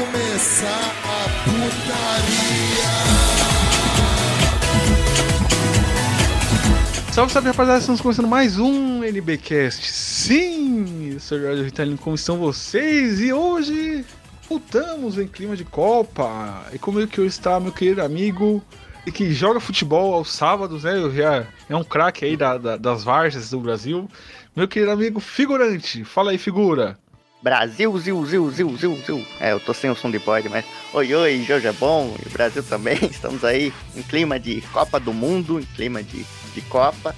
[0.00, 2.86] começar a putaria.
[7.12, 9.86] Salve, salve rapaziada, estamos começando mais um NBcast.
[9.90, 13.20] Sim, eu sou o Jorge Vitalino, como estão vocês?
[13.22, 14.04] E hoje
[14.48, 16.64] voltamos em clima de Copa.
[16.74, 18.62] E como que hoje está meu querido amigo
[19.06, 20.98] e que joga futebol aos sábados, né?
[20.98, 24.06] Eu já é um craque aí da, da- das várzeas do Brasil.
[24.54, 26.98] Meu querido amigo figurante, fala aí, figura.
[27.50, 29.26] Brasil, zil, zil, zil, zil, zil.
[29.38, 30.64] É, eu tô sem o som de bode, mas.
[30.92, 32.98] Oi, oi, Jorge é bom, e o Brasil também.
[33.08, 37.14] Estamos aí em clima de Copa do Mundo, em clima de, de Copa.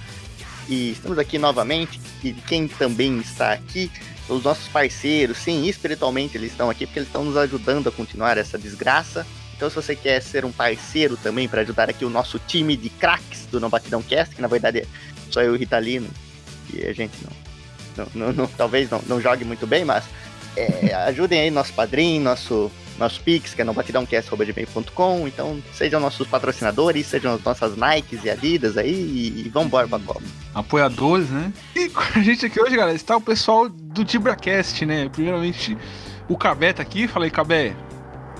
[0.67, 1.99] E estamos aqui novamente.
[2.23, 3.91] E quem também está aqui,
[4.27, 8.37] os nossos parceiros, sim, espiritualmente eles estão aqui porque eles estão nos ajudando a continuar
[8.37, 9.25] essa desgraça.
[9.55, 12.91] Então, se você quer ser um parceiro também para ajudar aqui o nosso time de
[12.91, 14.85] craques do Não Batidão Cast, que na verdade é
[15.31, 16.07] só eu e o Ritalino,
[16.71, 20.03] e a gente não, não, não- não- talvez não, não jogue muito bem, mas
[20.59, 25.27] é, ajudem aí nosso padrinho, nosso, nosso Pix, que é nobatidãocast.com.
[25.27, 29.99] Então, sejam nossos patrocinadores, sejam as nossas Nikes e Adidas aí, e, e vambora pra
[29.99, 30.21] Copa.
[30.53, 31.53] apoiadores, né?
[31.75, 35.09] E com a gente aqui hoje, galera, está o pessoal do DibraCast, né?
[35.09, 35.77] Primeiramente,
[36.27, 37.07] o Cabé tá aqui.
[37.07, 37.75] Falei, Cabé.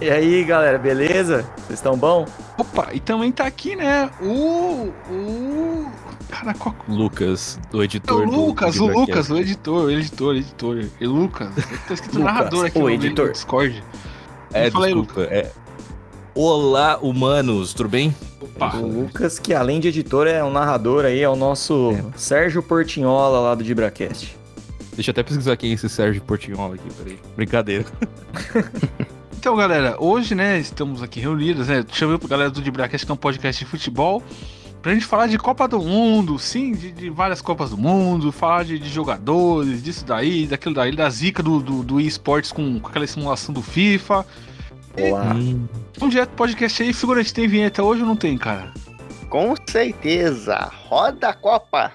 [0.01, 1.41] E aí, galera, beleza?
[1.57, 2.25] Vocês estão bom?
[2.57, 4.09] Opa, e também tá aqui, né?
[4.21, 4.93] O.
[5.11, 5.91] O.
[6.27, 6.75] Cara, qual.
[6.87, 8.27] Lucas, o É editor.
[8.27, 8.99] o do- Lucas, do o.
[8.99, 10.85] Lucas, o editor, o editor, o editor.
[10.99, 11.49] E Lucas.
[11.87, 13.27] Tá escrito Lucas, narrador aqui o no editor.
[13.27, 13.83] no Discord.
[14.53, 15.21] É, Fala aí, desculpa.
[15.23, 15.51] É...
[16.35, 18.15] Olá, humanos, tudo bem?
[18.39, 18.75] Opa.
[18.77, 23.39] O Lucas, que além de editor, é um narrador aí, é o nosso Sérgio Portinhola
[23.39, 24.37] lá do Dibracast.
[24.93, 27.19] Deixa eu até pesquisar quem é esse Sérgio Portinhola aqui, peraí.
[27.35, 27.85] Brincadeira.
[29.39, 31.85] Então, galera, hoje, né, estamos aqui reunidos, né?
[31.93, 34.21] Chamei pra galera do DibraCast, que é um podcast de futebol,
[34.81, 38.63] pra gente falar de Copa do Mundo, sim, de, de várias Copas do Mundo, falar
[38.63, 42.87] de, de jogadores, disso daí, daquilo daí, da zica do, do, do eSports com, com
[42.87, 44.25] aquela simulação do FIFA.
[44.99, 45.33] Olá.
[45.35, 45.67] Hum,
[46.01, 48.73] Um direto podcast aí, figurante, tem vinheta hoje ou não tem, cara?
[49.29, 51.93] Com certeza, roda a Copa!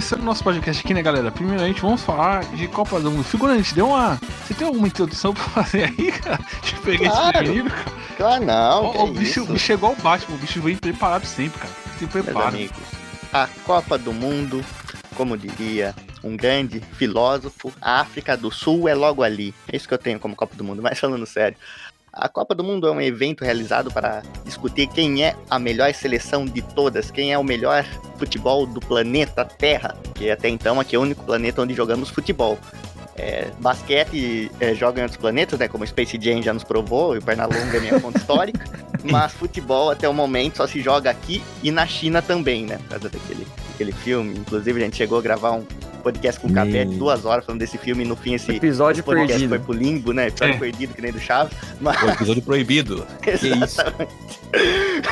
[0.00, 1.30] Começando o nosso podcast aqui, né, galera?
[1.30, 3.22] Primeiramente, vamos falar de Copa do Mundo.
[3.22, 4.18] Figurante, deu uma.
[4.46, 6.38] Você tem alguma introdução pra fazer aí, cara?
[6.64, 7.24] Te peguei Claro.
[7.32, 7.84] desprevenido, cara.
[8.16, 10.38] Claro, não, Ó, ó, é o, bicho, o isso, bicho é igual o Batman, o
[10.38, 11.72] bicho vem preparado sempre, cara.
[11.98, 12.48] Se meus prepara.
[12.48, 12.78] amigos.
[13.30, 14.64] A Copa do Mundo,
[15.14, 15.94] como diria
[16.24, 19.54] um grande filósofo, a África do Sul é logo ali.
[19.70, 21.58] É isso que eu tenho como Copa do Mundo, mas falando sério.
[22.12, 26.44] A Copa do Mundo é um evento realizado para discutir quem é a melhor seleção
[26.44, 27.84] de todas, quem é o melhor
[28.18, 32.58] futebol do planeta Terra, que até então aqui é o único planeta onde jogamos futebol.
[33.20, 35.68] É, basquete é, joga em outros planetas, né?
[35.68, 38.64] Como o Space Jam já nos provou, e o Pernalonga é minha fonte histórica.
[39.04, 42.78] Mas futebol até o momento só se joga aqui e na China também, né?
[42.78, 44.38] Por causa daquele, daquele filme.
[44.38, 45.64] Inclusive a gente chegou a gravar um
[46.02, 49.04] podcast com o Capé de duas horas falando desse filme e no fim esse Episódio
[49.04, 49.48] podcast perdido.
[49.50, 50.28] foi pro limbo, né?
[50.28, 50.58] Episódio É.
[50.58, 51.54] perdido, que nem do Chaves.
[51.78, 53.06] Mas, o episódio proibido.
[53.22, 53.42] Que isso?
[53.52, 54.14] Exatamente.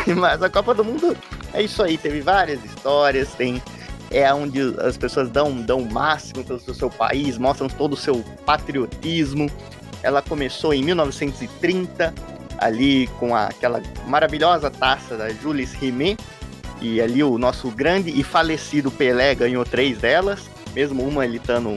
[0.17, 1.15] Mas a Copa do Mundo
[1.53, 3.63] é isso aí, teve várias histórias, tem.
[4.11, 7.97] É onde as pessoas dão, dão o máximo pelo seu, seu país, mostram todo o
[7.97, 9.51] seu patriotismo.
[10.03, 12.15] Ela começou em 1930,
[12.59, 16.17] ali com a- aquela maravilhosa taça da Jules Rimet.
[16.81, 21.77] E ali o nosso grande e falecido Pelé ganhou três delas, mesmo uma ele estando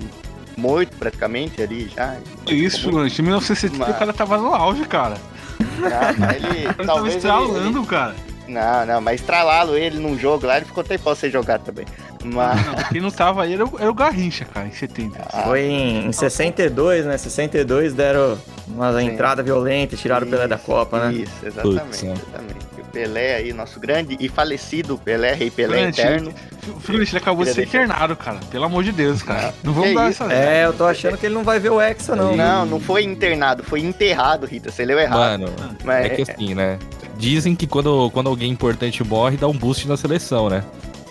[0.56, 2.16] morto praticamente ali já.
[2.48, 3.20] Isso, figurante.
[3.20, 5.18] Em 1970 Mas- o cara tava no auge, cara.
[5.60, 8.16] Ah, ele, cara tava talvez ele- estralando, cara.
[8.52, 11.86] Não, não, mas estralá-lo ele num jogo lá, ele ficou tempão sem jogar também.
[12.24, 12.66] Mas.
[12.66, 15.20] Não, quem não tava aí era o, era o Garrincha, cara, em 70.
[15.32, 17.18] Ah, Foi em, em 62, né?
[17.18, 18.38] 62 deram
[18.68, 19.08] uma Sim.
[19.08, 21.14] entrada violenta e tiraram o Pelé da isso, Copa, né?
[21.14, 22.12] Isso, exatamente, Putz, é.
[22.12, 22.72] exatamente.
[22.80, 26.34] O Pelé aí, nosso grande e falecido Pelé, rei Pelé Figurante, eterno.
[26.76, 28.40] O Figurante, ele acabou de ser internado, cara.
[28.52, 29.48] Pelo amor de Deus, cara.
[29.50, 30.34] Ah, Não vamos dar isso, essa.
[30.34, 32.36] É, eu tô achando que ele não vai ver o Hexa, não.
[32.36, 34.70] Não, não foi internado, foi enterrado, Rita.
[34.72, 35.42] Você leu errado.
[35.42, 35.54] Mano,
[35.84, 36.78] mas é que assim, né?
[37.22, 40.64] Dizem que quando, quando alguém importante morre, dá um boost na seleção, né?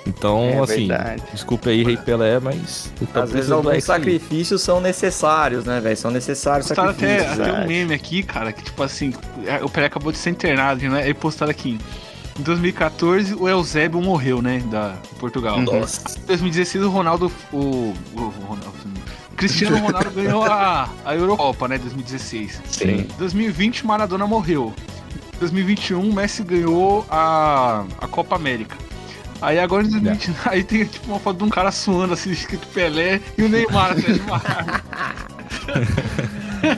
[0.04, 1.22] Então, É assim, verdade.
[1.32, 2.92] desculpa aí, Rei Pelé, mas.
[3.14, 3.80] Às vezes alguns aí.
[3.80, 5.96] sacrifícios são necessários, né, velho?
[5.96, 7.32] São necessários Postaram até, sacrifícios.
[7.40, 7.68] até um verdade.
[7.68, 9.12] meme aqui, cara, que tipo assim,
[9.46, 11.02] é, o Pelé acabou de ser internado, né?
[11.04, 11.78] Aí postaram aqui.
[12.38, 14.60] Em 2014, o Eusébio morreu, né?
[14.70, 15.58] Da Portugal.
[15.58, 15.64] Uhum.
[15.64, 16.00] Nossa.
[16.18, 17.30] Em 2016, o Ronaldo.
[17.52, 18.80] O, o, o Ronaldo.
[19.36, 22.60] Cristiano Ronaldo ganhou a, a Eurocopa, né, 2016.
[22.66, 23.06] Sim.
[23.18, 24.74] 2020, Maradona morreu.
[25.40, 28.76] 2021, Messi ganhou a, a Copa América.
[29.42, 32.66] Aí agora em 2020, aí tem tipo uma foto de um cara suando assim, escrito
[32.68, 34.42] Pelé e o Neymar atrás de uma.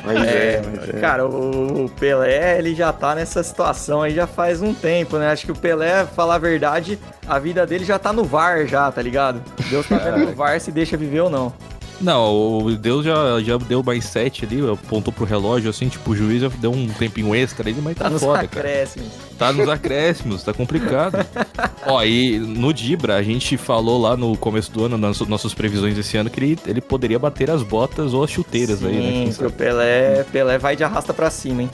[0.05, 1.01] Mas é, mas é.
[1.01, 5.31] Cara, o o Pelé, ele já tá nessa situação aí já faz um tempo, né?
[5.31, 8.91] Acho que o Pelé, falar a verdade, a vida dele já tá no VAR já,
[8.93, 9.43] tá ligado?
[9.69, 11.53] Deus tá vendo no VAR se deixa viver ou não.
[12.03, 16.17] Não, o Deus já, já deu mais sete ali, apontou pro relógio, assim, tipo, o
[16.17, 18.69] juiz já deu um tempinho extra ali, mas tá, Tá nos foda, cara.
[18.69, 19.09] acréscimos.
[19.39, 21.25] Tá nos acréscimos, tá complicado.
[21.87, 25.95] Ó, e no Dibra, a gente falou lá no começo do ano, nas nossas previsões
[25.95, 29.27] desse ano, que ele, ele poderia bater as botas ou as chuteiras aí, né?
[29.33, 29.51] Sim, que o?
[29.51, 31.71] Pelé, Pelé vai de arrasta pra cima, hein?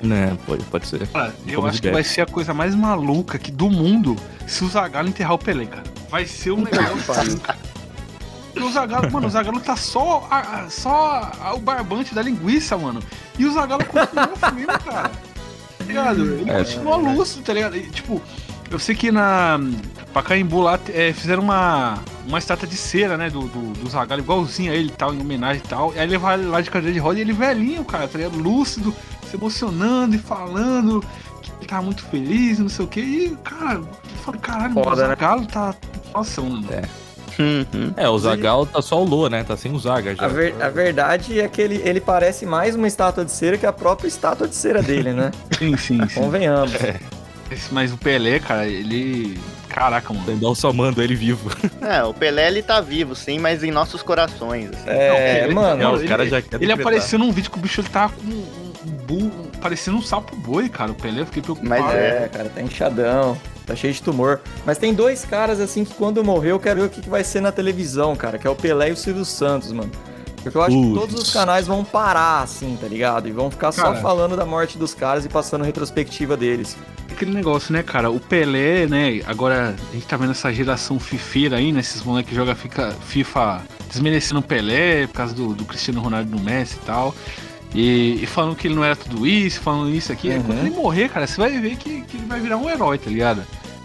[0.00, 1.06] Né, pode, pode ser.
[1.08, 4.14] Cara, eu acho que vai ser a coisa mais maluca aqui do mundo
[4.46, 5.82] se o Zagallo enterrar o Pelé, cara.
[6.08, 7.58] Vai ser um negócio cara.
[8.58, 12.22] Porque o Zagallo, mano, o Zagallo tá só, a- a- só a- o barbante da
[12.22, 13.00] linguiça, mano.
[13.38, 15.10] E o Zagallo continua firme, cara.
[15.78, 16.20] Tá ligado?
[16.24, 17.76] Ele É, continua lúcido, tá ligado?
[17.76, 18.20] E, tipo,
[18.70, 19.58] eu sei que na
[20.12, 24.72] Pacaembu lá é, fizeram uma, uma estátua de cera, né, do, do, do Zagallo, igualzinho
[24.72, 25.94] a ele tal, em homenagem e tal.
[25.94, 28.36] E aí ele lá de cadeira de roda e ele velhinho, cara, tá ligado?
[28.38, 28.94] Lúcido,
[29.30, 31.02] se emocionando e falando
[31.42, 33.00] que ele tá muito feliz, não sei o que.
[33.00, 33.88] E, cara, eu
[34.24, 35.08] falo, caralho, mano, o Foda, né?
[35.08, 36.66] Zagallo tá situação, mano.
[36.72, 36.82] É.
[37.38, 37.92] Uhum.
[37.96, 39.44] É, o Zagal tá só o Lua, né?
[39.44, 40.24] Tá sem o Zaga já.
[40.24, 43.64] A, ver- a verdade é que ele, ele parece mais uma estátua de cera que
[43.66, 45.30] a própria estátua de cera dele, né?
[45.58, 46.20] Sim, sim, sim.
[46.20, 46.72] Convenhamos.
[47.50, 49.38] Esse- Mas o Pelé, cara, ele.
[49.68, 50.24] Caraca, mano.
[50.30, 51.50] Ainda só mando ele vivo.
[51.80, 54.70] É, o Pelé ele tá vivo, sim, mas em nossos corações.
[54.70, 54.88] assim.
[54.88, 56.80] É, ele- mano, não, ele- Ele decretar.
[56.80, 58.44] apareceu num vídeo que o bicho ele tava com um,
[58.86, 60.90] um burro, parecendo um sapo boi, cara.
[60.90, 61.82] O Pelé, eu fiquei preocupado.
[61.84, 64.40] Mas É, cara, tá inchadão, tá cheio de tumor.
[64.66, 67.22] Mas tem dois caras, assim, que quando morrer eu quero ver o que, que vai
[67.22, 69.90] ser na televisão, cara, que é o Pelé e o Silvio Santos, mano.
[70.42, 73.28] Porque eu acho que todos os canais vão parar, assim, tá ligado?
[73.28, 73.96] E vão ficar só Cara.
[74.00, 76.76] falando da morte dos caras e passando retrospectiva deles.
[77.10, 78.08] Aquele negócio, né, cara?
[78.10, 79.20] O Pelé, né?
[79.26, 81.80] Agora a gente tá vendo essa geração fifeira aí, né?
[81.80, 86.30] Esses moleques que jogam fica- FIFA desmerecendo o Pelé por causa do, do Cristiano Ronaldo
[86.30, 87.12] no Messi e tal.
[87.74, 90.30] E, e falando que ele não era tudo isso, falando isso aqui.
[90.30, 90.42] Uhum.
[90.42, 93.10] Quando ele morrer, cara, você vai ver que, que ele vai virar um herói, tá
[93.10, 93.42] ligado?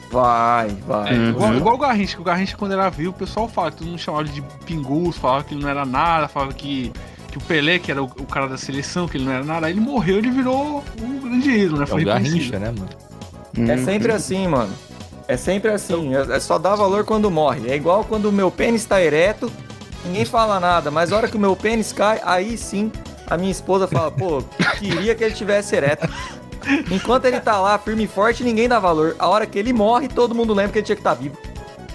[0.09, 1.13] Vai, vai.
[1.13, 1.29] É, Uhum.
[1.29, 3.87] igual, igual o Garrincha, que o Garrincha, quando era vivo, o pessoal fala que todo
[3.87, 6.91] mundo chamava ele de pingus, falava que ele não era nada, falava que,
[7.31, 9.67] que o Pelé, que era o, o cara da seleção, que ele não era nada.
[9.67, 11.83] Aí ele morreu, ele virou um grande ídolo, né?
[11.83, 12.89] É Foi o Garrincha, né, mano?
[13.69, 13.85] É Uhum.
[13.85, 14.71] sempre assim, mano.
[15.27, 16.15] É sempre assim.
[16.15, 17.69] É é só dar valor quando morre.
[17.69, 19.51] É igual quando o meu pênis tá ereto,
[20.05, 20.89] ninguém fala nada.
[20.91, 22.91] Mas a hora que o meu pênis cai, aí sim
[23.27, 24.43] a minha esposa fala, pô,
[24.79, 26.07] queria que ele tivesse ereto.
[26.89, 29.15] Enquanto ele tá lá, firme e forte, ninguém dá valor.
[29.19, 31.37] A hora que ele morre, todo mundo lembra que ele tinha que estar vivo.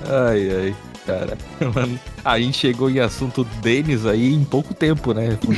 [0.07, 0.77] Ai, ai,
[1.07, 1.39] cara.
[1.75, 1.99] Mano,
[2.33, 5.39] a gente chegou em assunto Denis aí em pouco tempo, né?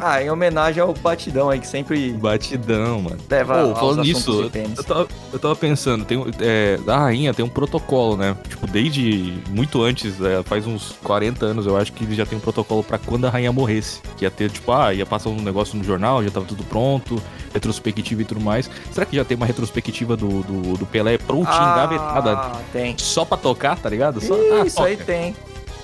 [0.00, 3.18] Ah, em homenagem ao Batidão aí, que sempre Batidão, mano.
[3.28, 7.48] leva Pô, falando nisso, eu tava, eu tava pensando, tem, é, da rainha tem um
[7.48, 8.36] protocolo, né?
[8.48, 12.36] Tipo, desde muito antes, é, faz uns 40 anos, eu acho que ele já tem
[12.36, 14.00] um protocolo pra quando a rainha morresse.
[14.16, 17.20] Que ia ter, tipo, ah, ia passar um negócio no jornal, já tava tudo pronto,
[17.52, 18.70] retrospectiva e tudo mais.
[18.92, 22.32] Será que já tem uma retrospectiva do, do, do Pelé prontinha, engavetada?
[22.32, 22.94] Ah, tem.
[22.98, 24.20] Só pra tocar, tá ligado?
[24.20, 25.04] Só, ah, Isso aí toca.
[25.04, 25.34] tem.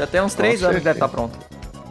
[0.01, 1.05] Já tem uns três Com anos que deve certeza.
[1.05, 1.39] estar pronto.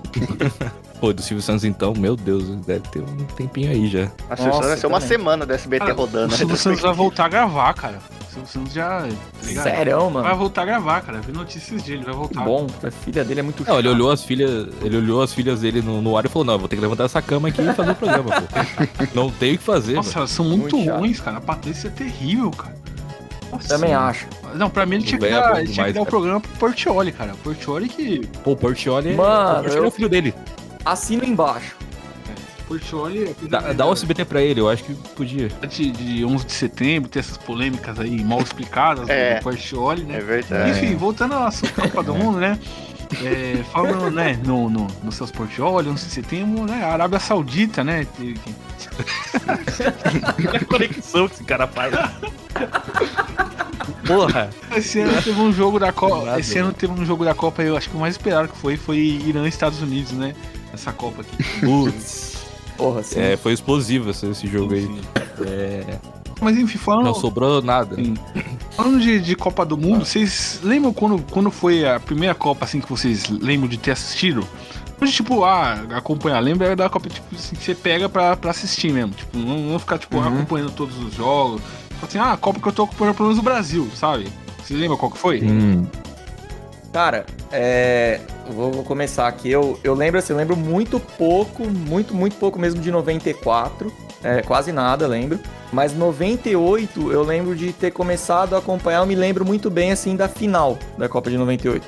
[0.99, 4.09] Pô, do Silvio Santos então, meu Deus, deve ter um tempinho aí já.
[4.29, 6.25] A Silvio vai ser uma semana do SBT Cara, rodando.
[6.25, 6.37] O né?
[6.37, 7.99] Silvio Santos vai voltar a gravar, cara.
[8.19, 9.01] O Silvio Santos já.
[9.03, 9.61] tá?
[9.63, 10.35] Sério, Vai mano.
[10.35, 11.21] voltar a gravar, cara.
[11.21, 12.39] Vi notícias dele, vai voltar.
[12.39, 12.67] Que bom.
[12.83, 13.95] A filha dele é muito Não, ele chata.
[13.95, 16.59] olhou as filhas, ele olhou as filhas dele no, no ar e falou: "Não, eu
[16.59, 19.05] vou ter que levantar essa cama aqui e fazer o programa, pô.
[19.15, 20.19] Não tem o que fazer, Nossa, mano.
[20.21, 20.99] elas são muito, Muito chato.
[20.99, 21.37] ruins, cara.
[21.37, 22.75] A Patrícia é terrível, cara.
[23.51, 24.27] Nossa Também acho.
[24.55, 26.51] Não, pra mim ele tinha que é dar, ele tinha que dar o programa pro
[26.51, 27.33] Portioli, cara.
[27.43, 28.27] Portioli que.
[28.43, 30.33] Pô, o Portioli é, Mano, o Portioli é eu- o filho dele.
[30.85, 31.75] Assina embaixo.
[32.67, 33.35] Portioli.
[33.49, 35.47] Dá, dá o SBT pra ele, eu acho que podia.
[35.67, 39.37] De, de 11 de setembro, tem essas polêmicas aí mal explicadas É.
[39.39, 40.17] do Portioli, né?
[40.17, 40.69] É verdade.
[40.69, 42.59] Enfim, voltando ao assunto da Copa do Mundo, né?
[43.23, 46.83] É, falando, né, no, no, no seus Portioli, 11 de setembro, né?
[46.83, 48.05] A Arábia Saudita, né?
[48.15, 48.35] que-
[50.47, 51.93] a conexão que esse cara faz.
[54.05, 54.49] Porra!
[54.75, 56.25] Esse ano teve um jogo da Copa.
[56.25, 56.39] Nada.
[56.39, 58.77] Esse ano teve um jogo da Copa, eu acho que o mais esperado que foi,
[58.77, 60.35] foi Irã e Estados Unidos, né?
[60.73, 61.59] Essa Copa aqui.
[61.61, 62.37] Putz.
[62.77, 63.19] Porra, sim.
[63.19, 65.01] É, foi explosivo esse, esse jogo aí.
[65.45, 65.97] É,
[66.41, 67.05] Mas enfim, falando.
[67.05, 67.95] não sobrou nada.
[67.95, 68.13] Sim.
[68.71, 72.79] Falando de, de Copa do Mundo, vocês lembram quando, quando foi a primeira Copa assim
[72.79, 74.47] que vocês lembram de ter assistido?
[75.01, 78.91] Hoje, tipo, ah, acompanhar, lembra da Copa tipo, assim, que você pega pra, pra assistir
[78.91, 79.11] mesmo.
[79.13, 80.27] Tipo, não, não ficar tipo, Uhum.
[80.27, 81.61] acompanhando todos os jogos.
[81.89, 84.27] Tipo assim, ah, a Copa que eu tô acompanhando pelo menos o Brasil, sabe?
[84.63, 85.41] Vocês lembram qual que foi?
[85.41, 85.85] Hum.
[86.91, 89.49] Cara, é, eu vou, vou começar aqui.
[89.49, 93.93] Eu, eu lembro assim, eu lembro muito pouco, muito, muito pouco mesmo de 94.
[94.23, 95.39] É, quase nada, lembro.
[95.71, 100.15] Mas 98 eu lembro de ter começado a acompanhar, eu me lembro muito bem assim
[100.15, 101.85] da final da Copa de 98.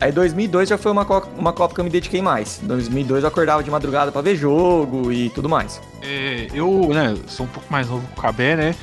[0.00, 2.60] Aí 2002 já foi uma Copa, uma Copa que eu me dediquei mais.
[2.62, 5.80] Em 2002 eu acordava de madrugada pra ver jogo e tudo mais.
[6.02, 8.74] É, eu, né, sou um pouco mais novo que o Cabé, né?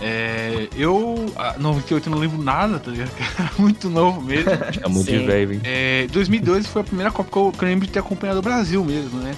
[0.00, 3.10] É, eu, a 98 eu não lembro nada, tá ligado?
[3.36, 4.52] Era muito novo mesmo.
[4.52, 5.60] É muito velho, hein?
[5.64, 8.42] É, 2012 foi a primeira Copa que eu, que eu lembro de ter acompanhado o
[8.42, 9.34] Brasil mesmo, né?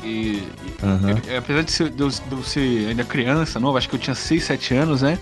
[0.00, 0.48] Que,
[0.82, 1.14] Aham.
[1.28, 4.00] é, apesar de, ser, de, eu, de eu ser ainda criança, novo, acho que eu
[4.00, 5.18] tinha 6, 7 anos, né?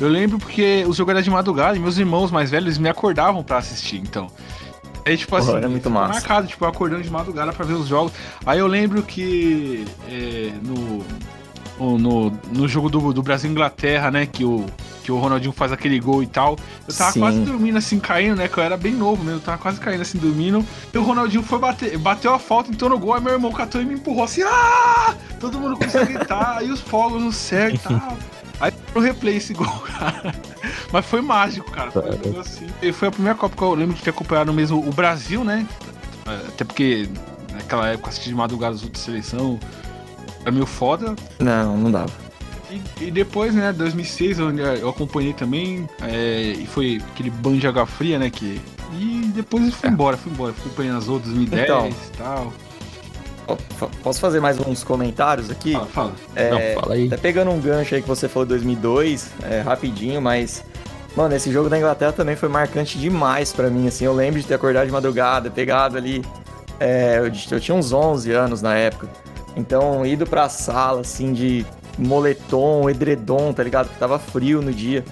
[0.00, 3.42] Eu lembro porque os jogos eram de madrugada e meus irmãos mais velhos me acordavam
[3.44, 4.28] pra assistir, então.
[5.06, 6.14] Aí, tipo Porra, assim, era muito massa.
[6.14, 8.12] marcado, tipo, acordando de madrugada pra ver os jogos.
[8.46, 11.04] Aí eu lembro que é, no,
[11.78, 14.64] no, no, jogo do, do Brasil Inglaterra, né, que o,
[15.02, 17.20] que o Ronaldinho faz aquele gol e tal, eu tava Sim.
[17.20, 20.02] quase dormindo assim, caindo, né, que eu era bem novo mesmo, eu tava quase caindo
[20.02, 20.64] assim, dormindo.
[20.92, 23.80] E o Ronaldinho foi bater, bateu a falta, entrou no gol, aí meu irmão catou
[23.80, 25.14] e me empurrou assim, ah!
[25.40, 28.16] Todo mundo começou a gritar, aí os fogos no céu e tal.
[28.60, 29.66] Aí pro replay esse gol,
[29.98, 30.34] cara.
[30.92, 31.90] Mas foi mágico, cara.
[31.90, 32.92] Foi um negócio assim.
[32.92, 35.66] Foi a primeira Copa que eu lembro de ter acompanhado mesmo o Brasil, né?
[36.24, 37.08] Até porque
[37.52, 39.58] naquela época assistir de madrugada as outras seleção
[40.44, 41.14] era meio foda.
[41.38, 42.12] Não, não dava.
[42.70, 45.88] E, e depois, né, 2006 eu, eu acompanhei também.
[46.02, 48.30] é, e foi aquele banho de água fria, né?
[48.30, 48.60] Que,
[48.98, 50.52] e depois eu fui embora, fui embora.
[50.52, 51.88] Fui acompanhando as outras, 2010 Então.
[51.88, 52.52] e tal.
[54.02, 55.72] Posso fazer mais uns comentários aqui?
[55.72, 56.12] Fala, fala.
[56.34, 57.06] É, Não, fala aí.
[57.08, 60.64] Até pegando um gancho aí que você falou 2002, é, rapidinho, mas.
[61.14, 64.04] Mano, esse jogo da Inglaterra também foi marcante demais pra mim, assim.
[64.06, 66.24] Eu lembro de ter acordado de madrugada, pegado ali.
[66.80, 69.08] é, eu, eu tinha uns 11 anos na época.
[69.56, 71.64] Então, ido pra sala, assim, de
[71.98, 73.86] moletom, edredom, tá ligado?
[73.86, 75.04] Porque tava frio no dia.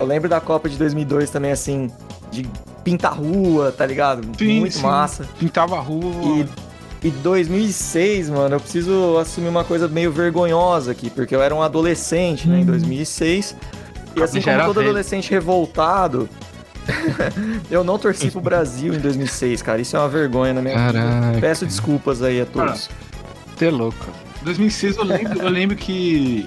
[0.00, 1.90] Eu lembro da Copa de 2002 também, assim,
[2.30, 2.46] de
[2.84, 4.22] pintar rua, tá ligado?
[4.38, 4.82] Sim, Muito sim.
[4.82, 5.24] massa.
[5.38, 6.46] Pintava a rua.
[7.02, 11.54] E, e 2006, mano, eu preciso assumir uma coisa meio vergonhosa aqui, porque eu era
[11.54, 13.54] um adolescente, né, em 2006.
[14.16, 14.88] E Ah, assim como todo velho.
[14.88, 16.28] adolescente revoltado,
[17.70, 19.80] eu não torci pro Brasil em 2006, cara.
[19.80, 20.92] Isso é uma vergonha na minha vida.
[21.00, 21.38] Caraca.
[21.40, 22.88] Peço desculpas aí a todos.
[22.88, 22.88] Você
[23.64, 23.98] é louco.
[23.98, 24.12] cara.
[24.42, 26.46] 2006 eu lembro, eu lembro que.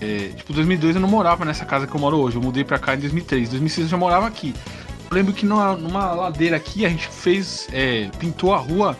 [0.00, 2.36] É, tipo, 2002 eu não morava nessa casa que eu moro hoje.
[2.36, 3.48] Eu mudei pra cá em 2003.
[3.50, 4.54] 2006 eu já morava aqui.
[5.10, 7.68] Eu lembro que numa, numa ladeira aqui a gente fez.
[7.72, 8.96] é, pintou a rua.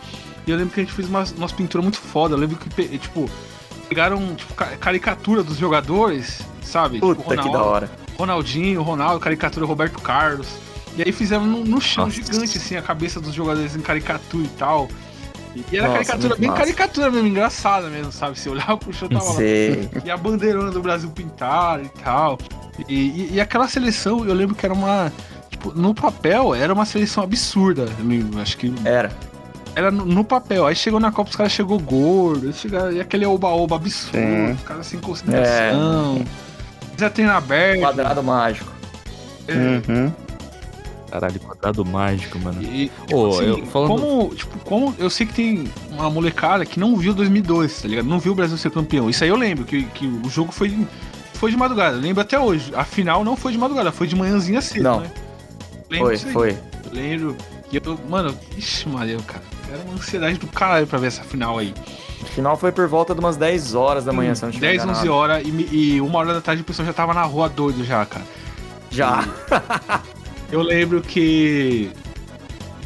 [0.47, 2.35] E eu lembro que a gente fez umas, umas pinturas muito foda.
[2.35, 3.31] Eu lembro que, tipo,
[3.89, 6.97] pegaram tipo, ca- caricatura dos jogadores, sabe?
[6.97, 7.91] Tipo, Puta que da hora.
[8.19, 10.49] Ronaldinho, Ronaldo, caricatura Roberto Carlos.
[10.97, 12.17] E aí fizemos no, no chão Nossa.
[12.17, 14.89] gigante, assim, a cabeça dos jogadores em caricatura e tal.
[15.55, 16.61] E, era Nossa, caricatura, bem massa.
[16.63, 18.39] caricatura mesmo, engraçada mesmo, sabe?
[18.39, 19.33] Você olhava pro chão tava lá.
[19.35, 19.89] Sei.
[20.05, 22.39] E a bandeirona do Brasil pintada e tal.
[22.89, 25.13] E, e- e aquela seleção, eu lembro que era uma.
[25.51, 27.87] Tipo, no papel, era uma seleção absurda.
[28.41, 29.13] Acho que Era.
[29.77, 30.67] era no, no papel.
[30.67, 32.51] Aí chegou na Copa, os caras chegou gordo.
[32.55, 34.17] chegaram- E aquele oba-oba absurdo.
[34.19, 34.53] Sim.
[34.53, 36.25] Os caras sem consideração.
[36.97, 37.81] Já tem aberto.
[37.81, 38.73] Quadrado mágico.
[39.49, 40.13] é, Uhum.
[41.13, 42.63] Caralho, quadrado mágico, mano.
[42.63, 46.81] E, Ô, assim, eu falando- como, tipo, como eu sei que tem uma molecada que
[46.81, 48.07] não viu 2002, tá ligado?
[48.07, 49.11] Não viu o Brasil ser campeão.
[49.11, 50.87] Isso aí eu lembro, que, que o jogo foi,
[51.35, 51.97] foi de madrugada.
[51.97, 52.73] Eu lembro até hoje.
[52.75, 55.01] A final não foi de madrugada, foi de manhãzinha cedo, Não.
[55.01, 55.11] né?
[55.91, 56.59] Lembro Foi, foi.
[56.91, 57.37] Lembro.
[57.71, 59.43] E eu, mano, ixi, Maria, cara.
[59.71, 61.75] Era uma ansiedade do caralho pra ver essa final aí.
[62.23, 64.69] O final foi por volta de umas 10 horas da manhã, se eu não tiver
[64.69, 65.13] 10, 11 enganado.
[65.15, 68.05] horas e, e uma hora da tarde o pessoal já tava na rua doido já,
[68.07, 68.25] cara.
[68.91, 69.27] Já.
[70.53, 71.91] Eu lembro que.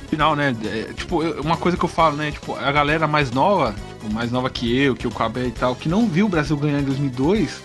[0.09, 0.55] Final, né?
[0.65, 2.31] é, tipo, eu- uma coisa que eu falo, né?
[2.31, 5.75] Tipo, a galera mais nova, tipo, mais nova que eu, que o Cabé e tal,
[5.75, 7.61] que não viu o Brasil ganhar em 2002,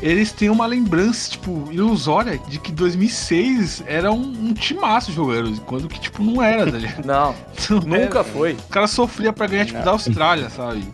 [0.00, 5.88] eles têm uma lembrança, tipo, ilusória de que 2006 era um, um timaço jogando, quando
[5.88, 7.04] que, tipo, não era, tá ligado?
[7.04, 7.34] Não,
[7.68, 8.24] Não nunca era.
[8.24, 8.52] foi.
[8.52, 9.84] O cara sofria pra ganhar, tipo, Não.
[9.84, 10.84] da Austrália, sabe?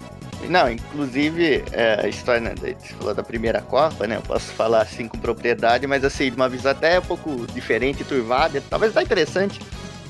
[0.49, 4.17] Não, inclusive, é, a história, né, você falou da primeira Copa, né?
[4.17, 8.05] Eu posso falar assim com propriedade, mas assim, de uma visão até um pouco diferente,
[8.05, 9.61] turvada, talvez tá interessante.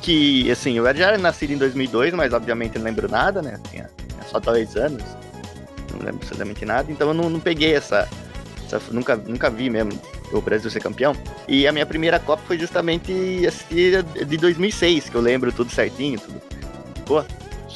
[0.03, 3.59] Que, assim, eu já era nascido em 2002, mas obviamente não lembro nada, né?
[3.71, 5.03] Tinha, tinha só dois anos,
[5.93, 8.07] não lembro absolutamente nada, então eu não, não peguei essa,
[8.67, 9.93] essa- Nunca, nunca vi mesmo
[10.33, 11.15] o Brasil ser campeão.
[11.49, 16.21] E a minha primeira Copa foi justamente assistir de 2006, que eu lembro tudo certinho,
[16.21, 16.41] tudo.
[17.07, 17.27] Boa.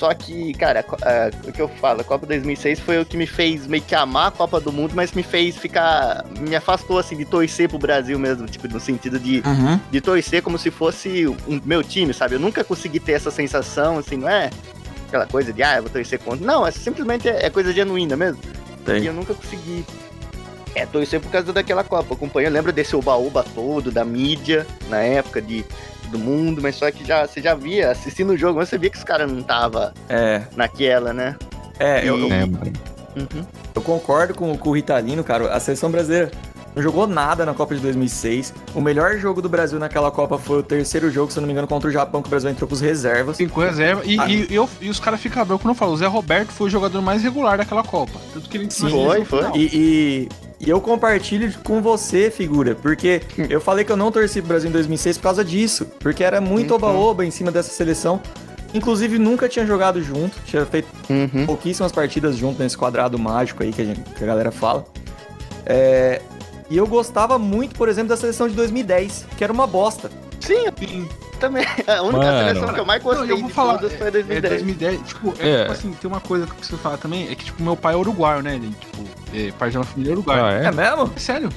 [0.01, 3.27] Só que, cara, a- o que eu falo, a Copa 2006 foi o que me
[3.27, 6.25] fez meio que amar a Copa do Mundo, mas me fez ficar.
[6.41, 9.43] Me afastou, assim, de torcer pro Brasil mesmo, tipo, no sentido de,
[9.91, 12.35] de torcer como se fosse um meu time, sabe?
[12.37, 14.49] Eu nunca consegui ter essa sensação, assim, não é
[15.07, 16.47] aquela coisa de, ah, eu vou torcer contra.
[16.47, 18.41] Não, é simplesmente é, é coisa genuína mesmo.
[18.87, 19.03] Tem.
[19.03, 19.85] E eu nunca consegui
[20.75, 22.15] É, torcer por causa daquela Copa.
[22.15, 25.65] Acompanha, eu lembro desse oba-oba todo, da mídia, na época de
[26.11, 28.91] do mundo, mas só que já, você já via, assistindo o jogo, mas você via
[28.91, 31.37] que os caras não tava É, naquela, né?
[31.79, 32.61] é, eu, eu, mano.
[33.17, 33.45] Uhum.
[33.75, 35.53] eu concordo com, com o Ritalino, cara.
[35.53, 36.31] A seleção brasileira
[36.81, 38.55] não jogou nada na Copa de 2006.
[38.75, 41.53] O melhor jogo do Brasil naquela Copa foi o terceiro jogo, se eu não me
[41.53, 43.37] engano, contra o Japão, que o Brasil entrou com os reservas.
[43.37, 44.03] Cinco reserva.
[44.05, 44.29] E, Ah.
[44.29, 45.93] e, eu- e os caras ficam bem quando eu falo.
[45.93, 48.19] O Zé Roberto foi o jogador mais regular daquela Copa.
[48.33, 49.45] Tanto que ele Sim, foi, foi.
[49.55, 50.29] E, e-
[50.67, 54.71] e eu compartilho com você, figura, porque eu falei que eu não torci pro Brasil
[54.71, 56.77] em 2006 por causa disso, porque era muito Uhum.
[56.77, 58.21] oba-oba em cima dessa seleção.
[58.73, 61.45] Inclusive, nunca tinha jogado junto, tinha feito Uhum.
[61.45, 64.85] pouquíssimas partidas junto nesse quadrado mágico aí que a, gente- que a galera fala.
[65.67, 66.21] É,
[66.71, 70.11] e eu gostava muito, por exemplo, da seleção de 2010, que era uma bosta.
[70.41, 71.09] Sim, Sim.
[71.39, 71.67] também.
[71.87, 72.47] A única Mano.
[72.49, 73.75] seleção que eu mais Não, gostei eu vou de falar.
[73.79, 74.53] todas foi É 2010.
[74.63, 75.01] 2010.
[75.09, 75.59] Tipo, é, É.
[75.61, 77.29] tipo assim, tem uma coisa que eu preciso falar também.
[77.31, 78.55] É que, tipo, meu pai é uruguaio, né?
[78.55, 80.43] Ele, tipo, é parte de uma família uruguaia.
[80.45, 80.73] Ah, É, é?
[80.73, 81.13] mesmo?
[81.15, 81.51] É sério.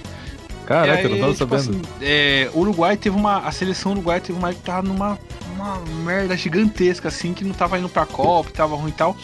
[0.66, 1.82] Caraca, E eu não tava tipo sabendo.
[1.82, 3.40] assim, é, o Uruguai teve uma.
[3.40, 5.20] A seleção uruguaia teve uma que tava numa
[5.56, 9.16] uma merda gigantesca, assim, que não tava indo pra Copa, tava ruim e tal.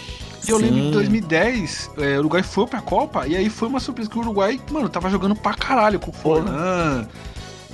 [0.49, 0.91] E eu lembro que em Sim.
[0.91, 4.59] 2010, é, o Uruguai foi pra Copa, e aí foi uma surpresa que o Uruguai,
[4.71, 7.07] mano, tava jogando pra caralho com o Forlan.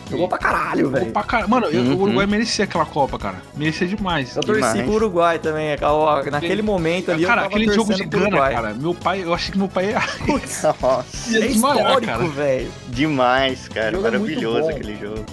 [0.07, 1.11] Jogou pra caralho, Jogou velho.
[1.11, 1.49] pra caralho.
[1.49, 1.95] Mano, eu- Uhum.
[1.95, 3.37] o Uruguai merecia aquela Copa, cara.
[3.55, 4.35] Merecia demais.
[4.35, 4.83] Eu torci Demais.
[4.83, 5.73] pro Uruguai também.
[5.73, 8.73] aquela- Naquele momento ali, cara, eu tava aquele jogo de Gana, cara.
[8.75, 10.75] Meu pai, eu achei que meu pai ia, Nossa,
[11.33, 12.71] é histórico, velho.
[12.89, 13.97] demais, cara.
[13.97, 15.25] é Maravilhoso aquele jogo.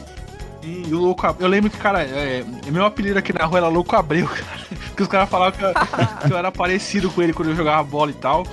[0.63, 3.69] E o louco, Ab- eu lembro que, cara, é, meu apelido aqui na rua era
[3.69, 4.61] Louco Abreu, cara.
[4.97, 5.73] Que os caras falavam que eu,
[6.27, 8.47] que eu era parecido com ele quando eu jogava bola e tal.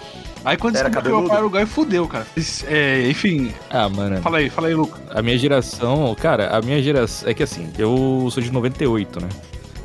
[0.43, 2.25] Aí quando Era descobriu que meu pai era Uruguai, fudeu, cara.
[2.65, 4.21] É, enfim, Ah, mano.
[4.21, 4.97] fala aí, fala aí, Luca.
[5.13, 7.29] A minha geração, cara, a minha geração.
[7.29, 9.27] É que assim, eu sou de 98, né?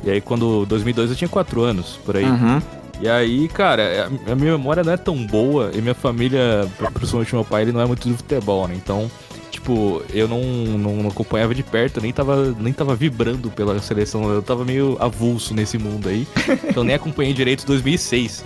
[0.03, 2.23] E aí, quando 2002 eu tinha 4 anos, por aí.
[2.25, 2.61] Uhum.
[3.01, 7.35] E aí, cara, a a minha memória não é tão boa e minha família, principalmente
[7.35, 8.75] meu pai, ele não é muito do futebol, né?
[8.77, 9.11] Então,
[9.55, 10.41] tipo, eu não,
[10.77, 14.97] não, não acompanhava de perto, nem tava, nem tava vibrando pela seleção, eu tava meio
[14.99, 16.27] avulso nesse mundo aí.
[16.75, 18.43] Então nem acompanhei direito 2006,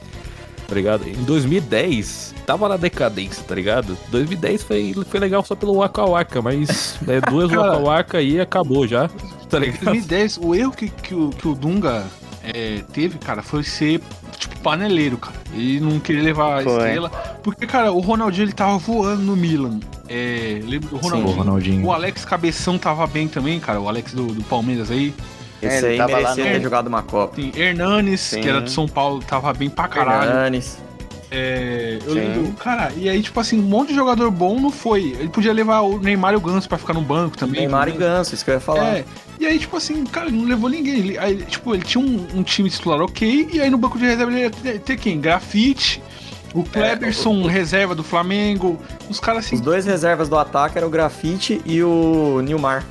[0.68, 1.08] tá ligado?
[1.08, 3.98] Em 2010, tava na decadência, tá ligado?
[4.10, 7.50] 2010 foi, foi legal só pelo Waka Waka, mas é, duas.
[7.52, 9.10] Waka Waka e acabou já,
[9.50, 9.86] tá Em ligado?
[9.86, 12.06] 2010, o erro que, que, o, que o Dunga
[12.44, 14.02] é, teve, cara, foi ser,
[14.38, 15.36] tipo, paneleiro, cara.
[15.54, 16.74] Ele não queria levar a Foi.
[16.74, 17.10] estrela.
[17.42, 19.80] Porque, cara, o Ronaldinho, ele tava voando no Milan.
[20.10, 21.36] É, lembra do Ronaldinho?
[21.38, 21.86] Ronaldinho.
[21.86, 23.80] O Alex Cabeção tava bem também, cara.
[23.80, 25.14] O Alex do, do Palmeiras aí.
[25.62, 27.36] É, Esse ele aí tava lá merecia no- ter jogado uma Copa.
[27.36, 28.42] Tem Hernanes, Sim.
[28.42, 30.30] que era do São Paulo, tava bem pra caralho.
[30.30, 30.78] Hernanes.
[31.32, 32.20] É, eu Sim.
[32.20, 35.16] lembro, cara, e aí, tipo assim, um monte de jogador bom não foi.
[35.20, 37.62] Ele podia levar o Neymar e o Ganso pra ficar no banco também.
[37.62, 37.98] Neymar e né?
[38.00, 38.98] Ganso, isso que eu ia falar.
[38.98, 39.06] É,
[39.40, 40.98] e aí, tipo assim, cara, ele não levou ninguém.
[40.98, 44.06] Ele, aí, tipo, ele tinha um, um time titular ok, e aí no banco de
[44.06, 45.20] reserva ele ia ter, ter quem?
[45.22, 46.02] Grafite,
[46.54, 49.56] o Kleberson, reserva do Flamengo, os caras assim.
[49.56, 52.84] Os dois reservas do ataque eram o Grafite e o Nilmar.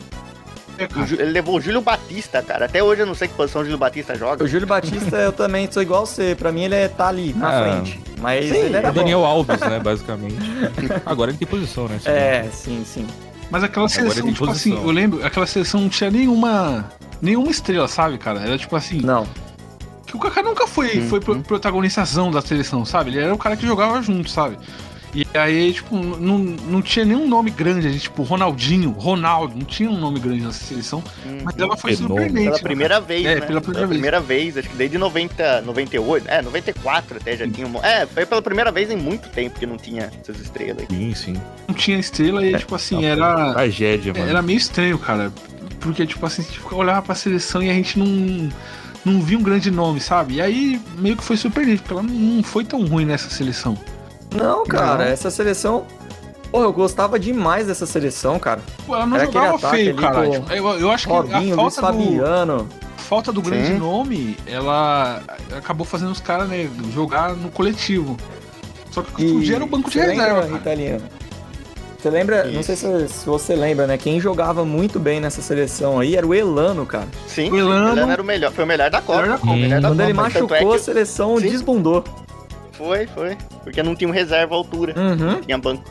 [0.78, 2.66] é, O Ele levou o Júlio Batista, cara.
[2.66, 4.44] Até hoje eu não sei que posição o Júlio Batista joga.
[4.44, 6.34] O Júlio Batista, eu também sou igual você.
[6.38, 7.62] Pra mim, ele é, tá ali, na Ah.
[7.62, 8.00] frente.
[8.20, 9.00] Mas Sim, ele É era o bom.
[9.00, 10.36] Daniel Alves, né, basicamente.
[11.06, 11.98] Agora ele tem posição, né?
[12.04, 13.06] É, sim, sim.
[13.50, 14.72] mas aquela Agora seleção, tem tipo posição.
[14.76, 16.88] assim, eu lembro, aquela seleção não tinha nenhuma.
[17.20, 18.40] Nenhuma estrela, sabe, cara?
[18.40, 19.00] Era tipo assim.
[19.00, 19.26] Não.
[20.08, 21.08] Que o Kaká nunca foi, Uhum.
[21.08, 23.10] foi pro- protagonização da seleção, sabe?
[23.10, 24.56] Ele era o cara que jogava junto, sabe?
[25.14, 29.88] E aí, tipo, não, não tinha nenhum nome grande, ali, tipo, Ronaldinho, Ronaldo, não tinha
[29.90, 31.38] um nome grande nessa seleção, Uhum.
[31.44, 32.20] mas ela foi Fenômeno.
[32.26, 32.44] surpreendente.
[32.44, 33.40] Pela né, primeira vez, É, né?
[33.40, 34.56] pela primeira vez.
[34.58, 37.82] acho que desde 90, 98, é, 94 até já tinha um...
[37.82, 40.96] É, foi pela primeira vez em muito tempo que não tinha essas estrelas aí.
[40.96, 41.42] Sim, sim.
[41.66, 44.28] Não tinha estrela e, É, tipo assim, Não, era, Tragédia, mano.
[44.28, 45.32] era meio estranho, cara.
[45.80, 48.50] Porque, tipo assim, a gente olhava pra seleção e a gente não,
[49.08, 50.34] não via um grande nome, sabe?
[50.34, 53.76] E aí, meio que foi surpreendente, porque ela não- foi tão ruim nessa seleção.
[54.34, 55.10] Não, cara, Não.
[55.12, 55.84] essa seleção.
[56.50, 58.60] Porra, eu gostava demais dessa seleção, cara.
[58.86, 60.24] Pô, ela não Era jogava feio, cara.
[60.26, 62.68] com Tipo, eu, eu acho que a Luiz falta do, Fabiano.
[62.96, 63.78] falta do grande Sim.
[63.78, 65.22] nome, ela
[65.56, 68.16] acabou fazendo os caras, né, jogar no coletivo.
[68.90, 70.56] Só que o que E era o banco de reserva, lembra, cara.
[70.56, 71.02] Italiano?
[71.98, 73.98] Você lembra, não sei se, se você lembra, né?
[73.98, 77.08] Quem jogava muito bem nessa seleção aí era o Elano, cara.
[77.26, 79.22] Sim, O Elano- Elano era o melhor, foi o melhor da Copa.
[79.22, 79.52] Melhor da Copa.
[79.52, 80.30] O melhor da Quando ele Copa.
[80.30, 81.48] Tanto machucou, é a seleção Sim.
[81.48, 82.04] desbundou.
[82.72, 83.36] Foi, foi.
[83.64, 84.94] Porque não tinha um reserva à altura.
[84.96, 85.40] Uhum.
[85.40, 85.82] Tinha banco.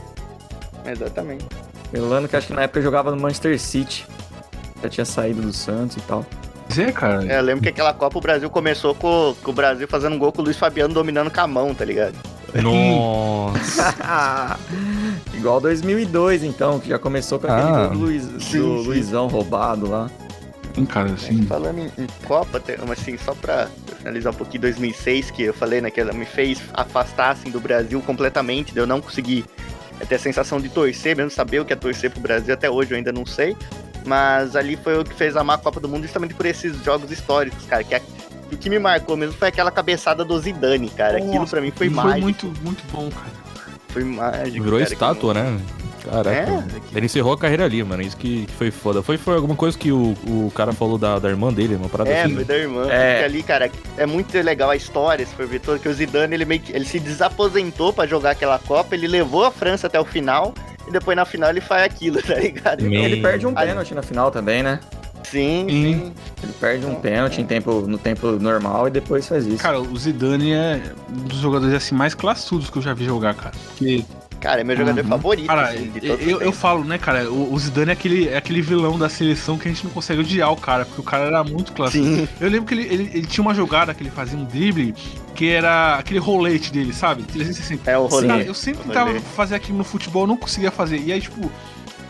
[0.86, 1.46] Exatamente.
[1.94, 4.06] Elano, que acho que na época jogava no Manchester City.
[4.82, 6.26] Já tinha saído do Santos e tal.
[6.68, 7.26] Pois é, cara.
[7.26, 10.20] É, eu lembro que aquela Copa o Brasil começou com, com o Brasil fazendo um
[10.20, 12.16] gol com o Luiz Fabiano dominando com a mão, tá ligado?
[12.56, 14.58] Nossa.
[15.34, 17.88] Igual 2002, então, que já começou com aquele Ah.
[17.88, 18.60] gol do, Luiz, do Sim, sim.
[18.86, 20.10] Luizão roubado lá.
[20.74, 21.42] Sim, cara, assim.
[21.44, 25.90] Falando em, em Copa, assim, só pra finalizar um pouquinho 2006, que eu falei, né,
[25.90, 29.46] que ela me fez afastar, assim, do Brasil completamente, de eu não conseguir
[30.00, 32.70] é ter a sensação de torcer, mesmo saber o que é torcer pro Brasil, até
[32.70, 33.58] hoje eu ainda não sei.
[34.08, 37.12] Mas ali foi o que fez amar a Copa do Mundo justamente por esses jogos
[37.12, 37.84] históricos, cara.
[37.84, 38.02] Que é-
[38.50, 41.18] o que me marcou mesmo foi aquela cabeçada do Zidane, cara.
[41.18, 42.22] Aquilo Nossa, pra mim foi Foi mágico.
[42.22, 43.32] muito, muito bom, cara.
[43.90, 44.64] Foi mágico.
[44.64, 45.60] Virou cara, estátua, né?
[46.10, 46.52] Caraca.
[46.52, 46.64] É.
[46.98, 48.02] Ele encerrou a carreira ali, mano.
[48.02, 49.02] Isso que, que foi foda.
[49.02, 52.10] Foi, foi alguma coisa que o, o cara falou da, da irmã dele, uma parada
[52.10, 52.36] É, assim.
[52.36, 52.88] foi da irmã.
[52.90, 53.12] É.
[53.14, 56.34] Porque ali, cara, é muito legal a história, se for ver todo, que o Zidane,
[56.34, 60.00] ele meio que, ele se desaposentou pra jogar aquela Copa, ele levou a França até
[60.00, 60.54] o final,
[60.88, 62.84] e depois na final ele faz aquilo, tá ligado?
[62.84, 64.80] Me- Ele perde um pênalti na final também, né?
[65.24, 65.94] Sim, Sim.
[65.94, 66.14] sim.
[66.42, 69.58] Ele perde um pênalti em tempo, no tempo normal e depois faz isso.
[69.58, 73.34] Cara, o Zidane é um dos jogadores assim mais classudos que eu já vi jogar,
[73.36, 73.52] cara.
[73.68, 74.06] Porque,
[74.40, 75.10] Cara, é meu jogador Uhum.
[75.10, 78.38] favorito, cara, assim, de eu, eu, falo, né, cara, o, o Zidane é aquele, é
[78.38, 81.26] aquele vilão da seleção que a gente não consegue odiar o cara, porque o cara
[81.26, 81.74] era muito.
[81.90, 84.94] Sim, Eu lembro que ele, ele, ele tinha uma jogada que ele fazia um drible,
[85.34, 87.24] que era aquele rolete dele, sabe?
[87.24, 87.90] 360.
[87.90, 88.08] é o.
[88.08, 91.00] Cara, eu sempre tentava fazer aquilo no futebol, eu não conseguia fazer.
[91.00, 91.52] E aí, tipo,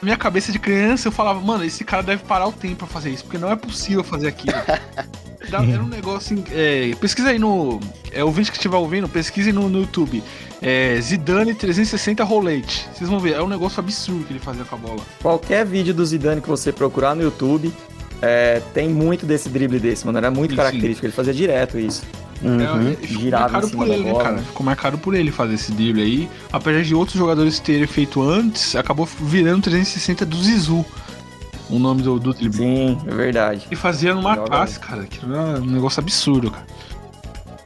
[0.02, 2.88] na minha cabeça de criança, eu falava, mano, esse cara deve parar o tempo pra
[2.88, 4.56] fazer isso, porque não é possível fazer aquilo.
[5.50, 6.44] Era um negócio assim.
[6.52, 7.80] É, pesquisa aí no.
[8.12, 10.22] É, ouvinte que estiver ouvindo, pesquise no, no YouTube.
[10.62, 12.88] É, Zidane 360 rolete.
[12.94, 15.02] Vocês vão ver, é um negócio absurdo que ele fazia com a bola.
[15.22, 17.72] Qualquer vídeo do Zidane que você procurar no YouTube,
[18.22, 20.18] é, tem muito desse drible desse, mano.
[20.18, 21.06] Era muito Sim, característico.
[21.06, 22.04] Ele fazia direto isso.
[22.42, 22.92] Uhum.
[22.92, 24.38] É, ficou marcado por ele, né, cara?
[24.38, 26.30] Ficou marcado por ele fazer esse drible aí.
[26.52, 30.86] Apesar de outros jogadores terem feito antes, acabou virando 360 do Zizu.
[31.70, 32.58] O nome do, do drible.
[32.58, 33.68] Sim, é verdade.
[33.72, 34.48] E fazia numa Joga.
[34.48, 35.04] classe, cara.
[35.06, 36.66] Que era um negócio absurdo, cara.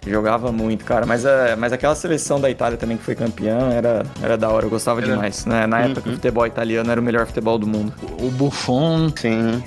[0.07, 1.05] Jogava muito, cara.
[1.05, 4.65] Mas, é, mas aquela seleção da Itália também que foi campeã era, era da hora.
[4.65, 5.11] Eu gostava Era.
[5.11, 5.45] demais.
[5.45, 5.67] Né?
[5.67, 6.13] Na época, Uhum.
[6.13, 7.93] o futebol italiano era o melhor futebol do mundo.
[8.19, 9.63] O Buffon Sim.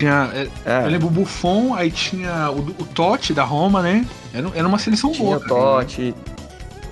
[0.00, 0.30] Tinha.
[0.34, 4.04] é, É, Eu lembro o Buffon, aí tinha o, o Totti da Roma, né?
[4.34, 5.36] Era, era uma seleção tinha boa.
[5.36, 5.54] o cara.
[5.54, 6.14] Totti,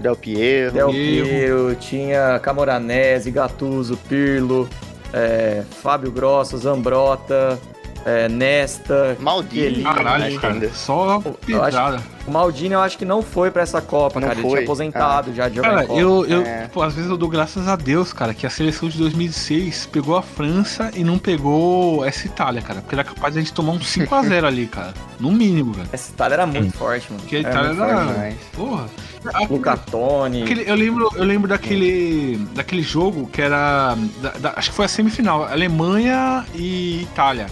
[0.00, 0.72] Del Piero.
[0.72, 1.26] Del Piero.
[1.26, 4.68] Piero, tinha Camoranese, Gattuso, Pirlo,
[5.12, 7.58] é, Fábio Grosso, Zambrota,
[8.04, 9.16] é, Nesta.
[9.20, 9.82] Maldini.
[9.82, 10.70] Caralho, cara.
[10.74, 12.00] Só pedrada.
[12.26, 14.38] O Maldini eu acho que não foi pra essa Copa, Não cara.
[14.38, 14.58] Ele foi?
[14.58, 16.68] tinha aposentado já de jogar Cara, eu, eu É.
[16.68, 20.14] pô, às vezes eu dou graças a Deus, cara, que a seleção de 2006 pegou
[20.14, 22.80] a França e não pegou essa Itália, cara.
[22.82, 24.92] Porque era capaz de a gente tomar um 5x0 ali, cara.
[25.18, 25.88] No mínimo, velho.
[25.90, 27.22] Essa Itália era muito forte, mano.
[27.22, 27.76] Porque a Era Itália era.
[27.96, 28.12] forte.
[28.12, 28.36] demais.
[28.54, 28.86] Porra.
[29.34, 30.42] Aquele- Luca Toni.
[30.42, 33.96] aquele- eu lembro, eu lembro daquele, daquele jogo que era.
[34.22, 35.44] da- da- acho que foi a semifinal.
[35.44, 37.46] Alemanha e Itália.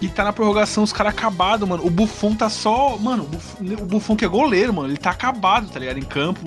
[0.00, 1.84] E tá na prorrogação, os caras acabados, mano.
[1.84, 2.96] O Buffon tá só.
[2.96, 3.28] Mano,
[3.60, 4.88] o Buffon, que é goleiro, mano.
[4.88, 5.98] Ele tá acabado, tá ligado?
[5.98, 6.40] Em campo.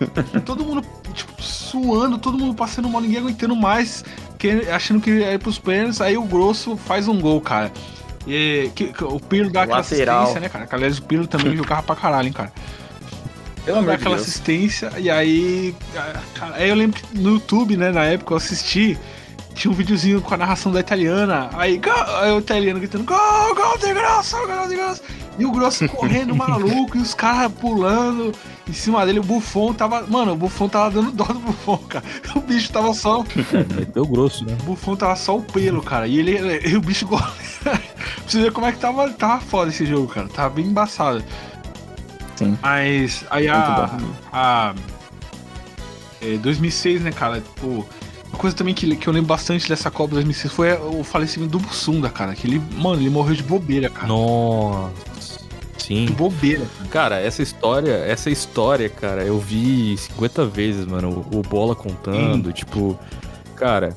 [0.46, 4.02] todo mundo, tipo, suando, todo mundo passando mal, ninguém aguentando mais,
[4.38, 6.00] que- achando que ia ir pros pênaltis.
[6.00, 7.70] Aí o Grosso faz um gol, cara.
[8.26, 10.20] E, que- que o Pirlo dá aquela Lateral.
[10.22, 10.66] assistência, né, cara?
[10.66, 12.50] Que, aliás, o Pirlo também jogava pra caralho, hein, cara.
[13.64, 14.26] Pelo amor aquela Deus.
[14.26, 15.74] assistência, e aí.
[16.34, 18.98] Cara, aí eu lembro que no YouTube, né, na época eu assisti,
[19.60, 21.50] tinha um videozinho com a narração da italiana.
[21.52, 21.78] Aí,
[22.22, 25.02] aí o italiano gritando: Gol, gol de grosso, gol de grosso.
[25.38, 28.32] E o grosso correndo maluco, e os caras pulando
[28.66, 29.20] em cima dele.
[29.20, 30.06] O Buffon tava.
[30.06, 32.04] Mano, o Buffon tava dando dó do Buffon, cara.
[32.34, 33.22] O bicho tava só.
[33.76, 34.56] Meteu grosso, né?
[34.62, 36.06] O Buffon tava só o pelo, cara.
[36.06, 36.66] E ele.
[36.66, 37.30] E o bicho goleiro.
[37.62, 37.78] pra
[38.26, 40.28] você ver como é que tava, tava foda esse jogo, cara.
[40.28, 41.22] Tava bem embaçado.
[42.36, 42.58] Sim.
[42.62, 43.86] Mas aí Muito a.
[43.86, 44.06] bom.
[44.32, 44.74] a
[46.22, 47.40] é, 2006, né, cara?
[47.40, 47.86] Tipo,
[48.40, 52.08] coisa também que, que eu lembro bastante dessa Copa 2006 foi o falecimento do Bussunda,
[52.08, 52.34] cara.
[52.34, 54.06] Que ele, mano, ele morreu de bobeira, cara.
[54.08, 55.40] Nossa.
[55.78, 56.06] Sim.
[56.06, 56.62] De bobeira.
[56.90, 62.52] Cara, essa história, essa história, cara, eu vi 50 vezes, mano, o, o Bola contando,
[62.52, 62.98] tipo,
[63.56, 63.96] cara,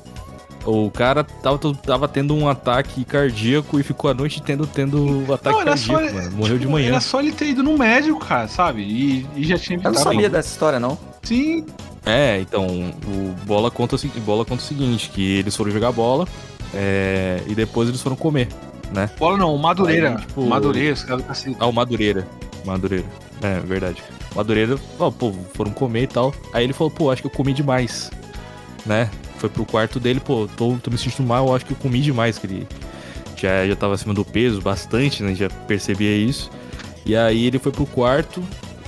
[0.64, 5.58] o cara tava, tava tendo um ataque cardíaco e ficou a noite tendo, tendo ataque
[5.58, 6.30] Não, cardíaco, ele- mano.
[6.32, 6.88] Morreu de Tipo, manhã.
[6.88, 8.82] Era só ele ter ido no médico, cara, sabe?
[8.82, 10.98] E, e já tinha Eu não sabia dessa história, não.
[11.22, 11.64] Sim,
[12.06, 12.66] É, então,
[13.06, 16.28] o Bola conta, Bola conta o seguinte, que eles foram jogar bola
[16.74, 18.48] é, e depois eles foram comer,
[18.92, 19.08] né?
[19.18, 20.10] bola não, Madureira.
[20.10, 21.56] Aí, tipo, Madureira, os caras cacete.
[21.58, 22.26] Ah, o Madureira.
[22.64, 23.06] Madureira.
[23.42, 24.02] É, verdade.
[24.34, 26.34] Madureira, ó, pô, foram comer e tal.
[26.52, 28.10] Aí ele falou, pô, acho que eu comi demais.
[28.84, 29.08] Né?
[29.38, 32.00] Foi pro quarto dele, pô, tô, tô me sentindo mal, eu acho que eu comi
[32.00, 32.66] demais, que ele
[33.36, 35.34] já, já tava acima do peso bastante, né?
[35.34, 36.50] Já percebia isso.
[37.06, 38.42] E aí ele foi pro quarto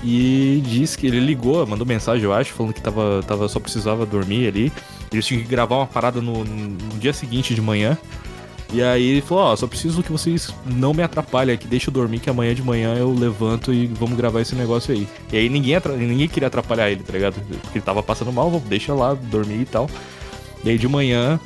[0.09, 4.07] e disse que ele ligou, mandou mensagem, eu acho, falando que tava, tava, só precisava
[4.07, 4.73] dormir ali.
[5.13, 7.99] Eles tinham que gravar uma parada no, no dia seguinte de manhã.
[8.73, 11.93] E aí ele falou, ó, só preciso que vocês não me atrapalhem aqui, deixa eu
[11.93, 15.09] dormir, que amanhã de manhã eu levanto e vamos gravar esse negócio aí.
[15.33, 17.35] E aí ninguém, ninguém queria atrapalhar ele, tá ligado?
[17.63, 19.91] Porque ele tava passando mal, deixa lá, dormir e tal.
[20.63, 21.41] E aí de manhã,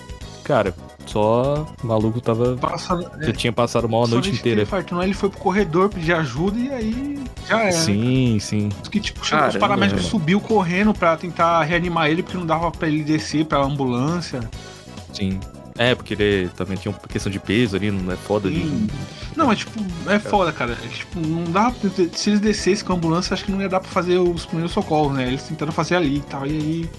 [0.44, 0.74] cara,
[1.10, 2.56] só o maluco tava.
[2.56, 4.60] Passa, Já tinha passado mal a noite inteira.
[4.60, 7.18] ele infarto, não, ele foi pro corredor pedir ajuda e aí
[7.48, 7.70] Já é.
[7.72, 8.68] Sim, sim.
[8.90, 10.10] Que, tipo, chegou- os Caramba, paramédicos mano.
[10.10, 14.40] subiu correndo pra tentar reanimar ele, porque não dava pra ele descer pra ambulância.
[15.12, 15.38] Sim.
[15.78, 18.86] É, porque ele também tinha uma questão de peso ali, não é foda Sim.
[18.86, 18.92] de.
[19.36, 20.72] Não, mas tipo, é foda, cara.
[20.84, 23.68] É, tipo, não dá pra, Se eles descessem com a ambulância, acho que não ia
[23.68, 25.26] dar pra fazer os primeiros socorros, né?
[25.28, 26.90] Eles tentaram fazer ali e tal, e aí.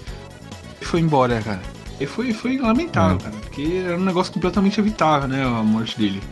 [0.80, 1.60] Foi embora, cara.
[2.02, 3.20] E foi, foi lamentável, Hum.
[3.20, 3.34] cara.
[3.40, 5.44] Porque era um negócio completamente evitável, né?
[5.44, 6.22] A morte dele.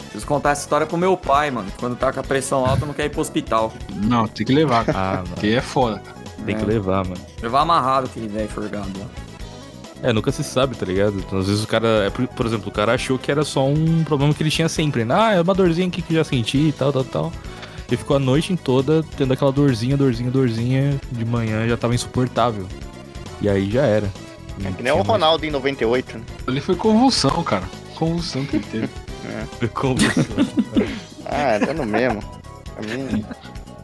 [0.00, 1.66] Preciso contar essa história pro meu pai, mano.
[1.78, 3.72] Quando tá com a pressão alta, não quer ir pro hospital.
[3.94, 5.20] Não, tem que levar, cara.
[5.20, 5.24] Ah.
[5.28, 6.16] Porque é foda, cara.
[6.44, 6.66] Tem que É.
[6.66, 7.20] levar, mano.
[7.42, 9.06] Levar amarrado aquele velho forgado lá.
[10.02, 11.16] É, nunca se sabe, tá ligado?
[11.18, 13.66] Então, às vezes o cara, é, por, por exemplo, o cara achou que era só
[13.66, 15.14] um problema que ele tinha sempre, né?
[15.18, 17.32] Ah, é uma dorzinha aqui que já senti e tal, tal, tal.
[17.88, 21.00] Ele ficou a noite toda tendo aquela dorzinha, dorzinha, dorzinha.
[21.10, 22.66] De manhã já tava insuportável.
[23.40, 24.08] E aí já era.
[24.62, 26.24] É que nem o Ronaldo em 98, né?
[26.46, 27.64] Ali foi convulsão, cara.
[27.94, 28.88] Convulsão que ele teve.
[31.26, 32.22] Ah, dá no mesmo.
[32.74, 33.24] Pra mim.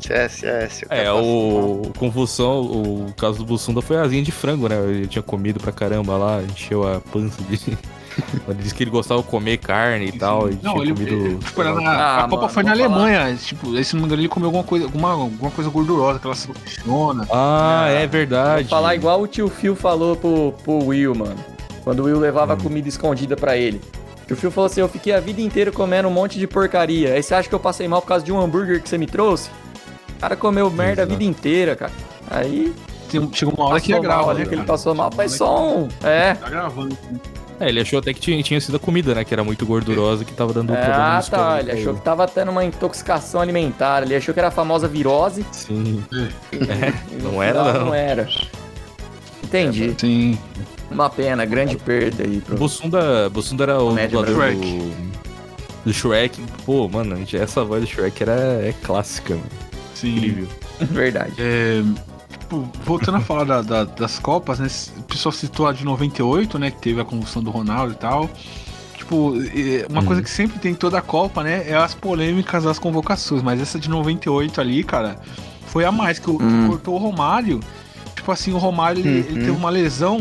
[0.00, 0.84] CS, CS.
[0.88, 4.76] É, o, o convulsão, o caso do Bussunda foi a asinha de frango, né?
[4.88, 7.78] Ele tinha comido pra caramba lá, encheu a pança de.
[8.48, 10.48] Ele disse que ele gostava de comer carne e tal.
[10.50, 11.14] E Não, tinha ele, comido.
[11.14, 13.02] ele- tipo, era na- Ah, a Copa mano, foi na vamos falar.
[13.02, 13.36] Alemanha.
[13.36, 16.34] Tipo, aí, se não me engano, ele comeu alguma coisa, alguma, alguma coisa gordurosa, aquela
[16.34, 17.26] salsichona.
[17.30, 18.62] Ah, é verdade.
[18.64, 21.36] Vou falar igual o tio Phil falou pro, pro Will, mano.
[21.84, 23.80] Quando o Will levava comida escondida pra ele.
[24.30, 27.14] O Phil falou assim: Eu fiquei a vida inteira comendo um monte de porcaria.
[27.14, 29.06] Aí você acha que eu passei mal por causa de um hambúrguer que você me
[29.06, 29.50] trouxe?
[30.16, 31.18] O cara comeu merda a Exato.
[31.18, 31.92] vida inteira, cara.
[32.30, 32.72] Aí
[33.10, 34.44] Tem- Chegou uma hora que ia gravar, ali, né?
[34.44, 34.68] que ele cara?
[34.68, 35.88] passou mal, mas só um.
[36.04, 36.34] É.
[36.34, 36.96] Tá gravando.
[37.60, 39.22] É, ele achou até que tinha, tinha sido a comida, né?
[39.22, 41.60] Que era muito gordurosa, que tava dando É, problema ah, tá.
[41.60, 44.02] Ele achou que tava tendo uma intoxicação alimentar.
[44.02, 45.44] Ele achou que era a famosa virose.
[45.52, 46.02] Sim.
[46.10, 47.84] no não era, não.
[47.86, 48.26] Não era.
[49.44, 49.94] Entendi.
[49.98, 50.38] Sim.
[50.90, 52.56] Uma pena, grande perda aí O pro.
[52.56, 54.56] Bussunda, Bussunda era o dublador Shrek.
[54.56, 54.94] do,
[55.84, 56.42] do Shrek.
[56.64, 59.46] Pô, mano, essa voz do Shrek era, é clássica, mano.
[59.94, 60.16] Sim.
[60.16, 60.48] Incrível.
[60.80, 61.34] Verdade.
[61.38, 61.82] É,
[62.50, 64.66] tipo, voltando a falar da- da- das Copas, né?
[64.98, 66.70] O pessoal citou a de 98, né?
[66.70, 68.28] Que teve a convulsão do Ronaldo e tal.
[68.96, 69.32] Tipo,
[69.88, 70.04] uma Hum.
[70.04, 71.64] coisa que sempre tem em toda a Copa, né?
[71.68, 73.42] É as polêmicas das convocações.
[73.42, 75.18] Mas essa de 98 ali, cara,
[75.66, 76.18] foi a mais.
[76.18, 76.68] Que o- Hum.
[76.68, 77.60] cortou o Romário.
[78.16, 79.34] Tipo assim, o Romário, ele, ele Uhum.
[79.36, 80.20] teve uma lesão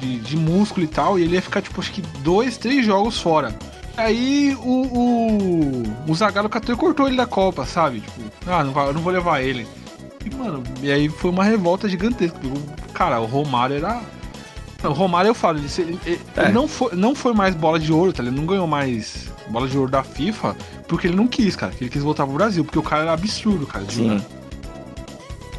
[0.00, 1.18] de, de músculo e tal.
[1.18, 3.56] E ele ia ficar, tipo, acho que dois, três jogos fora.
[3.96, 8.00] Aí o, o, o Zagallo catou e cortou ele da Copa, sabe?
[8.00, 9.66] Tipo, ah, não, vai- eu não vou levar ele.
[10.30, 12.38] E, mano, e aí foi uma revolta gigantesca.
[12.92, 14.00] Cara, o Romário era.
[14.84, 16.48] O Romário, eu falo, ele, ele- ele É.
[16.50, 18.22] não, foi, não foi mais bola de ouro, tá?
[18.22, 20.54] Ele não ganhou mais bola de ouro da FIFA
[20.86, 21.72] porque ele não quis, cara.
[21.80, 23.84] Ele quis voltar pro Brasil, porque o cara era absurdo, cara.
[23.88, 24.22] Sim.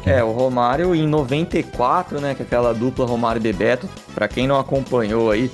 [0.06, 4.58] É, o Romário em 94, né, que aquela dupla Romário e Bebeto, pra quem não
[4.58, 5.50] acompanhou aí,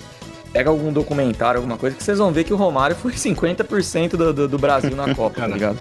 [0.53, 4.33] pega algum documentário, alguma coisa, que vocês vão ver que o Romário foi 50% do,
[4.33, 5.79] do, do Brasil na Copa, tá ligado?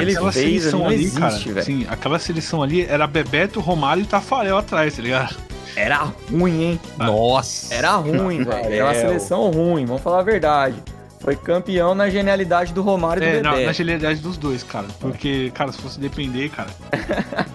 [0.00, 1.36] Ele aquela seleção não ali, existe, cara.
[1.54, 1.62] velho.
[1.66, 5.36] Sim, aquela seleção ali era Bebeto, Romário e Tafarel atrás, tá ligado?
[5.74, 6.80] Era ruim, hein?
[6.96, 7.74] Nossa!
[7.74, 8.72] Era ruim, velho.
[8.72, 10.76] Era uma seleção ruim, vamos falar a verdade.
[11.20, 13.66] Foi campeão na genialidade do Romário e do É, na, Bebeto.
[13.66, 14.86] na genialidade dos dois, cara.
[15.00, 16.68] Porque, cara, se fosse depender, cara.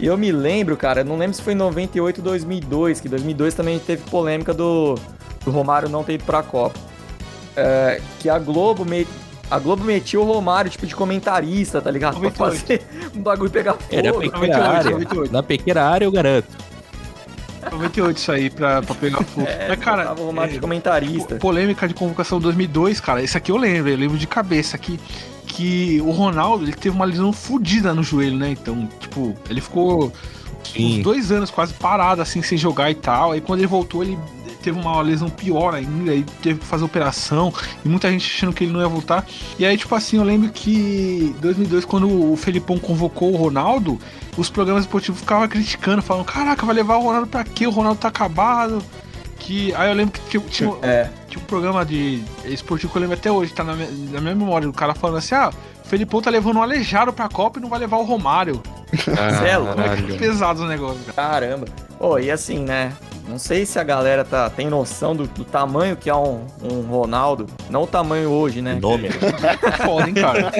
[0.00, 3.52] E eu me lembro, cara, não lembro se foi em 98 ou 2002, que 2002
[3.52, 4.94] também teve polêmica do,
[5.44, 6.78] do Romário não ter ido pra Copa.
[7.56, 9.04] É, que a Globo me,
[9.50, 12.18] a Globo metia o Romário, tipo, de comentarista, tá ligado?
[12.20, 12.60] Pra 98.
[12.60, 13.84] fazer um bagulho pegar fogo.
[13.90, 14.90] Era pequena 98, área.
[14.90, 15.32] 98.
[15.32, 16.48] Na pequena área eu garanto.
[17.70, 19.46] 98 isso aí pra, pra pegar fogo.
[19.46, 21.34] É, Mas, cara, o Romário de é, comentarista.
[21.34, 23.22] po- polêmica de convocação 2002, cara.
[23.22, 24.98] Esse aqui eu lembro, eu lembro de cabeça aqui.
[25.46, 28.50] Que o Ronaldo, ele teve uma lesão fodida no joelho, né?
[28.50, 30.12] Então, tipo, ele ficou uns
[30.72, 31.02] Sim.
[31.02, 33.32] dois anos quase parado, assim, sem jogar e tal.
[33.32, 34.16] Aí quando ele voltou, ele
[34.62, 37.52] teve uma lesão pior ainda, aí teve que fazer operação,
[37.84, 39.26] e muita gente achando que ele não ia voltar.
[39.58, 43.98] E aí, tipo assim, eu lembro que em 2002, quando o Felipão convocou o Ronaldo,
[44.36, 47.66] os programas esportivos ficavam criticando, falando: Caraca, vai levar o Ronaldo pra quê?
[47.66, 48.82] O Ronaldo tá acabado.
[49.38, 49.72] Que...
[49.74, 53.16] Aí eu lembro que tinha, tinha, É, tinha um programa de esportivo que eu lembro
[53.16, 55.50] até hoje, tá na minha, na minha memória, o cara falando assim: Ah,
[55.88, 58.62] Felipão tá levando um aleijado pra Copa e não vai levar o Romário.
[58.94, 61.46] Cê é os negócios, cara.
[61.46, 61.66] caramba.
[61.98, 62.92] Ô, e assim, né?
[63.26, 66.82] Não sei se a galera tá, tem noção do, do tamanho que é um, um
[66.82, 67.46] Ronaldo.
[67.68, 68.78] Não o tamanho hoje, né?
[68.80, 69.10] Nome.
[69.84, 70.52] Foda, hein, cara.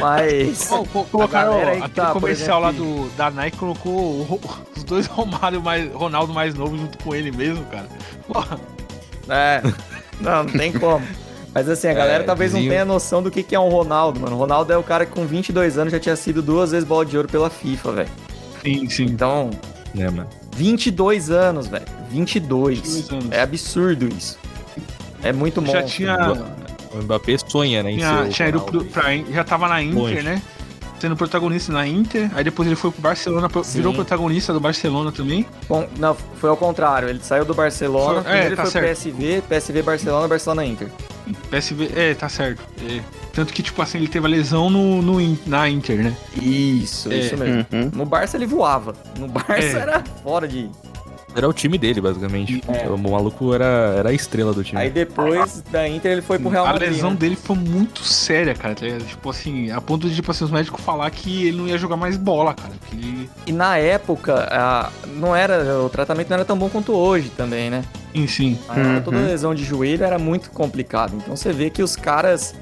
[0.00, 0.64] Mas.
[0.66, 4.40] Pô, pô, Colocaram galera aí que aquele tá, comercial lá do, da Nike colocou o
[4.76, 7.88] os dois Romário mais, Ronaldo mais novo junto com ele mesmo, cara.
[8.26, 8.60] Porra,
[9.28, 9.60] É,
[10.20, 11.04] não, não tem como.
[11.56, 14.20] Mas assim, a galera É, talvez não tenha noção do que, que é um Ronaldo,
[14.20, 14.36] mano.
[14.36, 17.04] O Ronaldo é o cara que com 22 anos já tinha sido duas vezes bola
[17.06, 18.08] de ouro pela FIFA, velho.
[18.62, 19.04] sim, sim.
[19.04, 19.50] Então,
[19.94, 20.28] Né, mano?
[20.54, 21.84] 22 anos, velho.
[22.10, 22.78] 22.
[22.80, 23.26] 22 anos.
[23.32, 24.38] É absurdo isso.
[25.22, 25.80] É muito monstro.
[25.80, 26.16] Já tinha,
[26.92, 27.90] O Mbappé sonha, né?
[27.92, 27.98] Em
[28.30, 30.22] tinha, ido pro, pra, já tava na Inter, Longe.
[30.22, 30.42] né?
[30.98, 33.78] sendo protagonista na Inter, aí depois ele foi pro Barcelona, Sim.
[33.78, 35.44] virou protagonista do Barcelona também.
[35.68, 37.06] Bom, não, foi ao contrário.
[37.08, 38.84] Ele saiu do Barcelona, Foi- primeiro é, ele tá foi certo.
[38.86, 40.88] pro PSV, PSV Barcelona, Barcelona Inter.
[41.50, 42.62] PSV, é, tá certo.
[42.88, 43.00] É.
[43.32, 46.16] Tanto que, tipo assim, ele teve a lesão no, no na Inter, né?
[46.40, 47.18] Isso, É.
[47.18, 47.66] isso mesmo.
[47.72, 47.90] Uhum.
[47.94, 48.94] No Barça ele voava.
[49.18, 49.72] No Barça É.
[49.80, 50.70] era fora de.
[51.36, 52.62] Era o time dele, basicamente.
[52.66, 52.88] É.
[52.88, 54.80] O maluco era, era a estrela do time.
[54.80, 56.90] Aí depois da Inter ele foi pro Real a Madrid.
[56.92, 57.16] lesão né?
[57.16, 58.74] dele foi muito séria, cara.
[58.74, 58.86] tá?
[59.06, 61.96] Tipo assim, a ponto de, tipo assim, os médicos falar que ele não ia jogar
[61.96, 62.72] mais bola, cara.
[62.90, 63.28] Ele...
[63.46, 67.68] E na época, a- não era, o tratamento não era tão bom quanto hoje também,
[67.68, 67.84] né?
[68.14, 68.58] Enfim.
[68.66, 69.02] Na época, Uhum.
[69.02, 71.14] toda lesão de joelho era muito complicado.
[71.16, 72.54] Então você vê que os caras.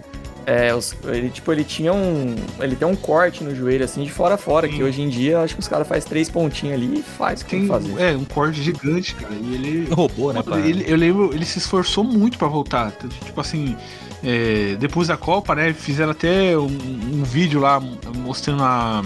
[0.46, 2.34] É, os- ele, tipo, ele tinha um.
[2.60, 4.74] Ele tem um corte no joelho, assim, de fora a fora, Sim.
[4.74, 7.44] que hoje em dia acho que os caras fazem três pontinhos ali e faz o
[7.44, 8.02] que tem Tem que fazer.
[8.02, 9.34] é, um corte gigante, cara.
[9.34, 9.88] E ele.
[9.94, 10.58] Roubou, né, pá?
[10.58, 12.92] ele, eu lembro, ele se esforçou muito pra voltar.
[13.24, 13.76] Tipo assim,
[14.22, 15.72] é, depois da Copa, né?
[15.72, 17.80] Fizeram até um, um vídeo lá
[18.16, 19.02] mostrando a.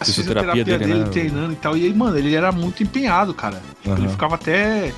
[0.00, 1.10] a Fisioterapia fisioterapia dele, dele, né?
[1.10, 1.76] treinando e tal.
[1.76, 3.62] E aí, mano, ele era muito empenhado, cara.
[3.84, 4.08] Ele Aham.
[4.08, 4.92] ficava até,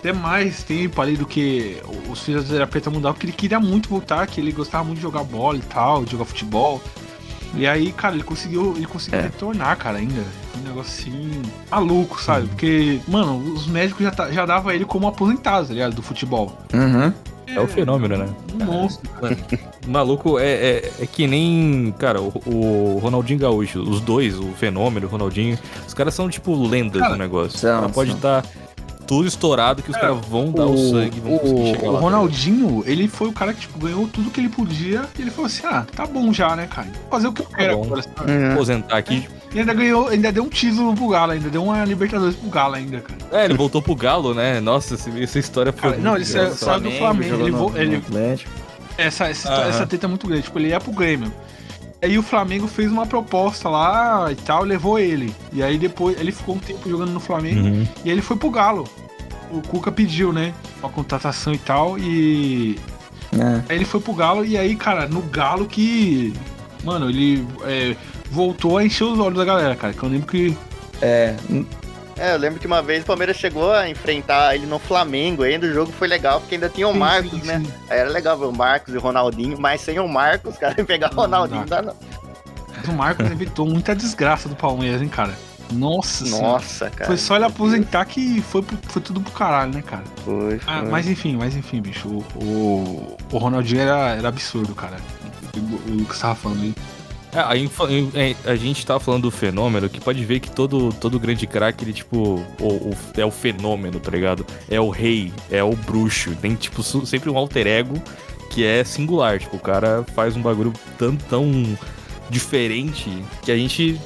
[0.00, 1.76] até mais tempo ali do que
[2.10, 5.58] os fisioterapeutas mundavam, porque ele queria muito voltar, que ele gostava muito de jogar bola
[5.58, 6.80] e tal, de jogar futebol.
[7.54, 9.22] E aí, cara, ele conseguiu, ele conseguiu É.
[9.22, 10.22] retornar, cara, ainda.
[10.56, 12.46] Um negócio assim, maluco, sabe?
[12.46, 15.94] Porque, mano, os médicos já, tá- já davam ele como aposentado, tá ligado?
[15.94, 16.56] Do futebol.
[16.72, 17.12] Uhum.
[17.48, 18.28] É o fenômeno, né?
[18.54, 19.36] Um monstro, cara.
[19.84, 24.52] O maluco é, é, é que nem, cara, o, o Ronaldinho Gaúcho, os dois, o
[24.52, 27.58] Fenômeno, o Ronaldinho, os caras são tipo lendas Cara, do negócio.
[27.58, 28.44] são, o cara pode estar
[29.10, 31.98] tudo estourado que os caras vão dar o, sangue vão o, o lá.
[31.98, 35.02] tá Ronaldinho, ele foi o cara que tipo, ganhou tudo que ele podia.
[35.18, 36.86] E ele falou assim: ah, tá bom já, né, cara?
[36.86, 37.84] Vou fazer o que eu quero bom.
[37.86, 38.04] agora.
[38.28, 38.52] Uhum.
[38.52, 39.28] Aposentar aqui.
[39.52, 42.76] E ainda ganhou, ainda deu um título pro Galo, ainda deu uma Libertadores pro Galo
[42.76, 43.18] ainda, cara.
[43.32, 44.60] É, ele voltou pro Galo, né?
[44.60, 45.90] Nossa, essa história foi.
[45.90, 48.50] Cara, não, muito ele saiu- do Flamengo, ele no- vo- no ele- Atlético.
[48.96, 49.68] Essa, essa, Aham.
[49.70, 50.42] essa treta é muito grande.
[50.44, 51.32] Tipo, ele ia pro Grêmio.
[52.02, 55.34] Aí o Flamengo fez uma proposta lá e tal, levou ele.
[55.52, 57.82] E aí depois ele ficou um tempo jogando no Flamengo Uhum.
[58.04, 58.88] e aí ele foi pro Galo.
[59.52, 60.54] O Cuca pediu, né?
[60.82, 61.98] Uma contratação e tal.
[61.98, 62.78] E
[63.32, 63.62] É.
[63.68, 66.32] aí ele foi pro Galo e aí, cara, no Galo que.
[66.82, 67.94] Mano, ele é,
[68.30, 69.92] voltou a encher os olhos da galera, cara.
[69.92, 70.56] Que eu lembro que.
[71.02, 71.34] É,
[72.20, 75.66] É, eu lembro que uma vez o Palmeiras chegou a enfrentar ele no Flamengo, ainda
[75.66, 77.62] o jogo foi legal, porque ainda tinha o Marcos, sim, né?
[77.64, 77.72] sim.
[77.88, 81.10] Aí era legal ver o Marcos e o Ronaldinho, mas sem o Marcos, cara, pegar
[81.12, 81.96] o Ronaldinho não dá não.
[82.76, 85.34] Mas o Marcos evitou muita desgraça do Palmeiras, hein, cara.
[85.72, 86.42] Nossa senhora.
[86.42, 87.06] Nossa, cara.
[87.06, 90.04] Foi só ele aposentar que foi, foi tudo pro caralho, né, cara?
[90.22, 90.74] Foi, foi.
[90.74, 92.06] Ah, mas enfim, mas enfim, bicho.
[92.06, 94.96] O, o, o Ronaldinho era, era absurdo, cara.
[95.56, 96.74] O, o que você tava falando aí.
[97.32, 97.52] É, a,
[98.14, 101.84] é, a gente tava falando do fenômeno, que pode ver que todo, todo grande craque,
[101.84, 104.44] ele, tipo, o, o- é o fenômeno, tá ligado?
[104.68, 106.34] É o rei, é o bruxo.
[106.36, 107.94] Tem, tipo, sempre um alter ego
[108.50, 109.38] que é singular.
[109.38, 111.78] Tipo, o cara faz um bagulho tão, tão
[112.28, 113.10] diferente
[113.42, 114.00] que a gente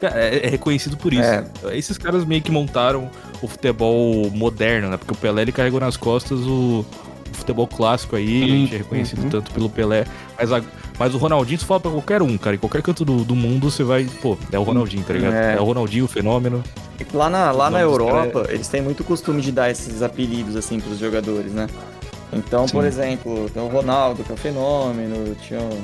[0.00, 1.22] cara, é, é reconhecido por isso.
[1.22, 1.44] É.
[1.72, 3.10] Esses caras meio que montaram
[3.40, 4.96] o futebol moderno, né?
[4.96, 6.84] Porque o Pelé, ele carregou nas costas o,
[7.30, 9.30] o futebol clássico aí, a gente é reconhecido uhum.
[9.30, 10.06] tanto pelo Pelé,
[10.38, 10.62] mas, a-
[10.98, 13.70] mas o Ronaldinho, você fala pra qualquer um, cara, em qualquer canto do, do mundo,
[13.70, 15.34] você vai, pô, é o Ronaldinho, tá ligado?
[15.34, 15.54] É.
[15.56, 16.62] É, o Ronaldinho, o fenômeno.
[17.12, 20.98] Lá na, lá na Europa, eles têm muito costume de dar esses apelidos, assim, pros
[20.98, 21.66] jogadores, né?
[22.32, 22.88] Então, por Sim.
[22.88, 25.78] exemplo, tem o Ronaldo, que é o fenômeno, tinha o,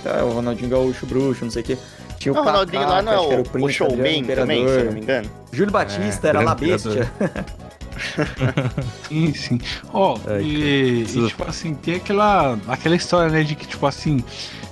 [0.00, 1.78] até o Ronaldinho Gaúcho, bruxo, não sei o quê.
[2.18, 3.72] Tinha o Não, o Kaká, Ronaldinho lá não é acho que era o, o príncipe,
[3.74, 5.30] showman também, se eu não me engano.
[5.52, 7.12] Júlio Batista É, era La Bestia.
[9.08, 9.60] Sim, sim.
[9.92, 14.22] Ó, É, e, e, tipo assim, tem aquela, aquela história, né, de que, tipo assim,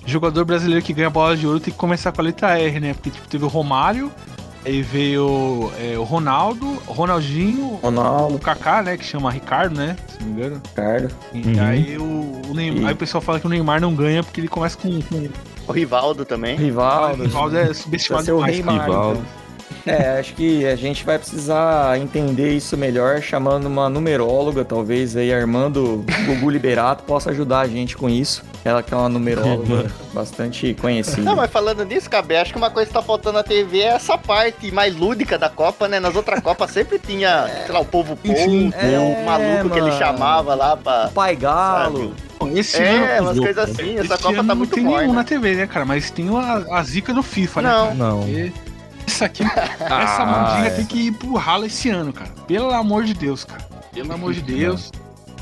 [0.06, 2.94] jogador brasileiro que ganha bola de ouro tem que começar com a letra R, né?
[2.94, 4.11] Porque, tipo, teve o Romário,
[4.64, 9.96] aí veio é, o Ronaldo, o Ronaldinho, o Ronaldo, Kaká, né, que chama Ricardo, né?
[10.08, 10.62] Se não me engano.
[10.68, 11.14] Ricardo.
[11.32, 11.62] E Uhum.
[11.64, 14.40] aí o, o Neymar, E- aí o pessoal fala que o Neymar não ganha porque
[14.40, 15.00] ele começa com.
[15.02, 15.28] com
[15.68, 16.56] O Rivaldo também.
[16.56, 17.22] Rivaldo.
[17.22, 18.56] o Rivaldo é subestimado o demais.
[18.56, 19.18] Rivaldo.
[19.20, 19.41] então.
[19.87, 25.33] É, acho que a gente vai precisar entender isso melhor, chamando uma numeróloga, talvez aí
[25.33, 28.45] a irmã do Gugu Liberato possa ajudar a gente com isso.
[28.64, 31.23] Ela que é uma numeróloga bastante conhecida.
[31.23, 33.87] Não, mas falando nisso, Cabé, acho que uma coisa que tá faltando na TV é
[33.88, 35.99] essa parte mais lúdica da Copa, né?
[35.99, 38.38] Nas outras Copas sempre tinha, sei lá, o povo ponto.
[38.77, 39.99] É, o maluco que ele mano.
[39.99, 41.11] chamava lá pra.
[41.12, 42.14] Pai Galo.
[42.38, 45.12] Bom, Esse É, ano, umas coisas assim, essa Copa tá não muito tem nenhum morna.
[45.14, 45.85] na TV, né, cara?
[45.85, 47.68] Mas tem a, a zica do FIFA, né?
[47.68, 47.83] Não.
[47.85, 47.95] cara?
[47.95, 48.28] Não.
[48.28, 48.53] E
[49.23, 49.43] Isso aqui,
[49.83, 50.70] essa Ah, mandinga é.
[50.70, 52.31] tem que ir pro ralo esse ano, cara.
[52.47, 53.62] Pelo amor de Deus, cara.
[53.93, 54.91] Pelo amor de Deus.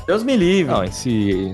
[0.07, 0.73] Deus me livre.
[0.73, 1.53] Não, esse...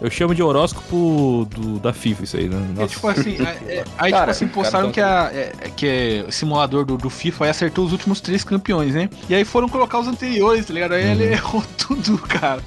[0.00, 2.56] Eu chamo de horóscopo do, da FIFA isso aí, né?
[2.56, 2.88] É, Nossa.
[2.94, 6.24] tipo assim, é- é- aí Cara, tipo assim, postaram que, a, é, é- que é
[6.28, 9.08] o simulador do, do FIFA aí acertou os últimos três campeões, né?
[9.30, 10.92] E aí foram colocar os anteriores, tá ligado?
[10.94, 11.32] Aí ele Uhum.
[11.32, 12.60] errou tudo, cara.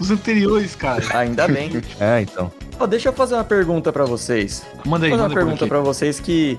[0.00, 1.04] Os anteriores, cara.
[1.18, 1.70] Ainda bem.
[2.00, 2.50] É, então.
[2.80, 4.64] Ó, deixa eu fazer uma pergunta pra vocês.
[4.84, 6.58] Manda aí, Vou fazer uma manda por pergunta pra vocês que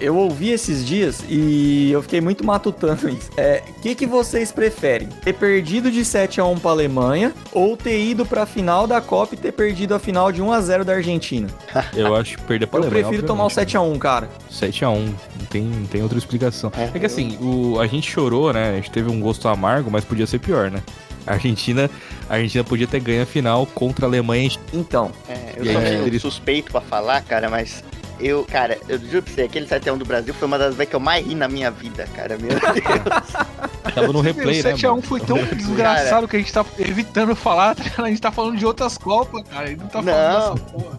[0.00, 3.30] eu ouvi esses dias e eu fiquei muito matutando isso.
[3.36, 5.08] É, o que, que vocês preferem?
[5.22, 9.34] Ter perdido de 7 a 1 pra Alemanha ou ter ido pra final da Copa
[9.34, 11.48] e ter perdido a final de 1 a 0 da Argentina?
[11.94, 13.70] Eu acho que perder pra Eu Alemanha, prefiro tomar o obviamente.
[13.72, 14.28] 7 a 1, cara.
[14.50, 14.94] 7x1,
[15.38, 16.72] não tem, não tem outra explicação.
[16.76, 16.84] É.
[16.94, 18.70] É, que assim, o, a gente chorou, né?
[18.70, 20.82] A gente teve um gosto amargo, mas podia ser pior, né?
[21.26, 21.90] A Argentina,
[22.28, 24.50] a Argentina podia ter ganho a final contra a Alemanha.
[24.72, 27.84] Então, É, eu sou meio eles- suspeito pra falar, cara, mas
[28.20, 30.96] eu, cara, eu juro pra você, aquele 7x1 do Brasil foi uma das vezes que
[30.96, 32.36] eu mais ri na minha vida, cara.
[32.38, 32.62] Meu Deus.
[33.94, 34.72] Tava no Meu, replay, o né?
[34.74, 35.02] 7x1 mano?
[35.02, 38.98] foi tão desgraçado que a gente tá evitando falar, a gente tá falando de outras
[38.98, 39.64] Copas, cara.
[39.66, 40.12] A gente não tá Não.
[40.12, 40.98] falando dessa porra.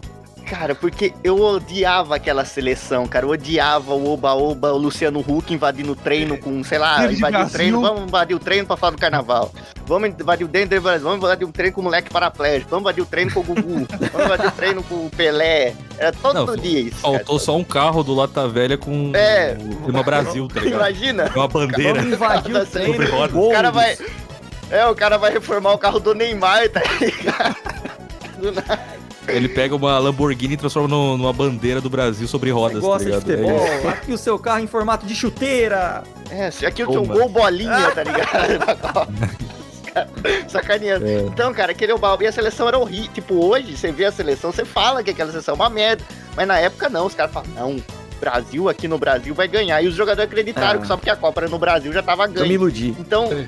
[0.50, 3.24] Cara, porque eu odiava aquela seleção, cara.
[3.24, 7.48] Eu odiava o Oba-Oba, o Luciano Huck invadindo o treino com, sei lá, invadir o
[7.48, 9.52] treino, vamos invadir o treino pra falar do carnaval.
[9.86, 12.82] Vamos invadir o dentro do Brasil, vamos invadir o treino com o moleque paraplégico, vamos
[12.82, 15.72] invadir o treino com o Gugu, vamos invadir o treino com o Pelé.
[15.96, 17.00] Era todo Não, dia isso.
[17.00, 17.14] cara.
[17.18, 19.56] Faltou só um carro do Lata Velha com É.
[19.56, 20.80] o clima Brasil, tá ligado?
[20.80, 21.30] Imagina?
[21.34, 21.94] Uma bandeira.
[22.00, 23.38] vamos invadir o treino.
[23.40, 23.96] O cara vai.
[24.68, 27.56] É, o cara vai reformar o carro do Neymar, tá ligado?
[28.40, 28.99] Do nada.
[29.28, 33.04] Ele pega uma Lamborghini e transforma no- numa bandeira do Brasil sobre rodas, tá gosta
[33.04, 33.22] de ligado?
[33.22, 36.02] futebol, É, aqui o seu carro em formato de chuteira.
[36.30, 39.40] É, aqui eu tinha um gol bolinha, tá ligado?
[40.48, 41.06] Sacaneando.
[41.06, 41.20] É.
[41.22, 41.98] Então, cara, aquele é o.
[42.22, 43.10] E a seleção era horrível.
[43.12, 46.02] Tipo, hoje, você vê a seleção, você fala que aquela seleção é uma merda.
[46.36, 47.06] Mas na época, não.
[47.06, 47.76] Os caras falam, não,
[48.20, 49.82] Brasil aqui no Brasil vai ganhar.
[49.82, 50.82] E os jogadores acreditaram Ah.
[50.82, 52.94] que só porque a Copa era no Brasil já tava Eu me iludi.
[52.98, 53.46] Então, É.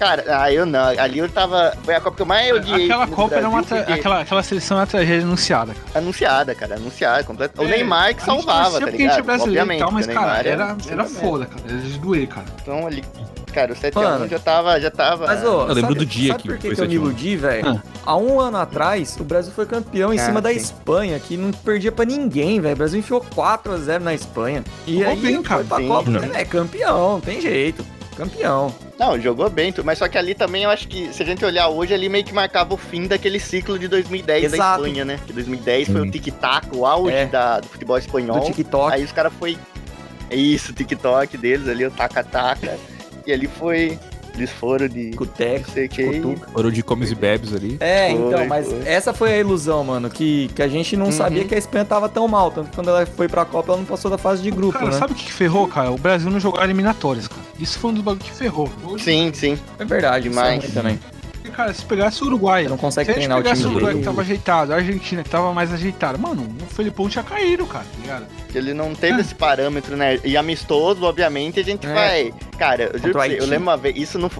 [0.00, 0.88] cara, ah, eu não.
[0.98, 1.72] Ali eu tava.
[1.84, 2.86] Foi a Copa que eu mais odiei.
[2.86, 3.76] Aquela Copa era uma tra...
[3.78, 5.98] porque- aquela, aquela seleção era uma tragédia anunciada, cara.
[5.98, 7.22] Anunciada, cara, anunciada.
[7.24, 7.60] Completa...
[7.62, 9.24] O É, Neymar que salvava, tá porque a gente é ligado?
[9.24, 9.78] brasileiro e Obviamente.
[9.80, 11.62] tal, mas, o cara, Neymar era, era foda, cara.
[11.68, 12.46] Era de doer, cara.
[12.62, 13.04] Então ali,
[13.52, 14.28] cara, o 7x1 Mano.
[14.28, 15.26] já tava, já tava.
[15.26, 16.90] Mas, ô, Eu lembro sabe, do dia sabe que por que, foi que eu me
[16.92, 17.04] 7 a 1?
[17.04, 17.82] iludi, velho?
[18.06, 20.56] Há um ano atrás, o Brasil foi campeão em Ah, cima da sim.
[20.56, 22.74] Espanha, que não perdia pra ninguém, velho.
[22.74, 24.64] O Brasil enfiou 4x0 na Espanha.
[24.86, 25.64] E Jogou aí bem, foi cara.
[25.64, 25.88] pra Sim.
[25.88, 26.10] Copa.
[26.10, 26.34] Não.
[26.34, 27.84] É campeão, não tem jeito.
[28.20, 28.74] Campeão.
[28.98, 31.68] Não, jogou bem, mas só que ali também eu acho que, se a gente olhar
[31.68, 34.84] hoje, ali meio que marcava o fim daquele ciclo de 2010 da Exato.
[34.84, 35.18] Espanha, né?
[35.26, 36.10] Que 2010 foi o Sim.
[36.10, 37.24] tic-tac, o auge É.
[37.26, 38.40] da, do futebol espanhol.
[38.40, 38.92] Do TikTok.
[38.92, 39.56] Aí os caras foi.
[40.28, 42.78] É isso, o TikTok deles ali, o taca-taca.
[43.26, 43.98] e ali foi.
[44.34, 45.10] Eles foram de.
[45.12, 46.36] Com o Não Teco, sei o que.
[46.52, 47.76] Foram de comes e bebes ali.
[47.80, 48.82] É, Foi, então, mas foi.
[48.86, 51.12] essa foi a ilusão, mano, que, que a gente não Uhum.
[51.12, 52.50] sabia que a Espanha tava tão mal.
[52.50, 54.86] Tanto que quando ela foi pra Copa, ela não passou da fase de grupo, Cara,
[54.90, 54.98] né?
[54.98, 55.90] sabe o que, que ferrou, cara?
[55.90, 57.40] O Brasil não jogou eliminatórias, cara.
[57.58, 58.70] Isso foi um dos bagulhos que ferrou.
[58.84, 59.58] Hoje, Sim, sim.
[59.78, 60.62] É verdade, Demais.
[60.62, 60.98] é ruim também.
[61.54, 63.64] cara, se pegasse o Uruguai, Você não consegue se a gente treinar o pegasse o
[63.64, 67.24] time Uruguai que tava ajeitado, a Argentina que tava mais ajeitada, mano, o Felipão tinha
[67.24, 68.26] caído, cara, tá ligado?
[68.50, 69.20] Que ele não teve Ah.
[69.20, 70.18] esse parâmetro, né?
[70.24, 71.92] E amistoso, obviamente, a gente É.
[71.94, 72.34] vai.
[72.58, 73.40] Cara, eu juro você, eu Haiti.
[73.46, 74.30] lembro uma vez, isso não,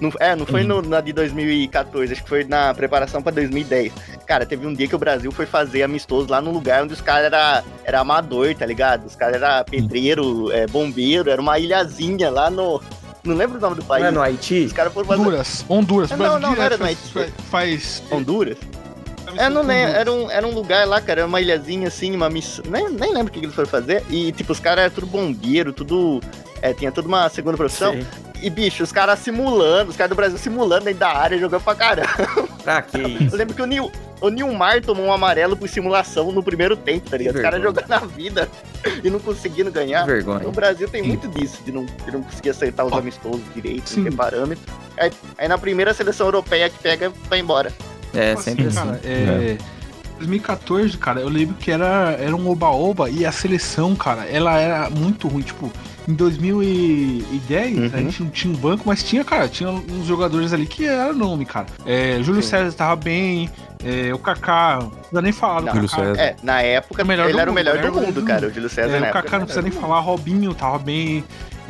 [0.00, 3.92] não é, não foi no- na de 2014, acho que foi na preparação pra 2010.
[4.26, 7.00] Cara, teve um dia que o Brasil foi fazer amistoso lá num lugar onde os
[7.00, 9.06] caras era, era amador, tá ligado?
[9.06, 12.80] Os caras era pedreiro, é, bombeiro, era uma ilhazinha lá no.
[13.24, 14.04] Não lembro o nome do Não país.
[14.06, 14.64] é no Haiti?
[14.66, 15.20] Os caras foram fazer.
[15.20, 18.56] Honduras, Honduras, Não, não, não era faz, mais- faz, Honduras?
[19.36, 19.94] É, não lembro.
[19.94, 21.20] Era um, era um lugar lá, cara.
[21.20, 22.64] Era uma ilhazinha assim, uma missão.
[22.68, 24.04] Nem, nem lembro o que eles foram fazer.
[24.08, 26.20] E, tipo, os caras eram tudo bombeiro, tudo.
[26.60, 27.92] É, tinha toda uma segunda profissão.
[27.92, 28.06] Sei.
[28.40, 31.74] E, bicho, os caras simulando, os caras do Brasil simulando dentro da área, jogando pra
[31.74, 32.08] caramba.
[32.62, 33.34] Pra que isso?
[33.34, 37.10] Eu lembro que o, Nil, o Nilmar tomou um amarelo por simulação no primeiro tempo,
[37.10, 37.36] tá ligado?
[37.36, 38.48] Os caras jogando a vida
[39.02, 40.02] e não conseguindo ganhar.
[40.02, 40.38] Que vergonha.
[40.38, 43.88] Então, o Brasil tem muito disso, de não, de não conseguir aceitar os amistosos direito,
[43.88, 44.02] Sim.
[44.02, 44.72] não ter parâmetro.
[44.96, 47.72] Aí, aí na primeira seleção europeia que pega, vai embora.
[48.18, 48.76] É, Tipo sempre assim.
[48.76, 49.56] cara, é,
[50.18, 54.90] 2014, cara, eu lembro que era, era um oba-oba e a seleção, cara, ela era
[54.90, 55.42] muito ruim.
[55.42, 55.70] Tipo,
[56.08, 58.02] em 2010, a Uhum.
[58.04, 61.44] gente não tinha um banco, mas tinha, cara, tinha uns jogadores ali que era nome,
[61.44, 61.66] cara.
[61.86, 62.48] É, Júlio Sim.
[62.48, 63.48] César tava bem,
[63.84, 66.02] é, o Kaká, não precisa nem falar do Não, Júlio Kaká.
[66.04, 66.20] César.
[66.20, 67.82] É, na época, ele era o melhor né?
[67.82, 68.46] do mundo, do cara.
[68.46, 69.12] O Júlio César É, o.
[69.12, 71.22] Kaká não precisa nem falar, Robinho tava bem,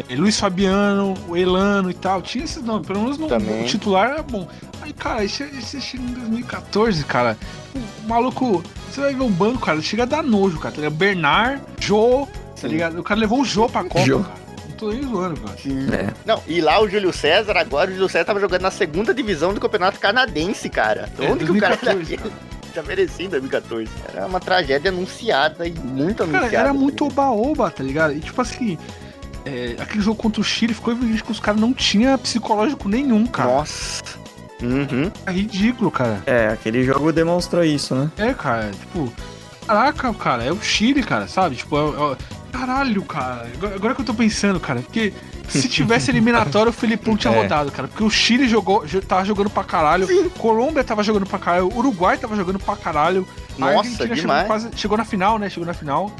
[0.08, 3.62] é, Luiz Fabiano, o Elano e tal, tinha esses nomes, pelo menos no, Também.
[3.62, 4.46] o titular era bom.
[4.82, 7.36] Aí, cara, aí che- você chega em 2014, cara,
[7.74, 10.94] o maluco, você vai ver um banco, cara, chega a dar nojo, cara, tá ligado?
[10.96, 12.28] Bernard, Jô,
[12.60, 12.98] tá ligado?
[12.98, 14.20] O cara levou o Jô pra Copa, Jô.
[14.20, 14.48] cara.
[14.68, 15.56] Não tô nem zoando, cara.
[16.02, 16.14] É.
[16.24, 19.52] Não, e lá o Júlio César, agora o Júlio César tava jogando na segunda divisão
[19.52, 21.08] do campeonato canadense, cara.
[21.18, 22.18] É, Onde que o cara 2014,
[22.74, 23.90] Já merecia em 2014.
[24.14, 26.46] Era uma tragédia anunciada e muito anunciada.
[26.50, 27.20] Cara, era tá muito ligado?
[27.32, 28.12] oba-oba, tá ligado?
[28.14, 28.78] E tipo assim,
[29.44, 33.26] é, aquele jogo contra o Chile ficou evidente que os caras não tinham psicológico nenhum,
[33.26, 33.50] cara.
[33.50, 34.02] Nossa.
[34.62, 35.10] Uhum.
[35.26, 36.22] É ridículo, cara.
[36.26, 38.10] É, aquele jogo demonstrou isso, né?
[38.16, 39.12] É, cara, tipo,
[39.66, 41.56] caraca, cara, é o Chile, cara, sabe?
[41.56, 43.46] Tipo, é, é- Caralho, cara.
[43.74, 44.80] Agora, que eu tô pensando, cara.
[44.80, 45.12] Porque
[45.48, 47.42] se tivesse eliminatório, o Felipão tinha É.
[47.42, 47.86] rodado, cara.
[47.86, 50.08] Porque o Chile jogou, jo- tava jogando pra caralho.
[50.30, 51.68] Colômbia tava jogando pra caralho.
[51.68, 53.28] O Uruguai tava jogando pra caralho.
[53.56, 54.46] A Nossa, Argentina chegou, demais.
[54.46, 55.50] quase- chegou na final, né?
[55.50, 56.10] Chegou na final.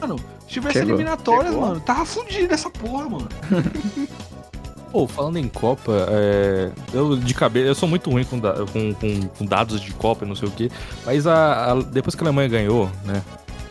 [0.00, 0.16] Mano,
[0.48, 0.94] se tivesse Chegou.
[0.94, 1.68] eliminatórias, Chegou.
[1.68, 3.28] mano, tava fudido essa porra, mano.
[4.90, 8.94] Pô, falando em Copa, é, eu de cabeça, eu sou muito ruim com, da- com-
[8.94, 10.70] com- com dados de Copa e não sei o quê,
[11.04, 13.22] mas a, a- depois que a Alemanha ganhou, né,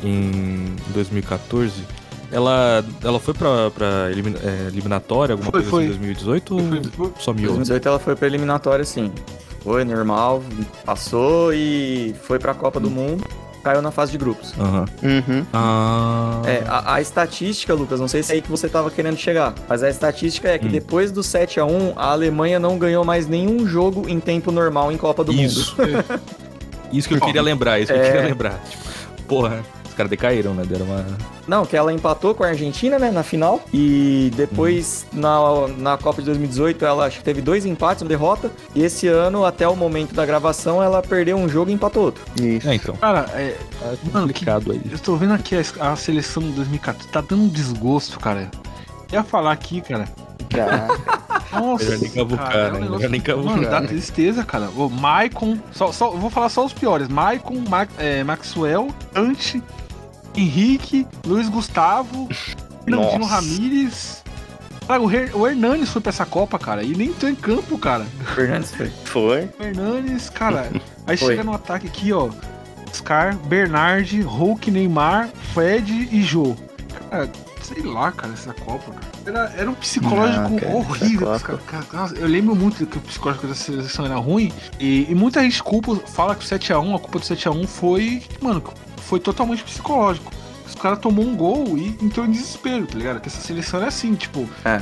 [0.04, 1.74] em 2014,
[2.32, 5.84] ela, ela foi pra, pra elimina- é, eliminatória, alguma Foi, coisa foi.
[5.86, 7.48] assim, em 2018 ou Foi- foi- só Em miou?
[7.56, 9.12] 2018 ela foi pra eliminatória, sim.
[9.64, 10.44] Foi normal,
[10.86, 13.24] passou e foi pra Copa do Mundo.
[13.68, 14.54] Caiu na fase de grupos.
[14.58, 15.46] Uhum.
[15.52, 19.18] Ah, É, a, a estatística, Lucas, não sei se é aí que você tava querendo
[19.18, 20.72] chegar, mas a estatística é que Hum.
[20.72, 24.90] depois do 7 a 1 a Alemanha não ganhou mais nenhum jogo em tempo normal
[24.90, 25.76] em Copa do isso.
[26.94, 28.06] isso que eu queria lembrar, isso que eu É.
[28.10, 28.58] queria lembrar.
[28.70, 28.84] Tipo,
[29.28, 29.62] porra,
[29.98, 30.64] caras decaíram, né?
[30.66, 31.06] Deram uma.
[31.48, 33.62] Não, que ela empatou com a Argentina, né, na final.
[33.74, 38.52] E depois, na, na Copa de 2018, ela acho que teve dois empates, uma derrota.
[38.76, 42.24] E esse ano, até o momento da gravação, ela perdeu um jogo e empatou outro.
[42.42, 42.70] Isso.
[42.70, 42.96] É, então.
[42.98, 44.82] Cara, é, Tá Mano, complicado aí.
[44.92, 47.10] eu tô vendo aqui a, a seleção de 2014.
[47.10, 48.50] Tá dando um desgosto, cara.
[49.12, 50.06] Eu ia falar aqui, cara.
[50.54, 50.88] Já.
[51.60, 52.80] Nossa, Melhor nem cavucar, cara, é um né?
[52.82, 53.56] negócio- nem cavucar.
[53.56, 54.70] Mano, dá tristeza, cara.
[54.76, 57.08] O Maicon, só, só, eu vou falar só os piores.
[57.08, 59.64] Maicon, Ma- é, Maxwell, Ante,
[60.38, 62.30] Henrique, Luiz Gustavo,
[62.86, 63.26] Fernandinho.
[63.26, 64.24] Ramírez.
[64.88, 67.78] Cara, o, Her, o Hernanes foi pra essa Copa, cara, e nem entrou em campo,
[67.78, 68.06] cara.
[68.36, 68.90] Fernandes foi.
[69.04, 69.50] Foi.
[69.60, 70.72] O Hernanes, cara.
[71.06, 71.30] Aí Foi.
[71.30, 72.30] chega no ataque aqui, ó.
[72.90, 76.56] Oscar, Bernard, Hulk, Neymar, Fred e Jô.
[77.10, 77.30] Cara,
[77.62, 79.08] sei lá, cara, essa Copa, cara.
[79.26, 81.40] Era, era um psicológico Não, cara, horrível.
[81.40, 84.52] Cara, cara, nossa, eu lembro muito que o psicológico da seleção era ruim.
[84.80, 88.24] E, e muita gente culpa, fala que o 7x1, a culpa do 7x1 foi.
[88.42, 88.62] Mano,
[89.08, 90.32] foi totalmente psicológico.
[90.68, 93.20] Os caras tomou um gol e entrou em desespero, tá ligado?
[93.22, 94.48] Que essa seleção era assim, tipo.
[94.66, 94.82] É.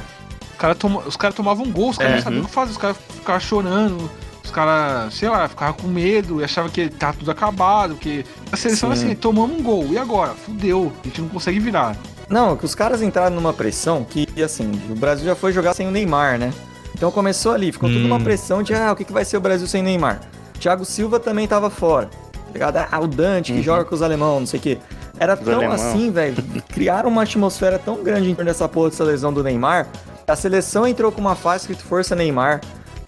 [0.52, 2.16] Os caras toma, os cara tomavam um gol, os caras É.
[2.18, 4.10] não sabiam o que fazer, os caras ficavam chorando,
[4.44, 8.58] os caras, sei lá, ficavam com medo e achavam que tá tudo acabado, que a
[8.58, 9.06] seleção era Sim.
[9.08, 10.34] assim, tomamos um gol, e agora?
[10.34, 11.96] Fudeu, a gente não consegue virar.
[12.30, 15.88] Não, que os caras entraram numa pressão que, assim, o Brasil já foi jogar sem
[15.88, 16.52] o Neymar, né?
[16.96, 18.08] Então começou ali, ficou tudo Hum.
[18.08, 20.22] uma pressão de, ah, o que, que vai ser o Brasil sem Neymar?
[20.60, 22.10] Thiago Silva também tava fora,
[22.56, 22.88] ligado?
[22.92, 23.64] Ah, o Dante que Uhum.
[23.64, 24.78] joga com os alemão, não sei o quê.
[25.20, 25.76] Era tão alemão.
[25.76, 26.36] assim, velho,
[26.74, 29.88] criaram uma atmosfera tão grande em torno dessa porra dessa lesão do Neymar,
[30.28, 32.60] a seleção entrou com uma faixa escrito Força Neymar,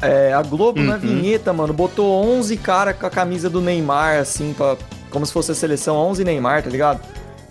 [0.02, 1.00] é, a Globo na Uhum.
[1.00, 4.78] vinheta, mano, botou 11 cara com a camisa do Neymar, assim, pra,
[5.10, 7.00] como se fosse a seleção 11 Neymar, tá ligado?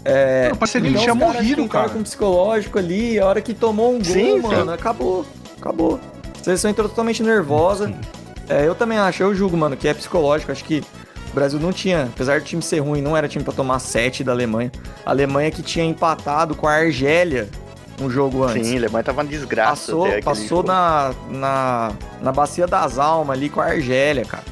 [0.04, 1.88] É, Não, parecia que ele então tinha os morrido, tentaram cara.
[1.88, 5.26] com psicológico ali, a hora que tomou um gol, Sim, mano, acabou.
[5.60, 5.98] Acabou.
[6.40, 7.92] A seleção entrou totalmente nervosa.
[8.48, 10.52] É, eu também acho, eu julgo, mano, que é psicológico.
[10.52, 10.84] Acho que
[11.36, 14.32] Brasil não tinha, apesar do time ser ruim, não era time pra tomar 7 da
[14.32, 14.72] Alemanha.
[15.04, 17.46] A Alemanha que tinha empatado com a Argélia
[18.00, 18.66] um jogo antes.
[18.66, 20.68] Sim, a Alemanha tava uma desgraça Passou, passou jogo.
[20.68, 24.44] na, na, na bacia das almas ali com a Argélia, cara.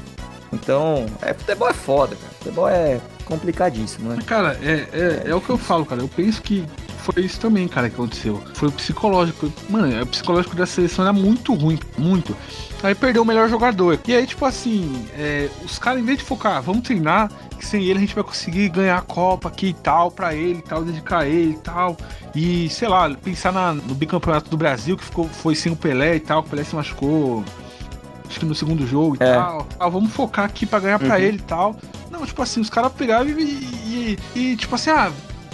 [0.53, 2.33] Então, é, futebol é foda, cara.
[2.37, 4.15] Futebol é complicadíssimo, né?
[4.17, 6.01] Mas, cara, é, é, é o que eu falo, cara.
[6.01, 6.65] Eu penso que
[7.13, 8.41] foi isso também, cara, que aconteceu.
[8.53, 9.51] Foi o psicológico.
[9.69, 12.35] Mano, o psicológico da seleção era muito ruim, muito.
[12.83, 13.99] Aí perdeu o melhor jogador.
[14.07, 17.83] E aí, tipo assim, é, os caras, em vez de focar, vamos treinar, que sem
[17.83, 20.83] ele a gente vai conseguir ganhar a Copa aqui e tal, pra ele e tal,
[20.83, 21.95] dedicar ele e tal.
[22.35, 26.15] E, sei lá, pensar na- no bicampeonato do Brasil, que ficou, foi sem o Pelé
[26.15, 27.43] e tal, que o Pelé se machucou.
[28.27, 29.33] Acho que no segundo jogo e É.
[29.33, 29.67] tal.
[29.79, 31.21] Ah, vamos focar aqui pra ganhar pra Uhum.
[31.23, 31.75] ele e tal.
[32.11, 35.11] Não, tipo assim, os caras pegaram e, e, e, tipo assim, ah,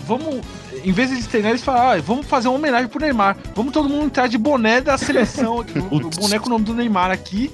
[0.08, 0.42] vamos.
[0.84, 3.38] Em vez de eles treinarem, eles falaram, ah, vamos fazer uma homenagem pro Neymar.
[3.56, 6.18] Vamos todo mundo entrar de boné da seleção, aqui, o, o Putz.
[6.18, 7.52] boné com o nome do Neymar aqui.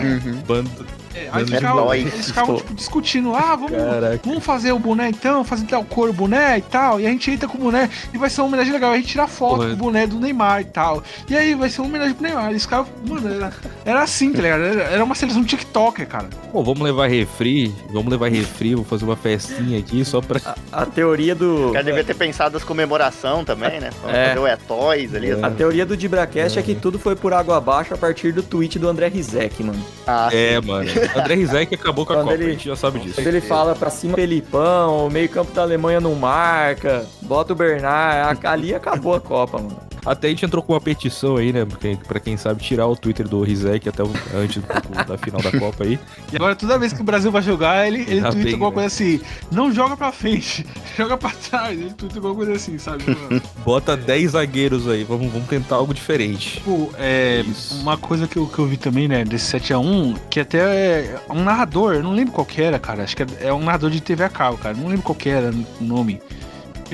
[0.00, 0.40] Uhum.
[0.46, 0.86] Bando.
[1.14, 4.20] É, aí É ficavam, nóis, eles ficavam tipo, discutindo, ah, vamos, Caraca.
[4.24, 7.00] vamos fazer o boné então, fazer tal cor o boné e tal.
[7.00, 8.92] E a gente entra com o boné e vai ser uma homenagem legal.
[8.92, 9.68] A gente tira foto Porra.
[9.68, 11.02] com o boné do Neymar e tal.
[11.28, 12.52] E aí vai ser uma homenagem pro Neymar.
[12.52, 13.52] E os caras, mano, era,
[13.84, 14.62] era assim, tá ligado?
[14.62, 16.28] Era, era uma seleção TikToker, cara.
[16.52, 20.40] Pô, vamos levar refri, vamos levar refri, vou fazer uma festinha aqui só pra.
[20.72, 21.70] A, a teoria do.
[21.72, 23.90] Cara devia ter pensado as comemoração também, né?
[24.02, 24.28] Vamos É.
[24.28, 25.30] fazer o É Toys ali.
[25.32, 26.62] A teoria do Dibracast é.
[26.62, 29.84] que tudo foi por água abaixo a partir do tweet do André Rizek, mano.
[30.06, 30.88] Ah, É, mano.
[31.16, 33.14] André Rizek acabou com a Quando Copa, ele- a gente já sabe disso.
[33.16, 37.56] Quando ele fala pra cima Felipão, o meio campo da Alemanha não marca, bota o
[37.56, 39.76] Bernard, a- ali acabou a Copa, mano.
[40.04, 41.64] Até a gente entrou com uma petição aí, né?
[41.64, 45.40] Porque, pra quem sabe, tirar o Twitter do Rizek até o- antes pouco da final
[45.40, 45.98] da Copa aí.
[46.32, 48.74] E agora toda vez que o Brasil vai jogar, ele, ele twitta alguma né?
[48.74, 49.20] coisa assim,
[49.52, 51.78] não joga pra frente, joga pra trás.
[51.80, 53.04] Ele twitta alguma coisa assim, sabe?
[53.64, 56.54] Bota 10 zagueiros aí, vamos, vamos tentar algo diferente.
[56.54, 57.76] Tipo, é, Isso.
[57.80, 61.42] uma coisa que eu, que eu vi também, né, desse 7x1, que até é um
[61.44, 63.04] narrador, eu não lembro qual que era, cara.
[63.04, 64.74] Acho que é, é um narrador de TV a cabo, cara.
[64.76, 65.50] Não lembro qual que era
[65.80, 66.20] o nome.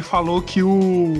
[0.00, 1.14] Ele falou que o.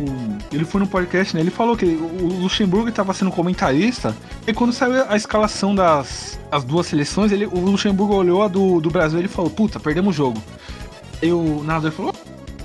[0.51, 1.43] Ele foi no podcast, né?
[1.43, 4.17] Ele falou que o Luxemburgo estava sendo comentarista.
[4.47, 8.81] E quando saiu a escalação das as duas seleções, ele, o Luxemburgo olhou a do,
[8.81, 10.43] do Brasil e ele falou: Puta, perdemos o jogo.
[11.23, 12.15] Aí o narrador falou: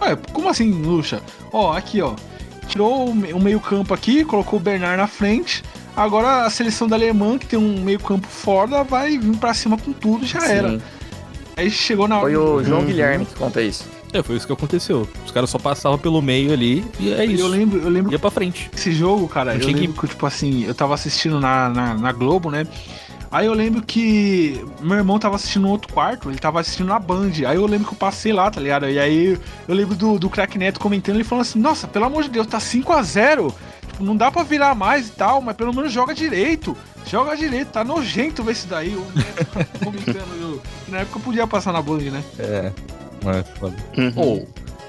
[0.02, 1.22] Ué, como assim, Luxa?
[1.52, 2.14] Ó, aqui, ó.
[2.70, 5.64] Tirou o me- o meio-campo aqui, colocou o Bernard na frente.
[5.98, 9.92] Agora a seleção da Alemanha, que tem um meio-campo foda, vai vir pra cima com
[9.92, 10.70] tudo, já era.
[10.70, 10.82] Sim.
[11.58, 12.26] Aí chegou na hora.
[12.26, 12.86] Foi o João Uhum.
[12.86, 13.84] Guilherme que conta isso.
[14.16, 15.08] É, foi isso que aconteceu.
[15.26, 17.44] Os caras só passavam pelo meio ali e é isso.
[17.44, 18.70] Eu lembro, eu lembro Ia pra frente.
[18.74, 22.12] Esse jogo, cara, eu tinha lembro que, tipo assim, eu tava assistindo na, na, na
[22.12, 22.66] Globo, né?
[23.32, 26.98] Aí eu lembro que meu irmão tava assistindo no outro quarto, ele tava assistindo na
[26.98, 27.32] Band.
[27.46, 28.88] Aí eu lembro que eu passei lá, tá ligado?
[28.90, 29.38] E aí
[29.68, 32.48] eu lembro do, do Crack Neto comentando, ele falando assim, nossa, pelo amor de Deus,
[32.48, 33.54] tá 5 a 0
[33.92, 36.78] Tipo, não dá pra virar mais e tal, mas pelo menos joga direito.
[37.06, 38.96] Joga direito, tá nojento ver isso daí.
[38.96, 42.24] O Neto comentando, eu- que na época eu podia passar na Band, né?
[42.40, 42.72] É.
[43.26, 43.76] É, foda.
[43.98, 44.14] Uhum.
[44.16, 44.48] Ou,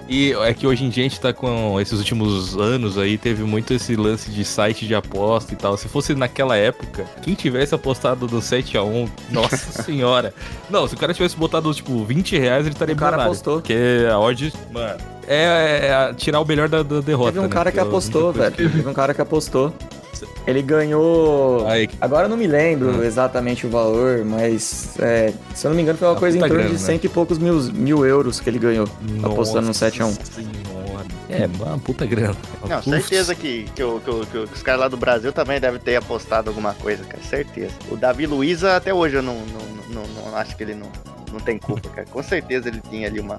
[0.09, 3.43] e é que hoje em dia a gente tá com esses últimos anos aí, teve
[3.43, 5.77] muito esse lance de site de aposta e tal.
[5.77, 10.33] Se fosse naquela época, quem tivesse apostado do 7x1, nossa senhora.
[10.71, 13.55] Não, se o cara tivesse botado, tipo, 20 reais, ele estaria O cara apostou.
[13.55, 13.75] Porque
[14.11, 17.33] a odd, mano, é, é tirar o melhor da, da derrota.
[17.33, 17.55] Teve um né?
[17.55, 18.55] cara que é apostou, velho.
[18.55, 19.73] Teve um cara que apostou.
[20.47, 21.67] Ele ganhou.
[21.67, 23.03] Aí, Agora eu não me lembro Hum.
[23.05, 26.41] exatamente o valor, mas é, se eu não me engano foi uma Uma coisa em
[26.41, 26.79] torno grana, de né?
[26.81, 28.89] cento e poucos mil, mil euros que ele ganhou.
[29.23, 30.13] Apostando no Nossa 7x1.
[30.25, 31.07] senhora.
[31.29, 32.37] É, uma puta grana.
[32.69, 32.89] Não, Uf.
[32.91, 35.97] certeza que, que, o- que, o- que os caras lá do Brasil também devem ter
[35.97, 37.23] apostado alguma coisa, cara.
[37.23, 37.73] Certeza.
[37.91, 40.89] O Davi Luiza, até hoje eu não, não, não, não acho que ele não,
[41.33, 42.07] não tem culpa, cara.
[42.11, 43.39] Com certeza ele tinha ali uma.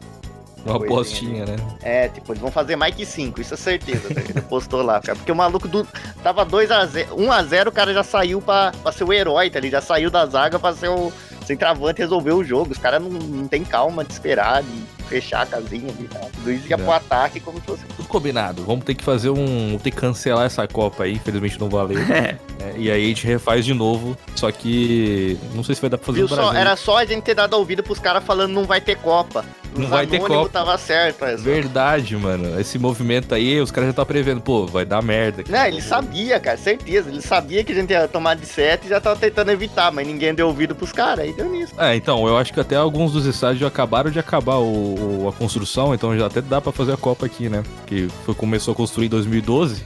[0.68, 1.56] Uma apostinha, né?
[1.82, 4.14] É, tipo, eles vão fazer mais que 5, isso é certeza.
[4.14, 4.22] tá?
[4.22, 5.16] Ele postou lá, cara.
[5.18, 5.88] Porque o maluco do,
[6.24, 9.60] tava 2x0, 1x0, o cara já saiu pra, pra ser o herói, tá?
[9.60, 11.12] Ele já saiu da zaga pra ser o
[11.48, 12.72] centroavante resolver o jogo.
[12.72, 14.70] Os caras não, não tem calma de esperar, de
[15.08, 16.20] fechar a casinha ali, tá?
[16.20, 16.78] O Luiz ia É.
[16.78, 17.86] pro ataque como se fosse.
[17.96, 18.64] Tudo combinado.
[18.64, 19.68] Vamos ter que fazer um.
[19.68, 21.98] Vamos ter que cancelar essa Copa aí, infelizmente não valeu.
[22.08, 22.74] É, né?
[22.78, 24.18] E aí a gente refaz de novo.
[24.36, 25.38] Só que.
[25.54, 26.54] Não sei se vai dar pra fazer Viu só?
[26.54, 29.46] Era só a gente ter dado ouvido pros caras falando não vai ter Copa.
[29.76, 30.50] Não Os vai ter Copa.
[30.50, 31.44] tava certo, é só.
[31.44, 32.60] Verdade, mano.
[32.60, 35.44] Esse movimento aí, os caras já tá prevendo, pô, vai dar merda.
[35.48, 37.10] Não, ele sabia, cara, certeza.
[37.10, 40.08] Ele sabia que a gente ia tomar de 7 e já tava tentando evitar, mas
[40.08, 41.74] ninguém deu ouvido pros caras, aí nisso.
[41.78, 45.30] É, então, eu acho que até alguns dos estádios já acabaram de acabar o, o-
[45.30, 47.64] a construção, então já até dá pra fazer a Copa aqui, né?
[47.86, 49.84] Que foi, começou a construir em 2012.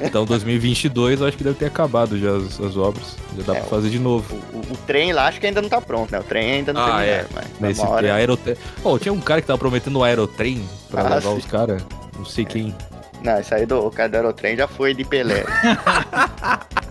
[0.00, 3.16] Então 2022 eu acho que deve ter acabado já as, as obras.
[3.36, 4.34] Já dá É, pra fazer de novo.
[4.52, 6.18] O, o- o trem lá acho que ainda não tá pronto, né?
[6.20, 8.14] O trem ainda não Ah, terminaram, mas Nesse hora...
[8.14, 8.56] aerotrem.
[8.82, 11.36] Pô, tinha um cara que tava prometendo o aerotrem pra Ah, levar sim.
[11.38, 11.82] os caras.
[12.16, 12.74] Não sei quem.
[13.22, 15.44] Não, isso aí do o cara do aerotrem já foi de Pelé.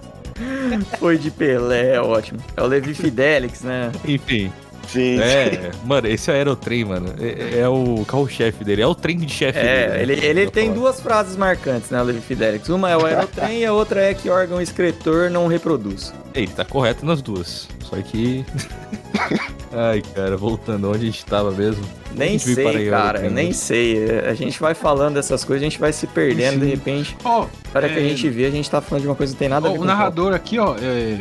[0.99, 2.39] foi de Pelé, ótimo.
[2.55, 3.91] É o Levi Fidelix, né?
[4.05, 4.51] Enfim.
[4.87, 5.19] Sim.
[5.19, 9.59] É, mano, esse aerotrem, mano, é, é o carro-chefe dele, é o trem de chefe
[9.59, 9.69] dele.
[9.69, 10.01] É, né?
[10.01, 10.81] ele, ele tem falo.
[10.81, 12.69] duas frases marcantes, né, o Levi Fidelix.
[12.69, 16.13] Uma é o aerotrem e a outra é que órgão excretor não reproduz.
[16.33, 17.67] Ele tá correto nas duas.
[17.83, 18.43] Só que.
[19.71, 21.83] Ai, cara, voltando onde a gente tava mesmo.
[22.15, 23.53] Nem para sei, aí, cara, aerotrem, nem né?
[23.53, 24.19] sei.
[24.21, 26.71] A gente vai falando dessas coisas, a gente vai se perdendo, de Sim.
[26.71, 27.17] repente.
[27.25, 28.07] Ó, Na hora que a É.
[28.09, 29.75] gente vê, a gente tá falando de uma coisa que não tem nada a ver
[29.77, 31.19] o com narrador aqui, ó, é,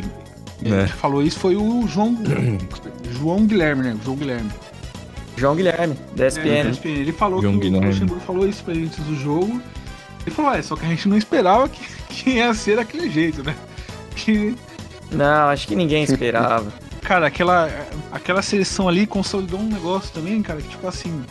[0.61, 0.81] Né?
[0.83, 2.17] ele falou isso foi o João
[3.13, 3.97] João Guilherme, né?
[4.03, 4.51] João Guilherme.
[5.37, 6.63] João Guilherme, da É, SPN.
[6.63, 6.89] da ESPN.
[6.99, 7.87] Ele falou João que o Guilherme.
[7.89, 9.61] Luxemburgo falou isso pra gente do jogo.
[10.25, 13.43] Ele falou, é, só que a gente não esperava que, que ia ser daquele jeito,
[13.43, 13.55] né?
[14.15, 14.55] Que,
[15.11, 16.71] Não, acho que ninguém esperava.
[17.05, 17.69] Cara, aquela,
[18.11, 21.23] aquela seleção ali consolidou um negócio também, cara, que tipo assim,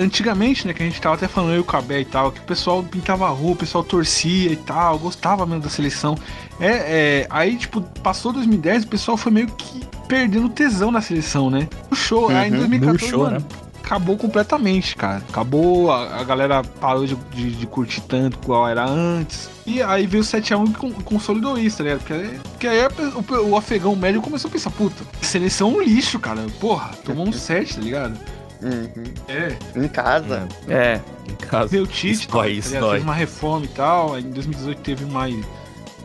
[0.00, 2.40] antigamente, né, que a gente tava até falando eu e o Cabé e tal, que
[2.40, 6.16] o pessoal pintava a rua, o pessoal torcia e tal, gostava mesmo da seleção.
[6.58, 11.50] É, é, aí, tipo, passou 2010, o pessoal foi meio que perdendo tesão na seleção,
[11.50, 11.68] né?
[11.90, 13.44] O show, aí em Uhum, 2014, murchou, mano, né?
[13.92, 15.22] Acabou completamente, cara.
[15.28, 19.50] Acabou, a, a galera parou de, de- de curtir tanto qual era antes.
[19.66, 21.98] E aí veio o 7x1 e con- consolidou isso, tá ligado?
[22.00, 25.82] Porque, porque aí a o, o afegão médio começou a pensar, puta, seleção é um
[25.82, 26.40] lixo, cara.
[26.58, 28.18] Porra, tomou um 7, tá ligado?
[28.62, 29.04] Uhum.
[29.28, 30.48] É, Em casa.
[30.68, 31.66] É, Em casa.
[31.66, 34.14] veio o Tite, Isso tá isso teve uma reforma e tal.
[34.14, 35.34] Aí em 2018 teve mais.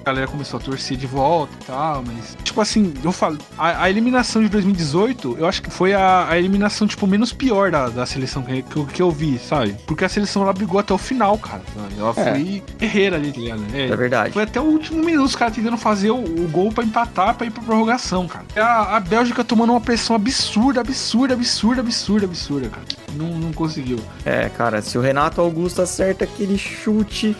[0.07, 2.37] A galera começou a torcer de volta e tal, mas.
[2.41, 3.37] Tipo assim, eu falo.
[3.57, 7.69] A, a eliminação de 2018, eu acho que foi a, a eliminação, tipo, menos pior
[7.71, 9.75] da, da seleção que, que, eu, que eu vi, sabe?
[9.85, 11.61] Porque a seleção ela brigou até o final, cara.
[11.75, 11.95] sabe?
[11.99, 12.31] Ela É.
[12.31, 13.61] foi guerreira ali, tá ligado?
[13.73, 14.31] É, é verdade.
[14.33, 17.45] foi até o último minuto os caras tentando fazer o, o gol pra empatar, pra
[17.45, 18.45] ir pra prorrogação, cara.
[18.55, 22.85] E A, a Bélgica tomando uma pressão absurda, absurda, absurda, absurda, absurda, cara.
[23.13, 23.99] Não, não conseguiu.
[24.23, 27.35] É, cara, se o Renato Augusto acerta aquele chute,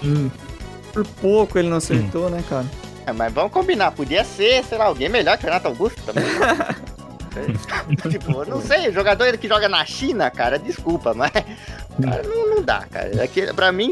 [0.98, 2.66] por pouco ele não acertou, né, cara?
[3.06, 6.24] É, mas vamos combinar, podia ser, sei lá, alguém melhor que o Renato Augusto também.
[8.10, 12.86] tipo, não sei, jogador que joga na China, cara, desculpa, mas Cara, não, não dá,
[12.92, 13.24] cara.
[13.24, 13.92] Aqui, pra mim,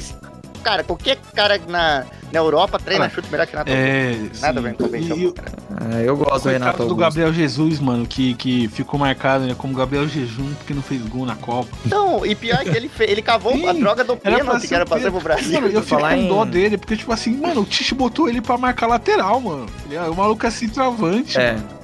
[0.66, 4.42] cara, qualquer cara na, na Europa treina Cara, chute melhor que Renato É, Augusto.
[4.42, 5.52] Nada a ver com o E- cara.
[5.80, 6.98] Ah, eu gosto do Renato Coitado do Augusto.
[6.98, 11.24] Gabriel Jesus, mano, que, que ficou marcado né, como Gabriel Jejum porque não fez gol
[11.26, 11.70] na Copa.
[11.86, 14.86] Não, e pior que ele, fe- ele cavou Sim, a droga do pênalti que era
[14.88, 15.54] pra o ser pro Brasil.
[15.54, 18.42] Mano, eu fico falar com dó dele, porque, tipo assim, mano, o Tite botou ele
[18.42, 19.68] pra marcar lateral, mano.
[19.86, 21.54] Ele é- O maluco é centroavante, É.
[21.54, 21.76] mano.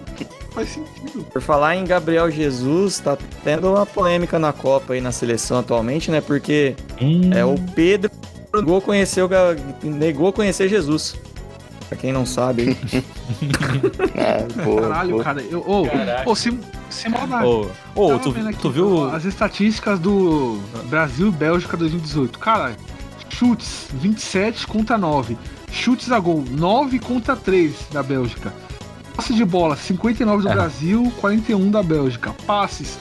[0.53, 1.23] Faz sentido.
[1.31, 6.11] Por falar em Gabriel Jesus, tá tendo uma polêmica na Copa aí na seleção atualmente,
[6.11, 6.19] né?
[6.19, 8.11] Porque Hum, é o Pedro
[8.53, 9.29] negou conhecer, o
[9.83, 11.15] negou conhecer Jesus.
[11.87, 13.03] Pra quem não sabe, aí.
[14.63, 15.23] Boa, Caralho, boa.
[15.23, 15.41] cara.
[15.41, 16.57] Eu, sem,
[16.89, 17.45] sem maldade.
[18.23, 19.09] Tu, vendo aqui, tu viu.
[19.09, 22.39] As estatísticas do Brasil e Bélgica 2018.
[22.39, 22.75] Cara,
[23.29, 25.37] chutes 27 contra 9.
[25.69, 28.53] Chutes a gol 9 contra 3 da Bélgica.
[29.15, 30.53] Passe de bola 59 do É.
[30.53, 32.33] Brasil, 41 da Bélgica.
[32.45, 32.97] Passes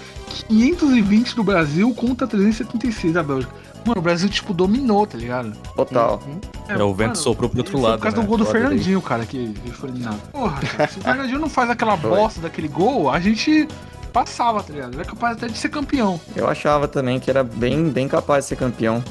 [0.48, 3.52] 520 do Brasil contra 376 da Bélgica.
[3.84, 5.52] Mano, o Brasil, tipo, dominou, tá ligado?
[5.74, 6.22] Total.
[6.68, 8.22] É, o vento soprou pro outro lado, Por causa né?
[8.22, 8.52] do gol do daí.
[8.52, 10.20] Fernandinho, cara, que ele foi eliminado.
[10.30, 13.66] Porra, cara, se o Fernandinho não faz aquela bosta daquele gol, a gente
[14.12, 14.94] passava, tá ligado?
[14.94, 16.20] Ele é capaz até de ser campeão.
[16.36, 19.02] Eu achava também que era bem, bem capaz de ser campeão.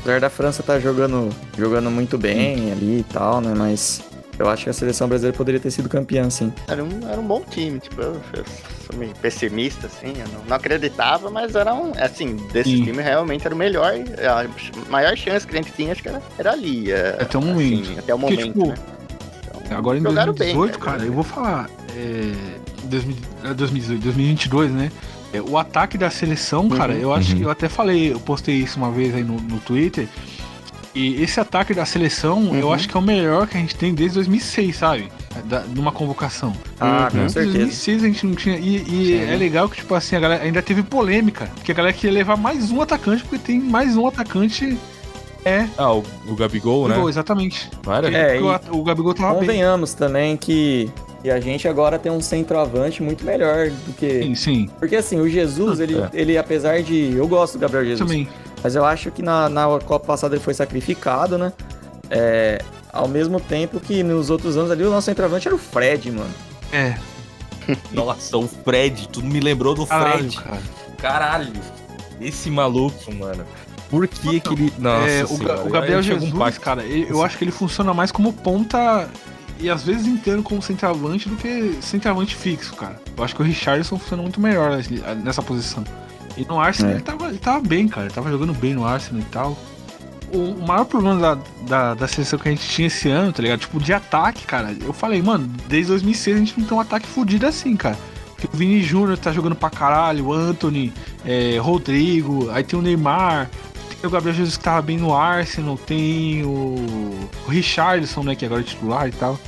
[0.00, 3.54] Apesar da França estar jogando, jogando muito bem ali e tal, né?
[3.56, 4.02] Mas
[4.38, 6.52] eu acho que a seleção brasileira poderia ter sido campeã, sim.
[6.68, 8.44] Era um, era um bom time, tipo, eu, eu
[8.86, 12.84] sou meio pessimista, assim, eu não, não acreditava, mas era um, assim, desse Sim.
[12.84, 16.22] time realmente era o melhor, a maior chance que a gente tinha, acho que era,
[16.38, 16.90] era ali.
[16.92, 17.82] é, Até o momento.
[17.82, 18.74] assim, até o Porque, momento, tipo, né?
[19.64, 21.68] Então, Agora em jogaram bem, 2018, cara, eu vou falar.
[21.96, 22.32] É,
[22.84, 24.92] 2000 é, 2018, 2022, né?
[25.32, 27.38] É, o ataque da seleção, cara, eu acho Uhum.
[27.38, 30.06] que eu até falei, eu postei isso uma vez aí no, no Twitter.
[30.94, 32.72] E esse ataque da seleção, eu Uhum.
[32.72, 35.10] acho que é o melhor que a gente tem desde 2006, sabe?
[35.44, 36.52] Da, numa convocação.
[36.80, 37.20] Ah, Uhum.
[37.20, 37.58] com Em certeza.
[37.58, 38.56] 2006 a gente não tinha.
[38.58, 41.48] E, e é legal que, tipo assim, a galera ainda teve polêmica.
[41.54, 44.76] Porque a galera queria levar mais um atacante, porque tem mais um atacante.
[45.44, 46.96] É, Ah, o, o Gabigol, né?
[46.96, 47.70] gol, exatamente.
[47.82, 48.10] Para.
[48.10, 49.40] É, o o, Gabigol tava bem.
[49.40, 50.90] Convenhamos também que,
[51.22, 54.22] que a gente agora tem um centroavante muito melhor do que.
[54.24, 54.70] Sim, sim.
[54.78, 56.10] Porque assim, o Jesus, ele, É.
[56.12, 57.12] ele apesar de.
[57.14, 58.00] Eu gosto do Gabriel Jesus.
[58.10, 58.28] Também.
[58.60, 61.52] Mas eu acho que na, na Copa passada ele foi sacrificado, né?
[62.10, 62.60] É,
[62.96, 66.30] ao mesmo tempo que nos outros anos ali o nosso centroavante era o Fred, mano.
[66.72, 66.96] É.
[67.92, 70.36] Nossa, o Fred, tu me lembrou do Caralho, Fred.
[70.36, 70.62] cara.
[70.98, 71.52] Caralho.
[72.20, 73.44] Esse maluco, mano.
[73.90, 74.72] Por que que ele.
[74.78, 76.60] Nossa, É, o, Ga- senhora, o Gabriel um Jesus, pacto.
[76.60, 79.08] cara, ele- eu acho que ele funciona mais como ponta
[79.60, 83.00] e às vezes inteiro como centroavante do que centroavante fixo, cara.
[83.16, 84.78] Eu acho que o Richardson funciona muito melhor
[85.22, 85.84] nessa posição.
[86.36, 86.94] E no Arsenal É.
[86.96, 88.06] ele, tava, ele tava bem, cara.
[88.06, 89.56] Ele tava jogando bem no Arsenal e tal.
[90.36, 93.60] O, maior problema da, da, da seleção que a gente tinha esse ano, tá ligado?
[93.60, 94.76] Tipo, de ataque, cara.
[94.84, 97.96] Eu falei, mano, desde 2006 a gente não tem um ataque fudido assim, cara.
[98.34, 100.92] Porque o Vini Júnior tá jogando pra caralho, o Anthony,
[101.24, 103.50] é, Rodrigo, aí tem o Neymar,
[104.00, 106.48] tem o Gabriel Jesus que tava bem no Arsenal, tem o,
[107.46, 109.38] o Richardson, né, que agora é titular e tal.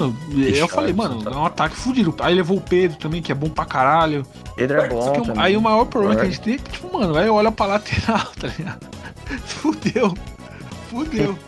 [0.00, 0.14] Eu-
[0.50, 1.30] Eu falei, mano, tá.
[1.30, 2.14] é um ataque fudido.
[2.20, 4.24] Aí levou o Pedro também, que é bom pra caralho.
[4.56, 5.08] Pedro é bom.
[5.18, 5.42] O- também.
[5.42, 7.66] aí o maior problema que a gente tem é que, tipo, mano, aí olha pra
[7.66, 8.86] lateral, tá ligado?
[9.44, 10.14] Fudeu.
[10.90, 11.38] Fudeu.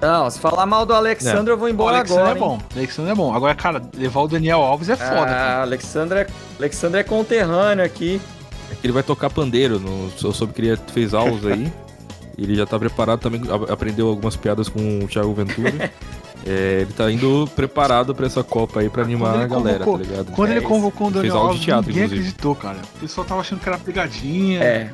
[0.00, 2.36] Não, se falar mal do Alexandre, eu vou O embora Alexandre agora.
[2.36, 2.58] é bom.
[2.74, 3.34] O Alexandre é bom.
[3.34, 5.14] Agora, cara, levar o Daniel Alves é foda.
[5.26, 5.32] cara.
[5.58, 6.26] Ah, Alexandre é,
[6.58, 8.20] Alexandre é conterrâneo aqui.
[8.70, 9.78] É que ele vai tocar pandeiro.
[9.80, 11.72] No, eu soube que ele fez aulas aí.
[12.36, 13.40] ele já tá preparado também.
[13.70, 15.90] Aprendeu algumas piadas com o Thiago Ventura.
[16.46, 20.04] É, ele tá indo preparado pra essa Copa aí pra animar a galera, convocou- tá
[20.04, 20.32] ligado?
[20.32, 22.20] Quando É ele convocou o Daniel de Alves, teatro, ninguém inclusive.
[22.28, 22.76] acreditou, cara.
[22.96, 24.62] O pessoal tava achando que era pegadinha.
[24.62, 24.90] É.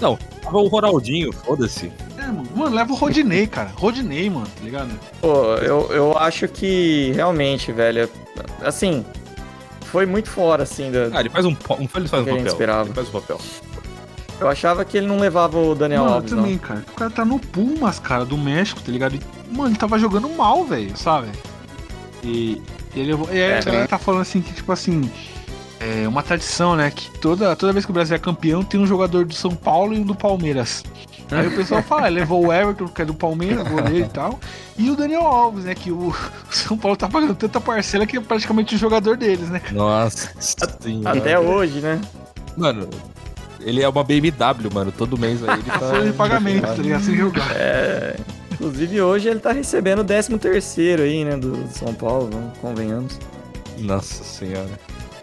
[0.00, 1.92] Não, tava o Ronaldinho, foda-se.
[2.18, 2.48] É, mano.
[2.56, 3.70] Mano, leva o Rodinei, cara.
[3.76, 4.90] Rodinei, mano, tá ligado?
[5.20, 8.08] Pô, eu, eu acho que realmente, velho,
[8.62, 9.04] assim,
[9.82, 11.54] foi muito fora, assim, da, Ah, ele faz um, um,
[11.94, 12.46] ele faz um papel.
[12.46, 12.84] esperava.
[12.88, 13.38] Ele faz um papel.
[14.40, 16.84] Eu achava que ele não levava o Daniel mano, Alves, eu também, cara.
[16.90, 19.14] O cara tá no Pumas, cara, do México, tá ligado?
[19.14, 19.20] E,
[19.54, 21.28] mano, ele tava jogando mal, velho, sabe?
[22.24, 22.60] E,
[22.94, 25.10] e ele, e aí É, a galera tá falando assim que, tipo assim,
[25.78, 26.90] é uma tradição, né?
[26.90, 29.94] Que toda, toda vez que o Brasil é campeão, tem um jogador do São Paulo
[29.94, 30.82] e um do Palmeiras.
[31.30, 34.40] Aí o pessoal fala, "Ah, levou o Everton, que é do Palmeiras, goleiro e tal,
[34.76, 35.74] e o Daniel Alves, né?
[35.74, 36.14] Que o, o
[36.50, 39.62] São Paulo tá pagando tanta parcela que é praticamente o jogador deles, né?
[39.70, 40.80] Nossa não.
[40.80, 41.18] senhora.
[41.18, 42.00] Até hoje, né?
[42.56, 42.88] Mano,
[43.62, 44.92] ele é uma BMW, mano.
[44.92, 45.78] Todo mês aí ele tá.
[45.78, 47.02] Folha de pagamento, tá ligado?
[47.04, 47.50] Sem jogar.
[47.56, 48.16] É,
[48.52, 53.18] inclusive hoje ele tá recebendo o 13 terceiro aí, né, do São Paulo, vamos- convenhamos.
[53.78, 54.70] Nossa senhora.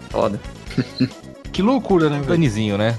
[0.10, 0.40] Foda.
[1.52, 2.28] Que loucura, né, velho?
[2.30, 2.96] Danizinho, né?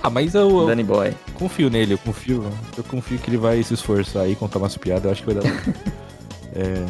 [0.00, 1.12] Ah, mas eu, eu Danny Boy.
[1.34, 2.44] confio nele, eu confio.
[2.76, 5.42] Eu confio que ele vai se esforçar aí, contar umas piadas, eu acho que vai
[5.42, 5.50] dar.
[6.54, 6.84] é,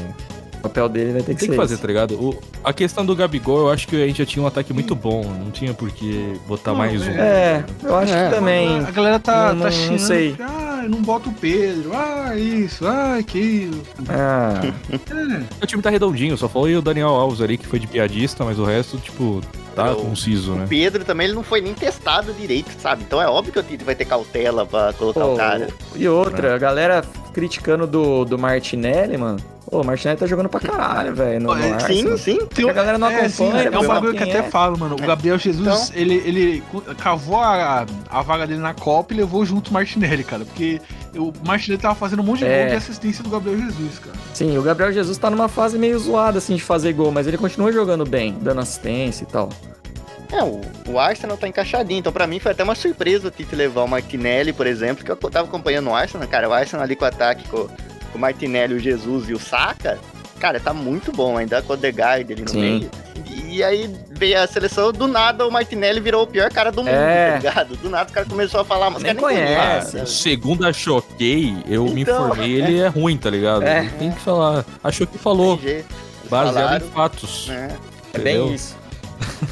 [0.63, 1.83] O papel dele vai ter que Tem ser que fazer, esse.
[1.83, 2.15] tá ligado?
[2.15, 4.95] O- a questão do Gabigol, eu acho que a gente já tinha um ataque muito
[4.95, 5.25] bom.
[5.25, 7.11] Não tinha por que botar Não, mais um.
[7.11, 8.29] É, eu acho É.
[8.29, 8.79] que também.
[8.79, 9.99] A galera tá, Não- não- tá não xingando.
[9.99, 10.33] sei.
[10.35, 11.91] que, Ah, não boto o Pedro.
[11.95, 12.87] Ah, isso.
[12.87, 13.83] Ah, aquilo.
[14.09, 15.43] Ah, É.
[15.63, 18.59] O time tá redondinho, só foi o Daniel Alves ali, que foi de piadista, mas
[18.59, 19.41] o resto, tipo,
[19.77, 20.67] tá conciso, né?
[20.69, 23.03] Pedro também ele não foi nem testado direito, sabe?
[23.07, 25.69] Então é óbvio que o Tite vai ter cautela pra colocar pô, o cara.
[25.97, 27.03] e outra, a galera
[27.33, 29.39] criticando do, do Martinelli, mano.
[29.73, 31.41] Pô, o Martinelli tá jogando pra caralho, velho.
[31.41, 32.03] no Sim.
[32.11, 32.47] Sim, sim.
[32.47, 34.51] Tem- A galera não é, sim, acompanha, é não um bagulho que quem até é.
[34.51, 34.97] falo, mano.
[34.97, 36.63] O Gabriel Jesus, Então- ele, ele
[36.99, 40.45] cavou a, a vaga dele na Copa e levou junto o Martinelli, cara.
[40.45, 40.79] Porque
[41.17, 42.61] o Martinelli tava fazendo um monte de É.
[42.61, 44.15] gol de assistência do Gabriel Jesus, cara.
[44.35, 47.39] Sim, o Gabriel Jesus tá numa fase meio zoada, assim, de fazer gol, mas ele
[47.39, 49.49] continua jogando bem, dando assistência e tal.
[50.31, 53.57] É, o, o Arsenal tá encaixadinho, então pra mim foi até uma surpresa o Tite
[53.57, 56.95] levar o Martinelli, por exemplo, que eu tava acompanhando o Arsenal, cara, o Arsenal ali
[56.95, 57.69] com o ataque com
[58.15, 59.99] o Martinelli, o Jesus e o Saka,
[60.39, 62.61] cara, tá muito bom, ainda com o Odegaard ali no Sim.
[62.61, 62.91] meio.
[63.49, 66.95] E, aí veio a seleção, do nada o Martinelli virou o pior cara do mundo,
[66.95, 67.33] É.
[67.33, 67.77] tá ligado?
[67.77, 69.93] Do nada o cara começou a falar, mas Nem o cara nem conhece.
[69.93, 70.13] conhece.
[70.23, 73.63] Segundo a Choquei, eu me Então, informei, ele é ruim, tá ligado?
[73.65, 73.89] É.
[73.99, 74.65] Tem que falar.
[74.83, 75.59] A Choquei falou,
[76.31, 77.49] baseado Falaram, em fatos.
[77.49, 77.77] né?
[78.15, 78.75] É bem isso.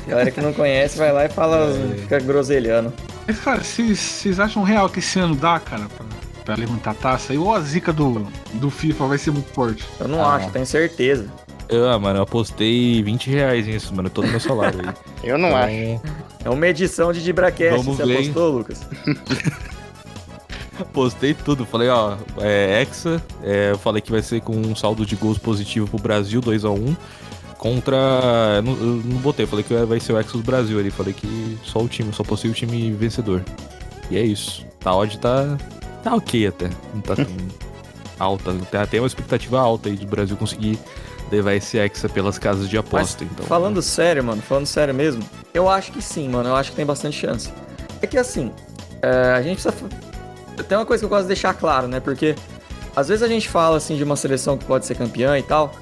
[0.07, 1.97] A galera que não conhece vai lá e fala, É.
[1.99, 2.93] fica groselhando.
[3.27, 6.07] Mas, cara, vocês vocês acham real que esse ano dá, cara, pra,
[6.55, 7.33] pra levantar a taça?
[7.35, 9.85] E ou a zica do, do FIFA vai ser muito forte?
[9.99, 10.35] Eu não Ah.
[10.37, 11.27] acho, tenho certeza.
[11.73, 14.95] Ah, mano, eu apostei 20 reais nisso, mano, todo meu salário aí.
[15.23, 15.71] Eu não acho.
[15.73, 16.03] Então,
[16.47, 18.19] É uma edição de Dibracast, Vamos você ver, hein?
[18.31, 18.81] apostou, Lucas?
[20.95, 25.05] Postei tudo, falei, ó, é Hexa, é, eu falei que vai ser com um saldo
[25.05, 26.97] de gols positivo pro Brasil, 2x1,
[27.59, 27.97] contra.
[28.57, 31.13] Eu não, eu não botei, falei que vai ser o Hexa do Brasil ali, falei
[31.13, 33.45] que só o time, só postei o time vencedor.
[34.11, 34.65] E é isso.
[34.83, 35.59] A odd tá.
[36.03, 36.71] Tá ok até.
[36.95, 37.27] Não tá tão
[38.19, 38.53] alta.
[38.71, 40.79] Tem até uma expectativa alta aí do Brasil conseguir
[41.31, 43.25] levar esse Hexa pelas casas de aposta.
[43.25, 45.23] então, Falando sério, mano, falando sério mesmo,
[45.55, 47.53] eu acho que sim, mano, eu acho que tem bastante chance.
[48.03, 48.51] É que assim,
[49.01, 49.75] é, a gente precisa.
[50.69, 52.01] Tem uma coisa que eu gosto de deixar claro, né?
[52.01, 52.35] Porque
[52.95, 55.73] às vezes a gente fala assim de uma seleção que pode ser campeã e tal.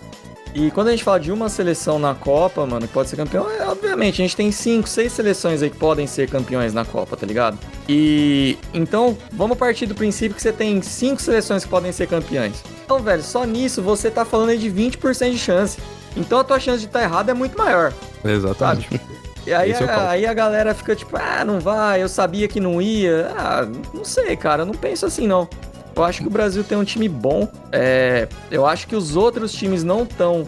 [0.55, 3.49] E quando a gente fala de uma seleção na Copa, mano, que pode ser campeão,
[3.51, 7.17] é, obviamente, a gente tem cinco, seis seleções aí que podem ser campeões na Copa,
[7.17, 7.59] tá ligado?
[7.89, 12.63] E então, vamos partir do princípio que você tem cinco seleções que podem ser campeões.
[12.85, 15.79] Então, velho, só nisso você tá falando aí de 20% de chance.
[16.17, 17.93] Então a tua chance de estar errado é muito maior.
[18.25, 19.01] Exatamente.
[19.47, 22.61] E aí, é a, aí a galera fica tipo, ah, não vai, eu sabia que
[22.61, 23.33] não ia.
[23.35, 25.49] Ah, não sei, cara, eu não penso assim não.
[25.97, 27.49] Eu acho que o Brasil tem um time bom.
[27.73, 30.47] é, eu acho que os outros times não estão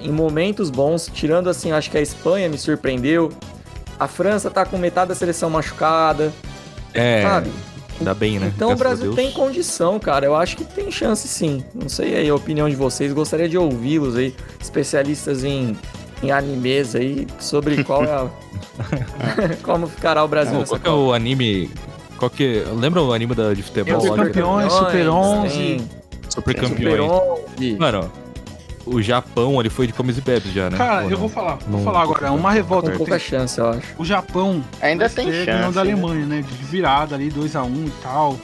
[0.00, 1.10] em momentos bons.
[1.12, 3.32] Tirando assim, acho que a Espanha me surpreendeu.
[3.98, 6.32] A França tá com metade da seleção machucada,
[6.94, 7.50] É, sabe?
[7.98, 8.52] ainda bem, né?
[8.54, 10.24] Então o Graças a Brasil tem condição, cara.
[10.24, 11.64] Eu acho que tem chance sim.
[11.74, 13.12] Não sei aí a opinião de vocês.
[13.12, 15.76] Gostaria de ouvi-los aí, especialistas em,
[16.22, 18.28] em animes aí, sobre qual é a.
[19.64, 21.68] como ficará o Brasil Pô, nessa qual que é o anime.
[22.18, 22.64] Qual que.
[22.74, 25.48] Lembra o anime da, de futebol Super campeões, Super 11.
[25.56, 25.88] tem
[26.28, 27.10] Super campeões.
[27.56, 27.76] 11.
[27.78, 28.10] Mano,
[28.84, 30.76] o Japão ele foi de comes e bebes já, né?
[30.76, 31.18] Cara, Ou eu não?
[31.18, 32.26] vou falar, vou Não, falar agora.
[32.28, 33.20] não, Uma revolta que pouca tem.
[33.28, 33.86] chance, eu acho.
[33.98, 35.46] O Japão Ainda vai tem ser chance.
[35.46, 35.92] ganhando da né?
[35.92, 36.42] Alemanha, né?
[36.42, 38.36] De virada ali, 2x1 e tal.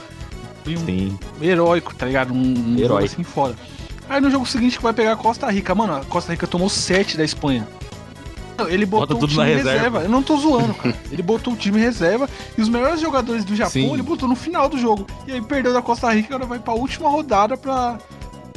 [0.63, 1.19] Foi um Sim.
[1.43, 2.33] heróico, tá ligado?
[2.33, 3.05] Um, um jogo Herói.
[3.05, 3.55] assim foda.
[4.09, 5.75] Aí no jogo seguinte que vai pegar a Costa Rica.
[5.75, 7.67] Mano, a Costa Rica tomou 7 da Espanha.
[8.69, 9.73] Ele botou Bota o time reserva.
[9.73, 10.03] reserva.
[10.03, 10.97] Eu não tô zoando, cara.
[11.11, 13.93] Ele botou o time reserva e os melhores jogadores do Japão Sim.
[13.93, 15.07] ele botou no final do jogo.
[15.27, 17.99] E aí perdeu da Costa Rica agora vai pra última rodada pra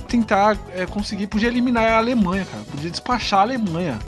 [0.07, 1.27] tentar é, conseguir.
[1.27, 2.63] Podia eliminar a Alemanha, cara.
[2.69, 3.99] Podia despachar a Alemanha.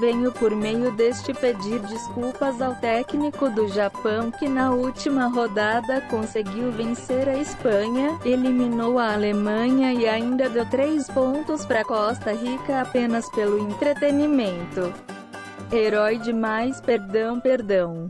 [0.00, 6.70] Venho por meio deste pedir desculpas ao técnico do Japão que na última rodada conseguiu
[6.70, 13.28] vencer a Espanha, eliminou a Alemanha e ainda deu 3 pontos para Costa Rica apenas
[13.32, 14.92] pelo entretenimento.
[15.72, 18.08] Herói demais, perdão, perdão.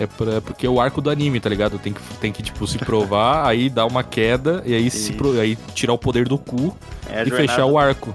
[0.00, 1.78] É, pra- é porque é o arco do anime, tá ligado?
[1.78, 5.38] Tem que, tem que tipo, se provar, aí dar uma queda, e aí, se pro-
[5.40, 6.76] aí tirar o poder do cu
[7.08, 8.12] É e jornada- fechar o arco.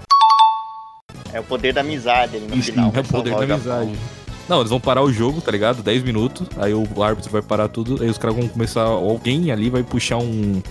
[1.34, 2.92] É o poder da amizade ali no final.
[2.94, 3.92] é o poder salvar da amizade.
[4.50, 5.82] Não, eles vão parar o jogo, tá ligado?
[5.82, 8.82] 10 minutos, aí o árbitro vai parar tudo, aí os caras vão começar.
[8.82, 10.62] Alguém ali vai puxar um,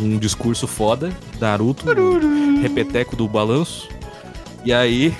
[0.00, 1.10] um discurso foda,
[1.40, 3.88] Naruto, um repeteco do balanço.
[4.64, 5.14] E aí.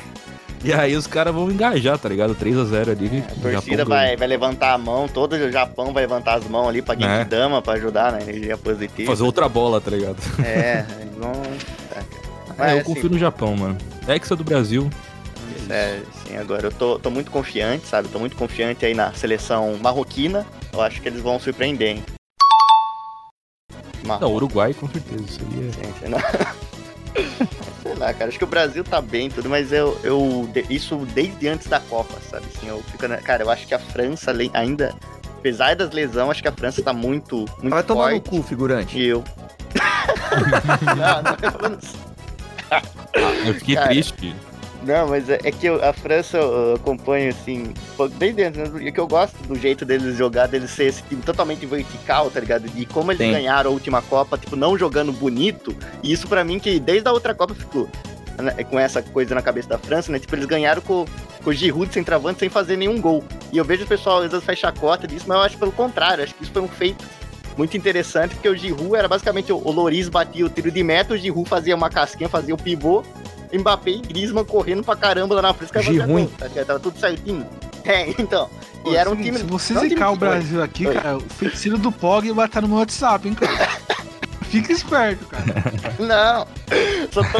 [0.62, 2.34] E aí os caras vão engajar, tá ligado?
[2.34, 3.24] 3x0 ali.
[3.26, 6.46] A o torcida Japão vai, vai levantar a mão, todo o Japão vai levantar as
[6.46, 6.98] mãos ali pra É.
[6.98, 9.10] Genkidama pra ajudar na energia positiva.
[9.10, 10.18] Fazer outra bola, tá ligado?
[10.44, 11.32] É, eles vão.
[12.60, 12.70] Tá.
[12.70, 13.78] É, eu confio no Japão, mano.
[14.08, 14.90] Hexa do Brasil.
[15.68, 18.08] É, sim, agora eu tô, tô muito confiante, sabe?
[18.08, 20.46] Tô muito confiante aí na seleção marroquina.
[20.72, 22.04] Eu acho que eles vão surpreender, hein?
[24.02, 25.22] Não, Marrocos, Uruguai, com certeza.
[25.24, 25.72] Isso aí é...
[25.72, 26.18] sim, sim, não.
[27.82, 31.48] Sei lá, cara, acho que o Brasil tá bem tudo, mas eu, eu isso desde
[31.48, 32.46] antes da Copa, sabe?
[32.54, 34.94] Assim, eu fico, na- cara, eu acho que a França ainda,
[35.38, 38.30] apesar das lesões, acho que a França tá muito, muito Vai tomar no forte.
[38.30, 38.98] cu, figurante.
[38.98, 39.24] E eu.
[40.96, 42.09] não, não tô falando isso.
[43.46, 44.34] Eu fiquei Cara, triste.
[44.82, 48.82] Não, mas é, é que eu- a França eu acompanho assim, antes, né?
[48.86, 52.40] E que eu gosto do jeito deles jogar, deles ser esse time totalmente vertical, tá
[52.40, 52.66] ligado?
[52.68, 53.32] De como eles Sim.
[53.32, 55.76] ganharam a última Copa, tipo, não jogando bonito.
[56.02, 57.90] E isso pra mim que desde a outra Copa ficou
[58.38, 60.18] né, com essa coisa na cabeça da França, né?
[60.18, 61.04] Tipo, eles ganharam com,
[61.44, 63.22] com o Giroud sem travante, sem fazer nenhum gol.
[63.52, 66.24] E eu vejo o pessoal às vezes faz chacota disso, mas eu acho pelo contrário,
[66.24, 67.04] acho que isso foi um feito
[67.60, 71.12] muito interessante, porque o Giroud era basicamente o, o Loris batia o tiro de meta,
[71.12, 73.02] o Giroud fazia uma casquinha, fazia o pivô,
[73.52, 76.10] Mbappé e Griezmann correndo pra caramba lá na frente, Giroud.
[76.10, 77.46] gol, tá tava tudo certinho.
[77.84, 78.48] É, então.
[78.82, 79.38] Pô, E era um se- time.
[79.38, 80.94] Se você um zicar o Brasil aqui, Oi.
[80.94, 83.68] cara, o feiticeiro do Pog vai estar no meu WhatsApp, hein, cara.
[84.42, 85.44] Fica esperto, cara.
[85.98, 86.46] Não.
[87.12, 87.38] Só tô,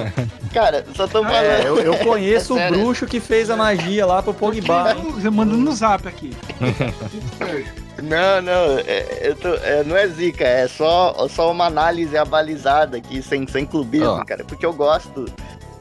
[0.53, 1.35] cara, só tô falando.
[1.45, 4.95] É, eu, eu conheço É o bruxo que fez a magia lá pro Pogba?
[4.95, 6.33] Você manda no zap aqui.
[8.03, 12.97] Não, não, é, eu tô- é, não é zica, é só, só uma análise abalizada
[12.97, 14.25] aqui, sem, sem clubismo, Ó.
[14.25, 14.45] cara.
[14.45, 15.27] Porque eu gosto.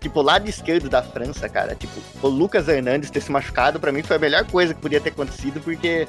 [0.02, 3.92] Tipo, o lado esquerdo da França, cara, tipo, o Lucas Hernandes ter se machucado, pra
[3.92, 6.08] mim foi a melhor coisa que podia ter acontecido, porque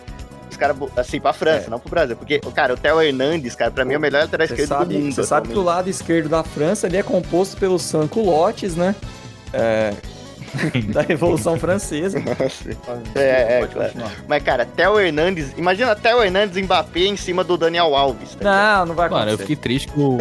[0.49, 1.71] os caras, assim, pra França, É.
[1.71, 2.15] não pro Brasil.
[2.17, 4.95] Porque, cara, o Theo Hernandes, cara, pra mim é o melhor lateral esquerdo do sabe,
[4.99, 5.13] mundo.
[5.13, 8.95] você sabe que o lado esquerdo da França ele é composto pelos sanculotes, né?
[9.53, 9.93] É,
[10.93, 12.19] da Revolução Francesa.
[13.15, 13.89] É, é, Pode claro.
[13.93, 14.13] continuar.
[14.29, 18.35] Mas, cara, Theo Hernandes, imagina Theo Hernandes e Mbappé em cima do Daniel Alves.
[18.35, 18.79] tá?
[18.79, 19.43] Não, não vai Mano, eu acontecer.
[19.43, 20.19] fiquei triste que o.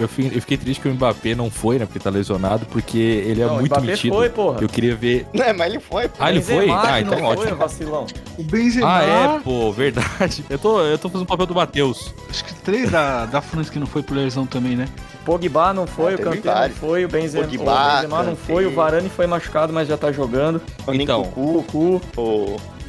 [0.00, 1.84] Eu fiquei, eu fiquei triste que o Mbappé não foi, né?
[1.86, 4.14] Porque tá lesionado, porque ele é Não, o muito Mbappé metido.
[4.14, 4.58] foi, porra.
[4.60, 5.26] Eu queria ver.
[5.34, 6.16] É, mas ele foi, pô.
[6.18, 6.70] Ah, ele foi?
[6.70, 7.56] Ah, então não foi, ótimo.
[7.56, 8.06] vacilão.
[8.38, 10.44] O Benzema, Ah, é, pô, verdade.
[10.48, 12.14] Eu tô, eu tô fazendo o papel do Matheus.
[12.28, 14.86] acho que três da, da França que não foi por lesão também, né?
[15.24, 18.66] Pogba não foi, Ah, o Kanté não foi, o Benzema, Pogba, o Benzema não foi,
[18.66, 20.60] o Varane foi machucado, mas já tá jogando.
[20.86, 22.79] O Então, Cucu, o Ma-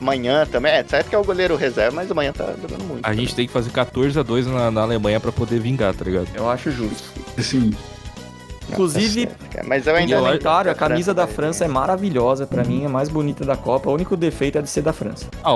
[0.00, 0.72] Manhã também.
[0.72, 3.00] É, certo que é o goleiro reserva, mas o Manhã tá jogando muito.
[3.02, 6.04] A gente tem que fazer 14 a 2 na, na Alemanha pra poder vingar, tá
[6.04, 6.28] ligado?
[6.34, 7.02] eu acho justo.
[7.38, 7.72] Assim,
[8.70, 9.28] Inclusive,
[9.66, 10.16] Mas eu ainda.
[10.16, 13.90] comentário, a camisa da França é maravilhosa, pra mim é a mais bonita da Copa.
[13.90, 15.26] O único defeito é de ser da França.
[15.42, 15.52] Ah,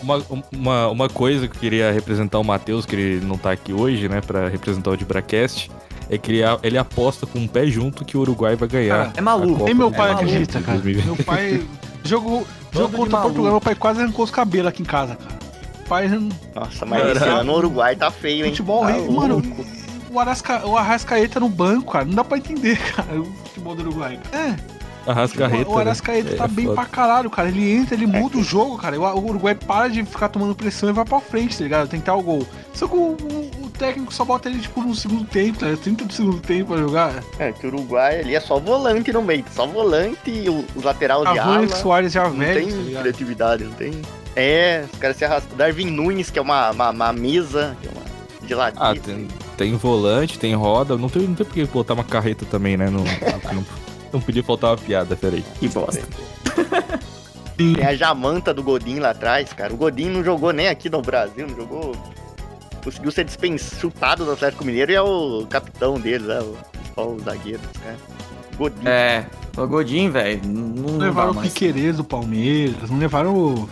[0.00, 3.72] uma, uma, uma coisa que eu queria representar o Matheus, que ele não tá aqui
[3.72, 5.70] hoje, né, pra representar o de Bracast,
[6.08, 8.96] é que ele, ele aposta com o pé junto que o Uruguai vai ganhar.
[9.06, 9.64] Cara, É maluco.
[9.64, 10.78] nem meu pai Mundo acredita, de cara.
[10.78, 11.04] 2020.
[11.04, 11.62] Meu pai
[12.04, 13.20] jogou, jogou de contra.
[13.22, 15.38] Portugal, meu pai quase arrancou os cabelos aqui em casa, cara.
[15.84, 16.08] O pai
[16.54, 17.40] Nossa, mas esse Caralho.
[17.40, 18.50] ano o Uruguai tá feio, hein?
[18.50, 18.92] futebol tá.
[19.10, 19.42] Mano,
[20.10, 22.04] o, Arasca, o Arrascaeta no banco, cara.
[22.04, 24.18] Não dá pra entender, cara, o futebol do Uruguai.
[24.32, 24.54] É,
[25.10, 25.68] Arrascaeta.
[25.68, 26.36] o Arascaeta né?
[26.36, 26.76] tá É bem foda.
[26.76, 27.48] pra caralho, cara.
[27.48, 28.98] Ele entra, ele muda o jogo, cara.
[28.98, 31.88] O, o Uruguai para de ficar tomando pressão e vai pra frente, tá ligado?
[31.88, 32.46] Tentar o gol.
[32.72, 35.82] Só que o, o- o técnico só bota ele, tipo, no segundo tempo, tá ligado?
[35.82, 37.24] 30 do segundo tempo pra jogar.
[37.38, 39.44] É, que o Uruguai ali é só volante no meio.
[39.52, 41.68] Só volante e o, os lateral de ala.
[41.68, 44.00] Soares já Não velho, tem tá criatividade, não tem.
[44.36, 45.56] É, os caras se arrastam.
[45.56, 48.86] Darwin Nunes, que é uma, uma, uma mesa, que é uma geladeira.
[48.86, 50.96] Ah, tem, tem volante, tem roda.
[50.96, 52.88] Não tem, não tem por que botar uma carreta também, né?
[52.88, 53.72] No, no campo.
[54.12, 55.44] Não podia faltar uma piada, peraí.
[55.58, 56.06] Que bosta.
[57.56, 59.74] Tem a Jamanta do Godin lá atrás, cara.
[59.74, 61.92] O Godin não jogou nem aqui no Brasil, não jogou.
[62.82, 67.18] Conseguiu ser dispensado chutado do Atlético Mineiro e é o capitão deles, é o principal
[67.20, 67.60] zagueiro.
[67.84, 67.96] Né?
[68.56, 68.86] Godin.
[68.86, 69.26] É,
[69.56, 71.52] o Godin, velho, não, não levaram o mais.
[71.52, 73.70] Piquerez do Palmeiras, não levaram o.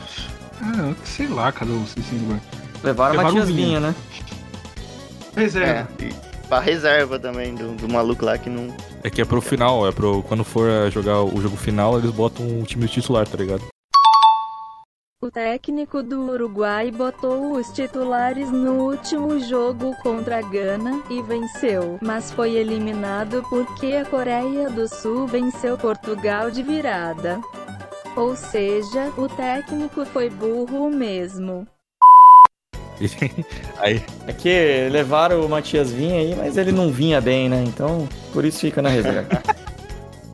[0.62, 2.40] Ah, sei lá, cadê o Cicinho?
[2.82, 3.80] Levaram o levaram o Matias Vinha.
[3.80, 3.94] Né?
[5.36, 5.88] É, Reserva.
[6.00, 8.74] e pra reserva também do, do maluco lá que não.
[9.02, 10.22] É que é pro final, é pro.
[10.24, 13.62] Quando for eh, jogar o jogo final, eles botam o time titular, tá ligado?
[15.22, 21.98] O técnico do Uruguai botou os titulares no último jogo contra a Gana e venceu,
[22.00, 27.38] mas foi eliminado porque a Coreia do Sul venceu Portugal de virada.
[28.16, 31.66] Ou seja, o técnico foi burro mesmo.
[33.76, 37.62] Aí, É que levaram o Matias Vinha aí, mas ele não vinha bem, né?
[37.66, 39.42] Então, por isso fica na reserva.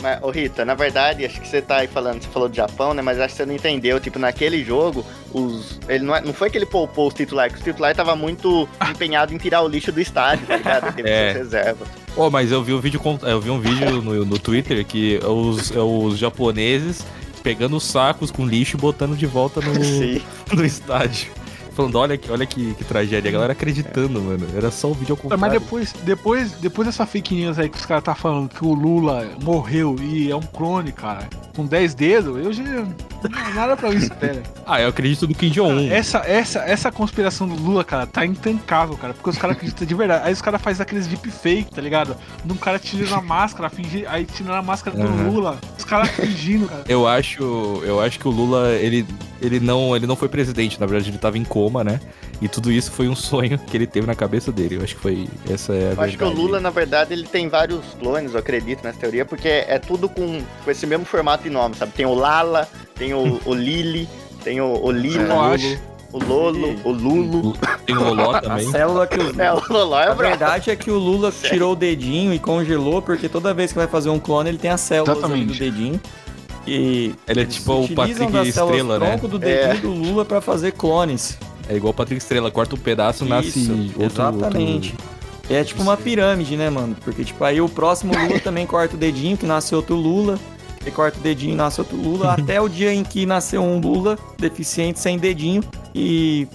[0.06, 2.94] Mas, ô Rita, na verdade, acho que você tá aí falando, você falou do Japão,
[2.94, 3.02] né?
[3.02, 3.98] Mas acho que você não entendeu.
[3.98, 5.80] Tipo, naquele jogo, os.
[5.88, 8.68] Ele não, é- não foi que ele poupou os titulares, que os titulares tava muito
[8.88, 10.94] empenhado em tirar o lixo do estádio, tá ligado?
[10.94, 11.32] Teve É.
[11.32, 11.88] suas reservas.
[12.16, 15.72] Ô, mas eu vi um vídeo, eu vi um vídeo no, no Twitter que os,
[15.72, 17.04] é os japoneses
[17.42, 19.72] pegando os sacos com lixo e botando de volta no,
[20.56, 21.32] no estádio.
[21.76, 23.28] Falando, olha, que- olha que, que tragédia.
[23.28, 24.46] A galera acreditando, mano.
[24.56, 25.60] Era só o vídeo ao Mas contrário.
[25.60, 29.28] depois, depois, depois dessa fake news aí que os caras tá falando que o Lula
[29.42, 32.62] morreu e é um clone, cara, com 10 dedos, eu já.
[32.64, 34.42] Não, nada pra isso, pera.
[34.64, 35.90] Ah, eu acredito no Kim Jong-un.
[35.90, 39.12] Essa, essa, essa conspiração do Lula, cara, tá intancável, cara.
[39.14, 40.26] Porque os caras acreditam de verdade.
[40.26, 42.16] Aí os caras fazem aqueles deep fake, tá ligado?
[42.44, 45.30] De um cara tirando a máscara, fingir, aí tirando a máscara do Uhum.
[45.30, 45.58] Lula.
[45.78, 46.84] Os caras fingindo, cara.
[46.88, 47.42] Eu acho,
[47.84, 49.06] eu acho que o Lula, ele,
[49.42, 52.00] ele, não, ele não foi presidente, na verdade ele tava em coma, né?
[52.40, 54.76] E tudo isso foi um sonho que ele teve na cabeça dele.
[54.76, 56.08] Eu acho que foi essa é a Eu verdade.
[56.08, 59.48] acho que o Lula, na verdade, ele tem vários clones, eu acredito nessa teoria, porque
[59.48, 61.92] é tudo com, com esse mesmo formato de nome, sabe?
[61.92, 64.08] Tem o Lala, tem o, o Lili,
[64.44, 65.78] tem o, o Eu acho.
[66.12, 67.56] o Lolo, o Lulo.
[67.86, 68.70] Tem o Loló A também.
[68.70, 71.76] célula que os É, o Loló é A verdade é que o Lula tirou o
[71.76, 75.24] dedinho e congelou, porque toda vez que vai fazer um clone, ele tem as células
[75.24, 76.00] ali do dedinho.
[76.66, 79.06] E Ele é tipo o Patrick Estrela, né?
[79.10, 81.38] tronco do dedinho do Lula pra fazer clones.
[81.68, 84.04] É igual o Patrick Estrela, corta um pedaço, nasce Isso, outro.
[84.04, 84.92] exatamente.
[84.92, 85.16] outro-
[85.48, 86.96] É tipo uma pirâmide, né, mano?
[87.04, 90.38] Porque, tipo, aí o próximo Lula também corta o dedinho, que nasce outro Lula.
[90.82, 92.32] Ele corta o dedinho e nasce outro Lula.
[92.34, 95.62] até o dia em que nasceu um Lula deficiente sem dedinho.
[95.94, 96.46] E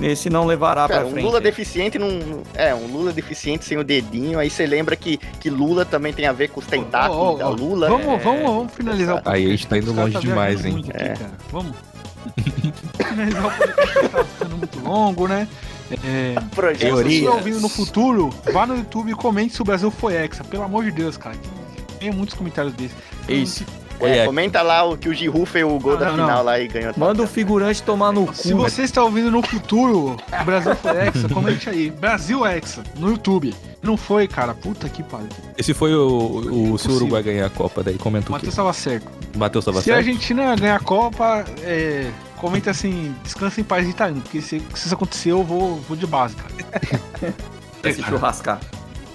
[0.00, 1.24] esse não levará Cara, pra um frente.
[1.24, 2.42] Lula deficiente não.
[2.54, 4.38] É, um Lula deficiente sem o dedinho.
[4.38, 7.36] Aí você lembra que, que Lula também tem a ver com os tentáculos Ó, ó,
[7.36, 7.88] da ó, Lula.
[7.88, 10.76] Vamos, É, vamos, vamos finalizar o Aí a gente tá indo longe tá demais, hein?
[10.78, 11.08] aqui, É.
[11.14, 11.30] cara.
[11.50, 11.72] Vamos.
[12.96, 15.48] Finalizar o podcast que tá ficando muito longo, né?
[16.04, 16.80] É, projeto.
[16.80, 20.14] se você estiver ouvindo no futuro, vá no YouTube e comente se o Brasil foi
[20.14, 20.42] hexa.
[20.44, 21.36] Pelo amor de Deus, cara.
[21.98, 22.96] Tem muitos comentários desses.
[23.28, 23.64] Isso.
[24.00, 26.36] É, É, comenta lá o que o Giru fez o gol Não, da não, final
[26.38, 26.44] não.
[26.44, 26.92] lá e ganhou.
[26.96, 28.58] Manda o figurante tomar no Se cu.
[28.58, 31.90] você está ouvindo no futuro, o Brasil foi hexa, comente aí.
[31.90, 33.54] Brasil hexa, no YouTube.
[33.82, 34.52] Não foi, cara.
[34.52, 35.28] Puta que pariu.
[35.56, 36.92] Esse foi o, o se o.
[36.92, 38.32] Uruguai ganhar a Copa, daí comenta O o?
[38.32, 39.06] Matheus estava certo.
[39.36, 40.06] Matheus tava Se a certo?
[40.08, 44.94] Argentina ganhar a Copa, é, comenta assim, descansa em paz italiano, porque se, se isso
[44.94, 47.32] acontecer eu vou, vou de base, cara.
[47.92, 48.58] Se churrascar.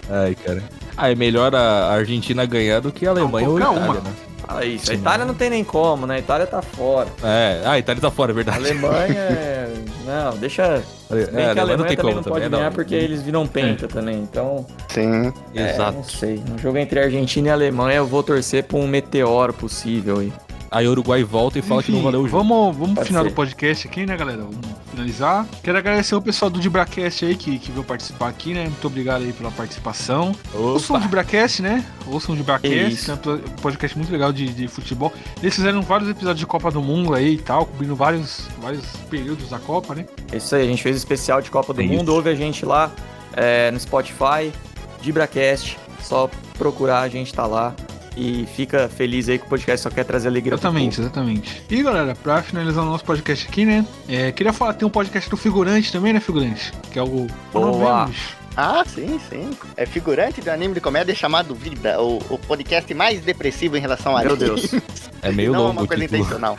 [0.10, 0.64] Ai, cara.
[0.96, 3.94] Ah, é melhor a Argentina ganhar do que a Alemanha ou a Itália, uma.
[3.96, 4.12] né?
[4.52, 4.86] Fala isso.
[4.88, 4.92] Sim.
[4.92, 6.16] A Itália não tem nem como, né?
[6.16, 7.08] A Itália tá fora.
[7.24, 8.58] É, ah, a Itália tá fora, é A verdade.
[8.58, 9.74] Alemanha é.
[10.06, 10.84] Não, deixa.
[11.10, 14.18] É, Bem que a Alemanha também não pode é, ganhar porque eles viram penta também.
[14.18, 15.32] Então, Sim.
[15.56, 15.98] é, Exato.
[15.98, 16.42] não sei.
[16.50, 20.34] No jogo entre Argentina e Alemanha, eu vou torcer pra um meteoro possível aí.
[20.74, 22.38] Aí o Uruguai volta e fala que não Enfim, valeu o jogo.
[22.46, 23.30] Vamos, vamos pro Pode final ser.
[23.30, 24.38] do podcast aqui, né, galera?
[24.44, 24.56] Vamos
[24.90, 25.46] finalizar.
[25.62, 28.64] Quero agradecer o pessoal do Dibracast aí que, que veio participar aqui, né?
[28.64, 30.34] Muito obrigado aí pela participação.
[30.54, 31.84] Ouçam o Dibracast, né?
[32.08, 33.12] Ouçam o Dibracast, Isso.
[33.12, 35.12] é um podcast muito legal de, de futebol.
[35.42, 39.50] Eles fizeram vários episódios de Copa do Mundo aí e tal, cobrindo vários, vários períodos
[39.50, 40.06] da Copa, né?
[40.32, 42.04] É Isso aí, a gente fez o especial de Copa do É Mundo.
[42.04, 42.14] isso.
[42.14, 42.90] Ouve a gente lá
[43.34, 44.54] é, no Spotify,
[45.02, 45.78] Dibracast.
[46.02, 47.76] Só procurar, a gente tá lá.
[48.16, 51.64] E fica feliz aí que o podcast só quer trazer alegria Exatamente, exatamente.
[51.70, 53.86] E galera, pra finalizar o nosso podcast aqui, né?
[54.08, 56.74] é, queria falar, tem um podcast do Figurante também, né, Figurante?
[56.92, 57.28] Que é o.
[57.54, 58.10] Boa.
[58.58, 59.50] Ah, sim, sim.
[59.78, 63.80] É figurante de um anime de comédia chamado Vida, o, o podcast mais depressivo em
[63.80, 64.36] relação a Meu.
[64.36, 64.72] Deus.
[65.24, 66.20] É meio Não é longo uma o coisa título.
[66.22, 66.58] intencional.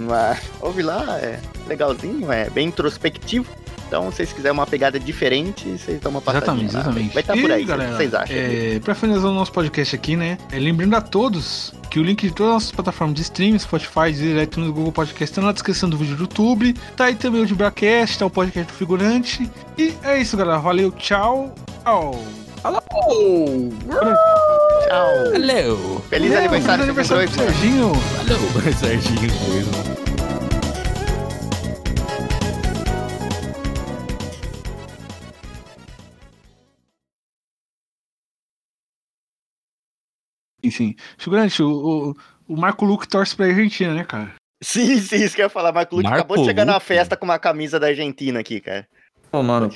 [0.00, 3.46] Mas ouve lá, é legalzinho, é bem introspectivo.
[3.94, 6.80] Então, se vocês quiserem uma pegada diferente, vocês dão uma passadinha Exatamente, lá.
[6.80, 7.14] exatamente.
[7.14, 8.36] Vai estar E, por aí, o galera, que vocês acham?
[8.36, 10.36] É, pra finalizar o nosso podcast aqui, né?
[10.50, 14.06] é, lembrando a todos que o link de todas as nossas plataformas de streaming, Spotify,
[14.06, 16.72] Deezer, iTunes, Google Podcast, tá na descrição do vídeo do YouTube.
[16.96, 19.48] Tá aí também o de Bracast, tá o podcast do Figurante.
[19.78, 20.58] E é isso, galera.
[20.58, 21.54] Valeu, tchau.
[21.84, 22.20] Tchau.
[24.88, 25.30] Tchau.
[25.32, 26.02] Valeu!
[26.10, 27.92] Feliz Valeu, aniversário, feliz aniversário pro Serginho.
[27.92, 27.92] Serginho.
[28.16, 28.72] Valeu!
[28.74, 30.13] Serginho
[40.64, 40.68] mesmo.
[40.68, 42.16] Enfim, Figurante, o, o,
[42.48, 44.32] o Marco Luque torce pra Argentina, né, cara?
[44.62, 45.72] Sim, sim, isso que eu ia falar.
[45.72, 46.86] Marco Luque Marco acabou de chegar na Luque?
[46.86, 48.86] festa com uma camisa da Argentina aqui, cara.
[49.30, 49.70] Ô, mano.